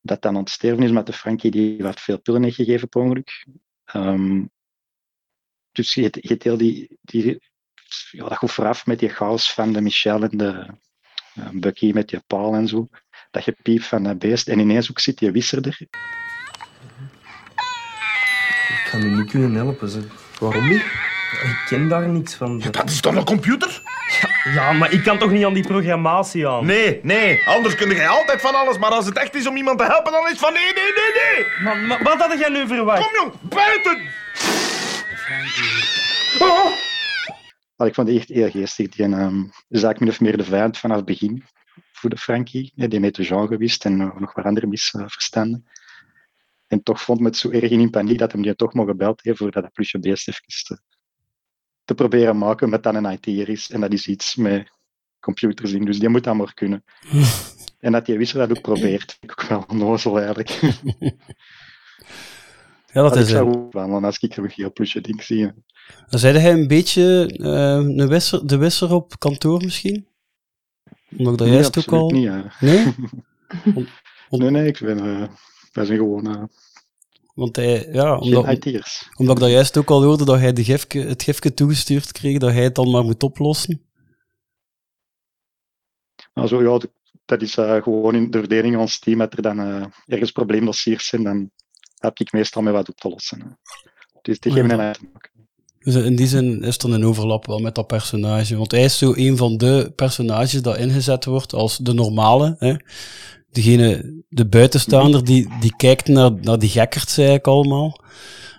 [0.00, 3.46] Dat dan ontsterven is met de Frankie die wat veel pillen heeft gegeven per ongeluk.
[3.94, 4.50] Um,
[5.72, 7.42] dus je hebt heel die, die
[8.10, 10.66] ja, dat goed vooraf met die chaos van de Michel en de
[11.38, 12.88] uh, Bucky met die paal en zo.
[13.30, 15.76] Dat je piep van dat beest en ineens ook zit die wisser er.
[18.68, 19.88] Ik ga nu niet kunnen helpen.
[19.88, 20.02] Ze.
[20.38, 20.84] Waarom niet?
[21.42, 22.60] Ik ken daar niks van.
[22.64, 23.82] Ja, dat is toch een computer?
[24.20, 26.66] Ja, ja, maar ik kan toch niet aan die programmatie aan?
[26.66, 27.46] Nee, nee.
[27.46, 28.78] Anders kun je altijd van alles.
[28.78, 30.92] Maar als het echt is om iemand te helpen, dan is het van nee, nee,
[30.94, 31.46] nee, nee.
[31.62, 33.02] Maar, maar wat had jij nu verwacht?
[33.02, 34.00] Kom jong, buiten!
[36.38, 37.86] Oh!
[37.86, 38.88] ik vond die echt heel geestig.
[38.88, 41.44] Die um, is eigenlijk min of meer de vijand vanaf het begin
[41.98, 42.72] voor de Frankie.
[42.74, 45.68] Die met de Jean geweest en nog wat andere misverstanden.
[46.66, 49.22] En toch vond me het zo erg in paniek dat hij die toch mogen gebeld
[49.22, 50.80] heeft voor dat plusje beest even te,
[51.84, 53.70] te proberen maken met dan een IT'er is.
[53.70, 54.70] En dat is iets met
[55.20, 56.84] computers in, dus die moet dat maar kunnen.
[57.80, 60.60] en dat die Wisser dat ook probeert, vind ik ook wel onnozel eigenlijk.
[62.92, 65.52] Ja, dat ik is ook wel, want als ik een heel plusje ding zie.
[66.08, 70.07] Dan zei hij een beetje eh, een wisser, de wisser op kantoor misschien?
[71.16, 72.10] Omdat Nee, juist ook al...
[72.10, 72.52] niet, ja.
[72.60, 72.94] Nee?
[74.30, 75.28] Nee, nee, ik ben, eh,
[75.72, 76.42] wij zijn gewoon eh,
[77.34, 78.44] Want hij, ja, omdat,
[79.16, 82.38] omdat ik dat juist ook al hoorde, dat hij de gifke, het gifje toegestuurd kreeg,
[82.38, 83.82] dat hij het dan maar moet oplossen.
[86.32, 86.90] Also, ja, d-
[87.24, 89.18] dat is eh, gewoon in de verdeling van ons team.
[89.18, 91.50] Dat er dan eh, ergens probleemdossiers zijn, dan
[91.98, 93.40] heb ik meestal met wat op te lossen.
[93.40, 93.46] hè.
[94.22, 95.12] Dus die geven een item.
[95.78, 98.56] Dus in die zin is er een overlap wel met dat personage.
[98.56, 102.56] Want hij is zo een van de personages dat ingezet wordt als de normale.
[102.58, 102.74] Hè?
[103.50, 108.00] Degene, de buitenstaander, die, die kijkt naar, naar die gekkerts eigenlijk allemaal.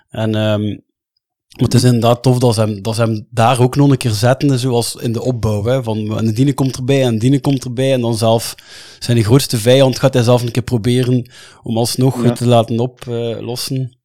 [0.08, 0.62] En, ehm,
[1.56, 3.96] maar het is inderdaad tof dat ze hem, dat ze hem daar ook nog een
[3.96, 5.64] keer zetten, zoals in de opbouw.
[5.64, 5.82] Hè?
[5.82, 7.92] Van, en diene komt erbij en diene komt erbij.
[7.92, 8.54] En dan zelf
[8.98, 11.30] zijn de grootste vijand gaat hij zelf een keer proberen
[11.62, 12.32] om alsnog Ja.
[12.32, 13.98] te laten oplossen.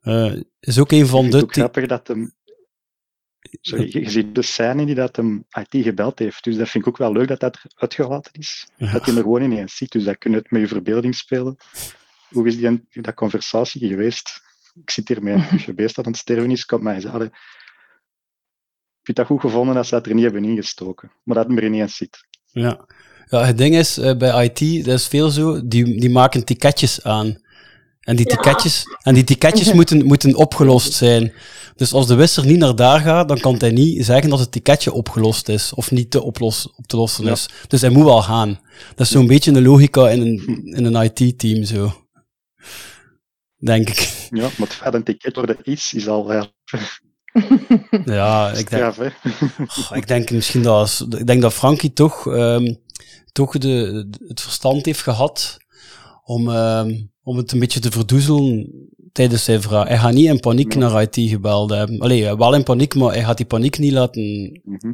[0.00, 1.46] Eh is ook een van Het de...
[1.46, 2.36] te- grappig dat hem...
[3.60, 6.44] Sorry, je, je ziet de scène die dat hem IT gebeld heeft.
[6.44, 8.68] Dus dat vind ik ook wel leuk dat dat uitgelaten is.
[8.76, 8.92] Ja.
[8.92, 9.92] Dat hij er gewoon ineens ziet.
[9.92, 11.56] Dus dat kun je het met je verbeelding spelen.
[12.28, 14.40] Hoe is die, dat conversatie geweest?
[14.82, 16.64] Ik zit hier met een beest dat aan het sterven is.
[16.66, 17.22] Komt mij zeggen.
[17.22, 17.30] Ik
[19.02, 21.12] vind dat goed gevonden dat ze dat er niet hebben ingestoken.
[21.22, 22.26] Maar dat hem er ineens zit.
[22.52, 22.86] Ja.
[23.26, 27.04] ja, het ding is, eh, bij IT, dat is veel zo, die, die maken ticketjes
[27.04, 27.46] aan.
[28.00, 28.36] En die Ja.
[28.36, 31.32] ticketjes, en die ticketjes moeten, moeten opgelost zijn.
[31.78, 34.52] Dus als de wisser niet naar daar gaat, dan kan hij niet zeggen dat het
[34.52, 37.32] ticketje opgelost is, of niet te oplos, op te lossen Ja.
[37.32, 37.48] is.
[37.68, 38.60] Dus hij moet wel gaan.
[38.94, 41.92] Dat is zo'n beetje een logica in een, in een IT-team, zo.
[43.56, 44.28] Denk ik.
[44.30, 46.32] Ja, maar het feit dat een ticket worden is, is al...
[46.32, 46.46] Ja,
[48.04, 48.94] Ja, ik denk,
[49.94, 52.74] ik denk misschien dat, als- ik denk dat Frankie toch, ehm,
[53.32, 53.58] toch de,
[54.10, 55.56] de- het verstand heeft gehad
[56.24, 58.70] om, ehm, om het een beetje te verdoezelen
[59.12, 59.88] tijdens zijn vraag.
[59.88, 62.00] Hij gaat niet in paniek naar IT gebeld hebben.
[62.00, 64.92] Allee, wel in paniek, maar hij gaat die paniek niet laten Mhm.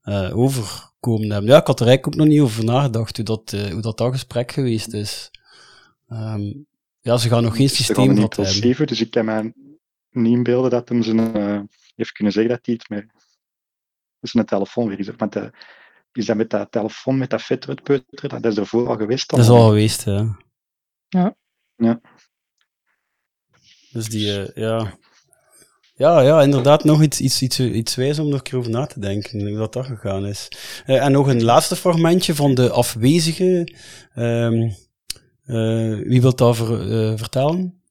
[0.00, 1.50] eh, overkomen hebben.
[1.50, 3.98] Ja, ik had er eigenlijk ook nog niet over nagedacht hoe dat, eh, hoe dat,
[3.98, 5.30] dat gesprek geweest is.
[6.08, 6.52] Ehm,
[7.00, 8.86] ja, ze gaan nog geen systeem gehad hebben.
[8.86, 9.52] dus ik kan mij
[10.10, 11.60] niet inbeelden dat hem zijn, eh,
[11.94, 13.06] heeft kunnen zeggen dat hij het met
[14.20, 15.08] zijn telefoon weer is.
[15.16, 15.50] Want de,
[16.12, 19.30] is dat met dat telefoon, met dat vet uitpeuteren, dat is ervoor al geweest?
[19.30, 20.36] Dat is al geweest, ja.
[21.08, 21.36] Ja.
[21.76, 22.00] Ja.
[23.96, 24.98] Dus die, eh, ja.
[25.94, 28.86] Ja, ja, inderdaad, nog iets, iets, iets, iets wijs om er een keer over na
[28.86, 30.48] te denken, hoe dat, dat gegaan is.
[30.86, 33.74] Eh, en nog een laatste fragmentje van de afwezige.
[34.14, 34.68] ehm,
[35.44, 37.82] eh, wie wil dat ver- eh, vertellen?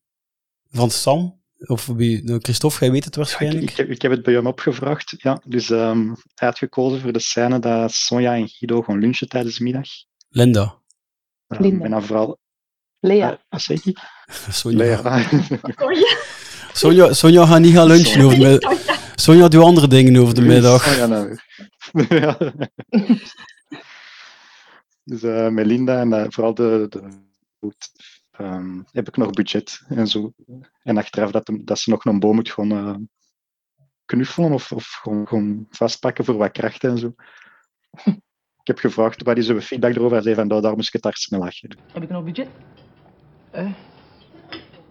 [0.71, 1.41] Van Sam?
[1.67, 2.23] Of wie?
[2.23, 3.69] nou, Christophe, jij weet het waarschijnlijk.
[3.69, 5.13] ik, heb, ik heb het bij hem opgevraagd.
[5.17, 9.27] Ja, dus ehm, hij had gekozen voor de scène dat Sonja en Guido gaan lunchen
[9.29, 9.87] tijdens de middag.
[10.29, 10.81] Linda.
[11.47, 11.85] Ehm, Linda.
[11.85, 12.37] En dan vooral...
[12.99, 13.31] Lea.
[13.31, 13.99] Eh, wat zeg ik?
[14.49, 14.77] Sonja.
[14.77, 15.27] Lea.
[16.73, 18.73] Sonja, Sonja gaat niet gaan lunchen over de middag.
[19.15, 20.83] Sonja doet andere dingen over de middag.
[20.83, 21.37] Sonja nou.
[22.09, 22.37] Ja.
[25.03, 27.01] Dus eh Melinda en eh, vooral de, de
[27.59, 27.91] goed,
[28.31, 30.33] ehm, heb ik nog budget en zo.
[30.83, 32.95] En achteraf dat, dat ze nog een boom moet eh,
[34.05, 37.13] knuffelen of, of gewoon, gewoon vastpakken voor wat kracht en zo.
[38.61, 40.13] Ik heb gevraagd wat is uw feedback erover.
[40.13, 41.77] Hij zei van, nou, daar moest ik het hardst mee lachen.
[41.93, 42.47] Heb ik nog budget?
[43.55, 43.71] Eh?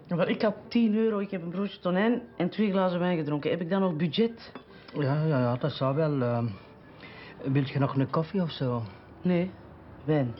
[0.06, 3.50] Wel, ik had 10 euro, ik heb een broodje tonijn en twee glazen wijn gedronken.
[3.50, 4.52] Heb ik dan nog budget?
[4.92, 6.12] Ja, ja, ja dat zou wel.
[6.12, 6.44] Uh,
[7.42, 8.82] wil je nog een koffie of zo?
[9.22, 9.50] Nee,
[10.04, 10.34] wijn.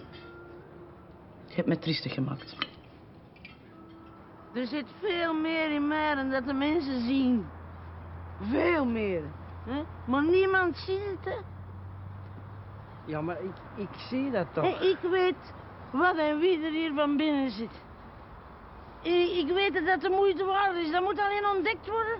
[1.47, 2.57] Je hebt me triestig gemaakt.
[4.55, 7.47] Er zit veel meer in mij dan dat de mensen zien.
[8.41, 9.23] Veel meer.
[9.65, 9.83] Hè?
[10.07, 11.39] Maar niemand ziet het, hè?
[13.07, 14.65] Ja, maar ik, ik zie dat toch.
[14.65, 15.55] En ik weet
[15.93, 17.84] wat en wie er hier van binnen zit.
[19.05, 20.91] Ik, ik weet dat dat de moeite waard is.
[20.91, 22.19] Dat moet alleen ontdekt worden.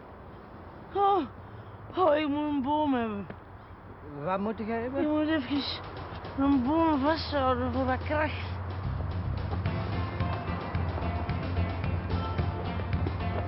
[0.95, 1.27] Oh,
[1.97, 3.27] oh ik moet een boom hebben.
[4.25, 5.03] Wat moet jij hebben?
[5.03, 5.63] Je moet even
[6.39, 8.33] een boom vasthouden voor wat kracht.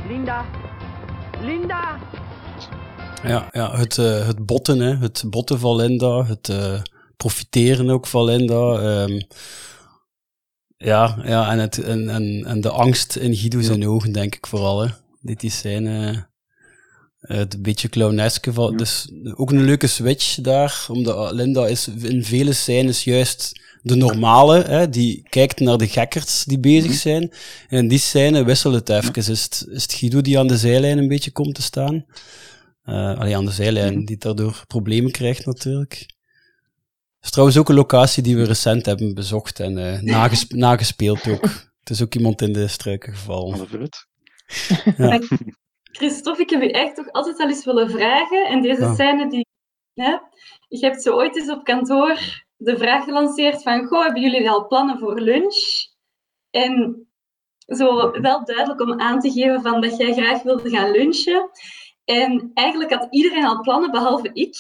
[0.08, 0.44] Linda.
[1.40, 1.98] Linda.
[3.22, 4.96] Ja, ja het, uh, het botten, hè.
[4.96, 6.80] het botten van Linda, het uh,
[7.16, 8.54] profiteren ook van Linda.
[9.02, 9.26] Um,
[10.76, 13.86] ja, ja en, het, en, en, en de angst in Guido zijn ja.
[13.86, 14.80] ogen, denk ik vooral.
[14.80, 14.88] Hè.
[15.20, 16.16] Dit is zijn, uh,
[17.20, 18.70] het beetje clowneske van.
[18.70, 18.76] Ja.
[18.76, 24.62] Dus ook een leuke switch daar, omdat Linda is in vele scènes juist de normale,
[24.62, 27.32] hè, die kijkt naar de gekkers die bezig zijn.
[27.68, 29.14] En in die scène wisselt het even.
[29.14, 32.04] Is het, is het Guido die aan de zijlijn een beetje komt te staan?
[32.84, 36.06] Uh, alleen aan de zijlijn, die daardoor problemen krijgt natuurlijk.
[37.26, 41.28] Het is trouwens ook een locatie die we recent hebben bezocht en uh, nagespe nagespeeld
[41.28, 41.42] ook.
[41.80, 43.68] Het is ook iemand in de struiken gevallen.
[44.96, 45.20] Ja.
[45.82, 48.46] Christophe, ik heb je echt toch altijd al eens willen vragen.
[48.46, 48.94] En deze ja.
[48.94, 49.46] scène die...
[49.94, 50.10] Hè,
[50.68, 53.86] je hebt zo ooit eens op kantoor de vraag gelanceerd van...
[53.86, 55.88] Goh, hebben jullie al plannen voor lunch?
[56.50, 57.06] En
[57.66, 61.50] zo wel duidelijk om aan te geven van dat jij graag wilde gaan lunchen.
[62.04, 64.56] En eigenlijk had iedereen al plannen, behalve ik.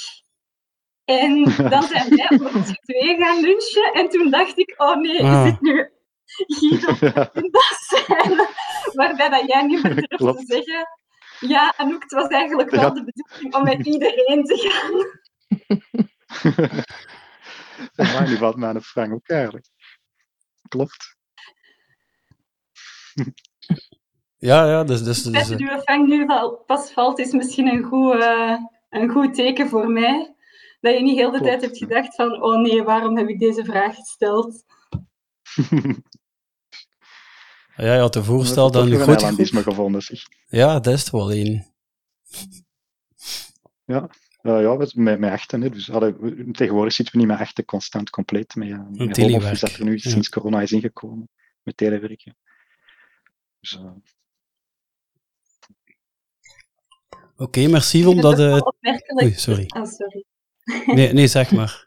[1.06, 3.92] En dan zijn wij met twee gaan lunchen.
[3.92, 5.44] En toen dacht ik, oh nee, ah.
[5.44, 5.90] je zit nu
[6.26, 6.88] Guido
[7.40, 8.48] in dat scène.
[8.92, 10.88] Waarbij dat jij niet meer durft te zeggen...
[11.40, 15.04] Ja, Anouk, het was eigenlijk wel de bedoeling om met iedereen te gaan.
[17.96, 19.66] Maar die valt mij aan de Frank ook eigenlijk.
[20.68, 21.16] Klopt.
[24.36, 25.02] Ja, ja, dus...
[25.02, 26.26] dus, dus dus dat uw Frank nu
[26.66, 28.58] pas valt, is misschien een goed, uh,
[28.88, 30.35] een goed teken voor mij.
[30.86, 31.50] Dat je niet heel de Klopt.
[31.50, 34.64] tijd hebt gedacht van, oh nee, waarom heb ik deze vraag gesteld?
[37.76, 40.22] Ja, je had de voorstel dan een goed gevonden, zeg.
[40.46, 41.74] Ja, dat is het wel één.
[43.84, 44.10] Ja,
[44.42, 45.60] uh, ja met, met echten.
[45.60, 45.70] Hè.
[45.70, 46.14] Dus, allee,
[46.52, 48.54] tegenwoordig zitten we niet met echten constant compleet.
[48.54, 49.60] Met, uh, met telewerk.
[49.60, 50.10] dat er nu ja.
[50.10, 51.28] sinds corona is ingekomen.
[51.62, 52.36] Met telewerken.
[53.60, 53.84] Dus, uh...
[57.32, 58.40] Oké, okay, merci omdat...
[58.40, 58.60] Uh...
[59.22, 59.64] Oei, sorry.
[59.76, 60.24] Oh, sorry.
[60.86, 61.84] Nee, nee, zeg maar.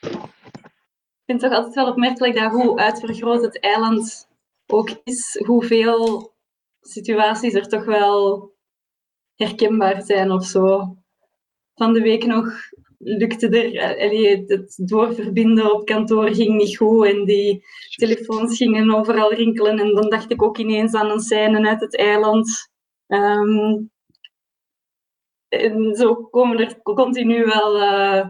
[0.00, 4.28] Ik vind het toch altijd wel opmerkelijk dat hoe uitvergroot het eiland
[4.66, 6.34] ook is, hoeveel
[6.80, 8.50] situaties er toch wel
[9.34, 10.96] herkenbaar zijn of zo.
[11.74, 12.52] Van de week nog
[12.98, 17.64] lukte er, allee, het doorverbinden op kantoor ging niet goed en die
[17.96, 19.78] telefoons gingen overal rinkelen.
[19.78, 22.70] En dan dacht ik ook ineens aan een scène uit het eiland.
[23.06, 23.90] Um,
[25.58, 28.28] en zo komen er continu wel, uh,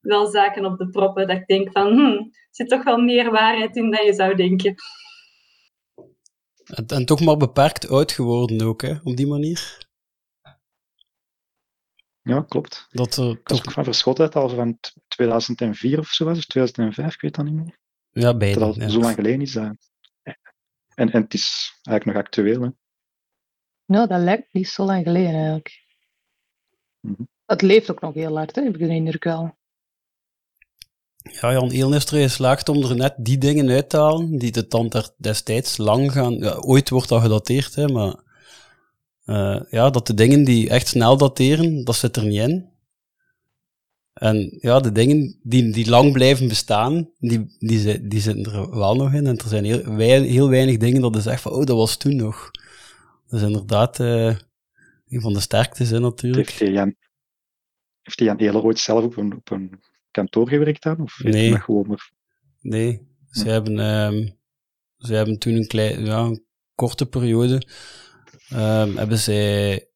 [0.00, 3.30] wel zaken op de proppen dat ik denk van, hm, er zit toch wel meer
[3.30, 4.74] waarheid in dan je zou denken.
[6.64, 9.86] En, en toch maar beperkt oud geworden ook, hè, op die manier.
[12.22, 12.86] Ja, klopt.
[12.90, 14.78] Dat er ik was ook van verschoten al van
[15.08, 17.78] 2004 of zo was, of 2005, ik weet dat niet meer.
[18.10, 18.58] Ja, beide.
[18.58, 18.88] Dat al ja.
[18.88, 19.52] zo lang geleden is.
[19.52, 19.76] Dat...
[20.94, 22.62] En, en het is eigenlijk nog actueel.
[22.62, 22.68] Hè.
[23.84, 25.87] Nou, dat lijkt niet zo lang geleden eigenlijk.
[27.00, 27.28] -hmm.
[27.46, 29.56] Het leeft ook nog heel hard, hè, heb ik de indruk wel.
[31.16, 34.66] Ja, Jan Eelnestre is slaagt om er net die dingen uit te halen die de
[34.66, 36.34] tand er destijds lang gaan.
[36.34, 38.14] Ja, ooit wordt dat gedateerd, hè, maar
[39.24, 42.68] uh, ja, dat de dingen die echt snel dateren, dat zit er niet in.
[44.12, 48.94] En ja, de dingen die, die lang blijven bestaan, die, die, die zitten er wel
[48.94, 49.26] nog in.
[49.26, 52.16] En er zijn heel, heel weinig dingen dat je zegt van, oh, dat was toen
[52.16, 52.50] nog.
[53.28, 54.36] Dat is inderdaad uh,
[55.08, 56.50] een van de sterktes, hè, natuurlijk.
[56.50, 56.94] Heeft Jan,
[58.02, 59.80] heeft Jan Eeler ooit zelf op een, op een
[60.10, 61.00] kantoor gewerkt dan?
[61.00, 61.50] Of nee.
[61.50, 62.12] dat gewoon maar...
[62.60, 64.38] Nee, ze, hebben, um,
[64.96, 66.44] ze hebben toen een, klein, ja, een
[66.74, 67.66] korte periode
[68.52, 69.88] um, hebben zij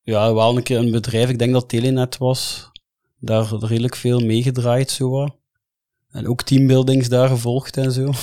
[0.00, 2.70] ja, wel een keer een bedrijf, ik denk dat Telenet was,
[3.18, 5.28] daar redelijk veel meegedraaid zo
[6.08, 8.10] En ook teambuildings daar gevolgd en zo.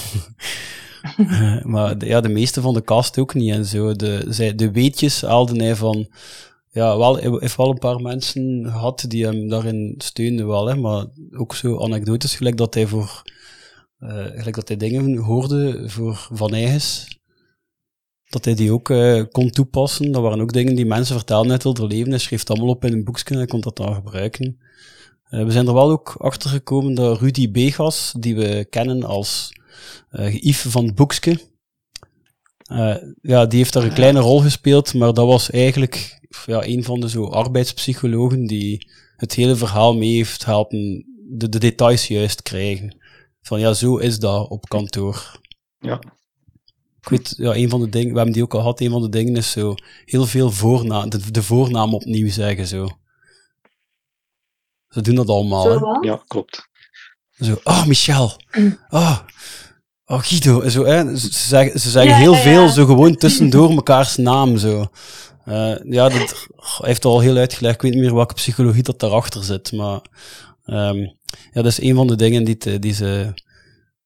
[1.17, 3.93] uh, maar de, ja, de meeste van de cast ook niet en zo.
[3.93, 6.07] De, zij, de weetjes haalde hij van
[6.73, 10.75] ja, wel, hij heeft wel een paar mensen gehad die hem daarin steunden wel, hè,
[10.75, 11.05] maar
[11.37, 13.21] ook zo anekdotes, gelijk dat hij voor,
[13.99, 17.19] eh, gelijk dat hij dingen hoorde voor Van Eyges,
[18.29, 20.11] dat hij die ook eh, kon toepassen.
[20.11, 22.09] Dat waren ook dingen die mensen vertelden uit het leven.
[22.09, 24.57] Hij schreef het allemaal op in een boekje en hij kon dat dan gebruiken.
[25.23, 29.51] Eh, we zijn er wel ook achter gekomen dat Rudy Begas, die we kennen als
[30.11, 31.39] Yves van boekje,
[32.71, 36.83] uh, ja, die heeft daar een kleine rol gespeeld, maar dat was eigenlijk ja, een
[36.83, 42.41] van de zo arbeidspsychologen die het hele verhaal mee heeft helpen de, de details juist
[42.41, 42.97] krijgen.
[43.41, 45.39] Van ja, zo is dat op kantoor.
[45.79, 46.01] Ja.
[47.01, 49.01] Ik weet, ja, een van de dingen, we hebben die ook al gehad, een van
[49.01, 52.87] de dingen is zo heel veel voornaam, de, de voornaam opnieuw zeggen zo.
[54.87, 56.07] Ze doen dat allemaal, hè?
[56.07, 56.69] Ja, klopt.
[57.39, 58.41] Zo, oh, Michel.
[58.89, 59.19] Oh,
[60.05, 60.69] oh Guido.
[60.69, 61.17] Zo, hè?
[61.17, 62.43] Ze zeggen, ze zeggen ja, heel ja, ja.
[62.43, 64.87] veel, zo gewoon tussendoor mekaars naam, zo.
[65.45, 67.75] Uh, ja, dat hij heeft al heel uitgelegd.
[67.75, 70.01] Ik weet niet meer welke psychologie dat daarachter zit, maar
[70.65, 73.33] um, ja, dat is een van de dingen die, die ze,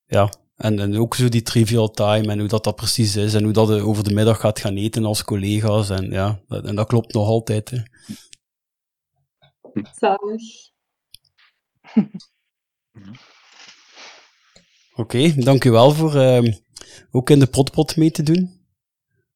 [0.05, 3.43] ja, en, en ook zo die trivial time en hoe dat dat precies is en
[3.43, 6.75] hoe dat je over de middag gaat gaan eten als collega's en ja, dat, en
[6.75, 7.69] dat klopt nog altijd.
[7.69, 7.79] Hè.
[9.95, 10.71] Zalig.
[14.97, 16.53] Oké, okay, dank u wel voor uh,
[17.11, 18.51] ook in de potpot mee te doen.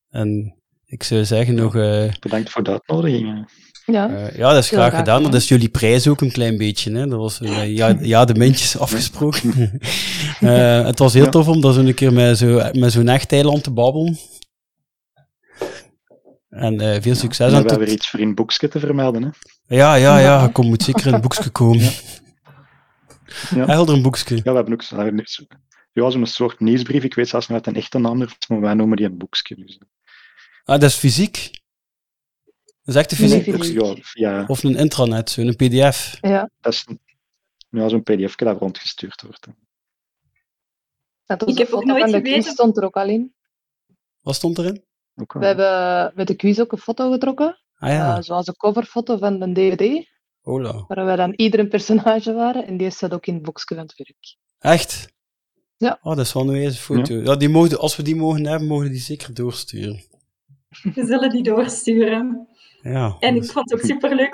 [0.09, 0.55] En
[0.85, 1.75] ik zou zeggen nog...
[1.75, 3.49] Uh, Bedankt voor de uitnodiging.
[3.85, 5.23] Ja, uh, ja, dat is graag gedaan.
[5.23, 6.91] Dat is jullie prijs ook een klein beetje.
[6.91, 7.07] Hè?
[7.07, 9.79] Dat was uh, ja, ja, de muntjes afgesproken.
[10.41, 11.29] uh, het was heel ja.
[11.29, 14.17] tof om dat zo een keer met, zo, met zo'n echt eiland te babbelen.
[16.49, 17.51] En veel succes.
[17.51, 19.23] Ja, en we hebben weer iets voor in het boekje te vermelden.
[19.23, 19.29] Hè?
[19.75, 20.47] Ja, ja, ja.
[20.47, 21.91] Kom, moet zeker in het boekje komen.
[23.56, 23.66] Ja.
[23.66, 24.36] Hij had er een boekje.
[24.36, 25.45] Ja, we hebben ook zo,
[25.91, 27.03] ja, zo'n soort nieuwsbrief.
[27.03, 29.56] Ik weet zelfs niet wat een echte naam is, maar wij noemen die een boekje.
[29.56, 29.80] Dus.
[30.64, 31.62] Ah, dat is fysiek?
[32.84, 34.45] Dat is echt een fysiek nee, ja, ja.
[34.48, 36.18] Of een intranet, zo'n pdf?
[36.22, 36.49] Ja.
[36.60, 36.86] Dat is
[37.70, 39.48] ja, zo'n pdf dat rondgestuurd wordt.
[41.26, 43.34] Dat ik heb ook nooit van de quiz stond er ook al in.
[44.22, 44.84] Wat stond erin?
[45.14, 47.60] We hebben met de quiz ook een foto getrokken.
[47.78, 48.18] Ah, ja.
[48.18, 50.10] uh, zoals een coverfoto van een dvd.
[50.41, 50.85] Hola.
[50.88, 52.65] Waar wij dan ieder een personage waren.
[52.68, 54.35] En die staat ook in het boekje van het werk.
[54.59, 55.13] Echt?
[55.77, 55.99] Ja.
[56.01, 57.13] Oh, dat is wel een wijze foto.
[57.13, 57.23] Ja.
[57.23, 57.35] ja.
[57.35, 60.01] die mogen, als we die mogen hebben, mogen we die zeker doorsturen.
[60.93, 62.47] We zullen die doorsturen.
[62.81, 64.31] Ja, en ik vond het ook superleuk.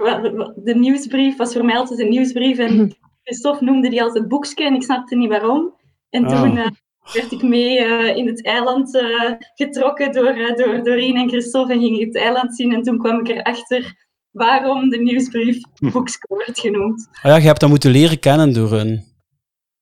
[0.55, 2.57] De nieuwsbrief was voor mij altijd een nieuwsbrief.
[2.57, 5.73] En Christophe noemde die altijd boekje en ik snapte niet waarom.
[6.09, 6.41] En Ah.
[6.41, 6.67] toen uh,
[7.13, 11.79] werd ik mee uh, in het eiland uh, getrokken door, door Doreen en Christophe en
[11.79, 12.73] ging ik het eiland zien.
[12.73, 14.06] En toen kwam ik erachter
[14.37, 17.07] waarom de nieuwsbrief boekje wordt genoemd.
[17.11, 19.03] Ah ja, je hebt dat moeten leren kennen door hun.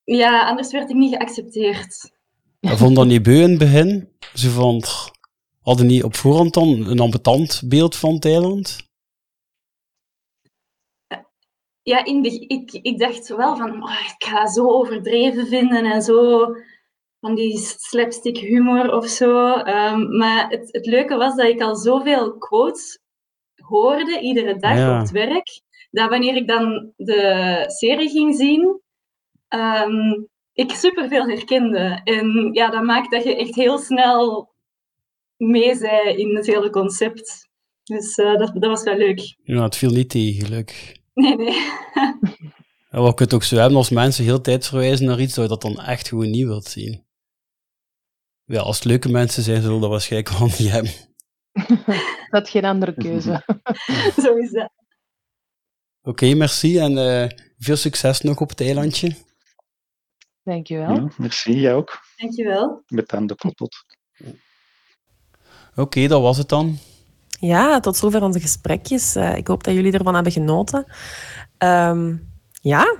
[0.03, 2.11] Ja, anders werd ik niet geaccepteerd.
[2.59, 4.09] Ik vond dat niet beu in het begin.
[4.33, 4.83] Ze van,
[5.61, 8.83] hadden niet op voorhand dan een ambetant beeld van het eiland?
[11.81, 16.01] Ja, in de, ik, ik dacht wel van, oh, ik ga zo overdreven vinden en
[16.01, 16.45] zo
[17.19, 19.57] van die slapstick humor of zo.
[19.57, 22.99] Um, maar het, het leuke was dat ik al zoveel quotes
[23.67, 24.93] hoorde, iedere dag Ja.
[24.93, 25.61] op het werk,
[25.91, 28.81] dat wanneer ik dan de serie ging zien,
[29.49, 32.01] um, ik superveel herkende.
[32.03, 34.49] En ja, dat maakt dat je echt heel snel
[35.37, 37.49] mee zei in het hele concept.
[37.83, 39.35] Dus uh, dat, dat was wel leuk.
[39.43, 40.95] Ja, het viel niet tegen, gelukkig.
[41.13, 41.55] Nee, nee.
[42.89, 45.43] En wat je het ook zo hebben als mensen heel tijd verwijzen naar iets, dat
[45.43, 47.05] je dat dan echt gewoon niet wilt zien.
[48.45, 50.91] Ja, als het leuke mensen zijn, zullen dat waarschijnlijk wel niet hebben.
[52.35, 53.43] Dat geen andere keuze.
[54.23, 54.71] Zo is dat.
[56.01, 59.15] Oké, merci en uh, veel succes nog op het eilandje.
[60.43, 60.93] Dankjewel.
[60.93, 61.99] Ja, merci, jij ook.
[62.15, 62.83] Dankjewel.
[62.87, 63.75] Met aan de potpot.
[64.19, 66.77] Oké, okay, dat was het dan.
[67.39, 69.15] Ja, tot zover onze gesprekjes.
[69.15, 70.85] Uh, ik hoop dat jullie ervan hebben genoten.
[71.57, 72.97] Um, ja,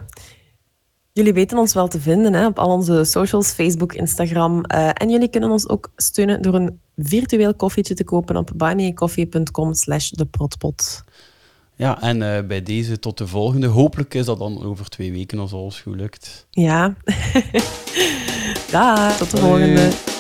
[1.16, 4.64] jullie weten ons wel te vinden hè, op al onze socials, Facebook, Instagram.
[4.74, 9.74] Uh, en jullie kunnen ons ook steunen door een virtueel koffietje te kopen op buymeacoffee.com
[9.74, 11.04] slash deprotpot.
[11.76, 13.68] Ja, en uh, bij deze tot de volgende.
[13.68, 16.48] Hopelijk is dat dan over twee weken als alles goed lukt.
[16.50, 16.96] Ja.
[18.72, 20.15] Dag, tot de volgende.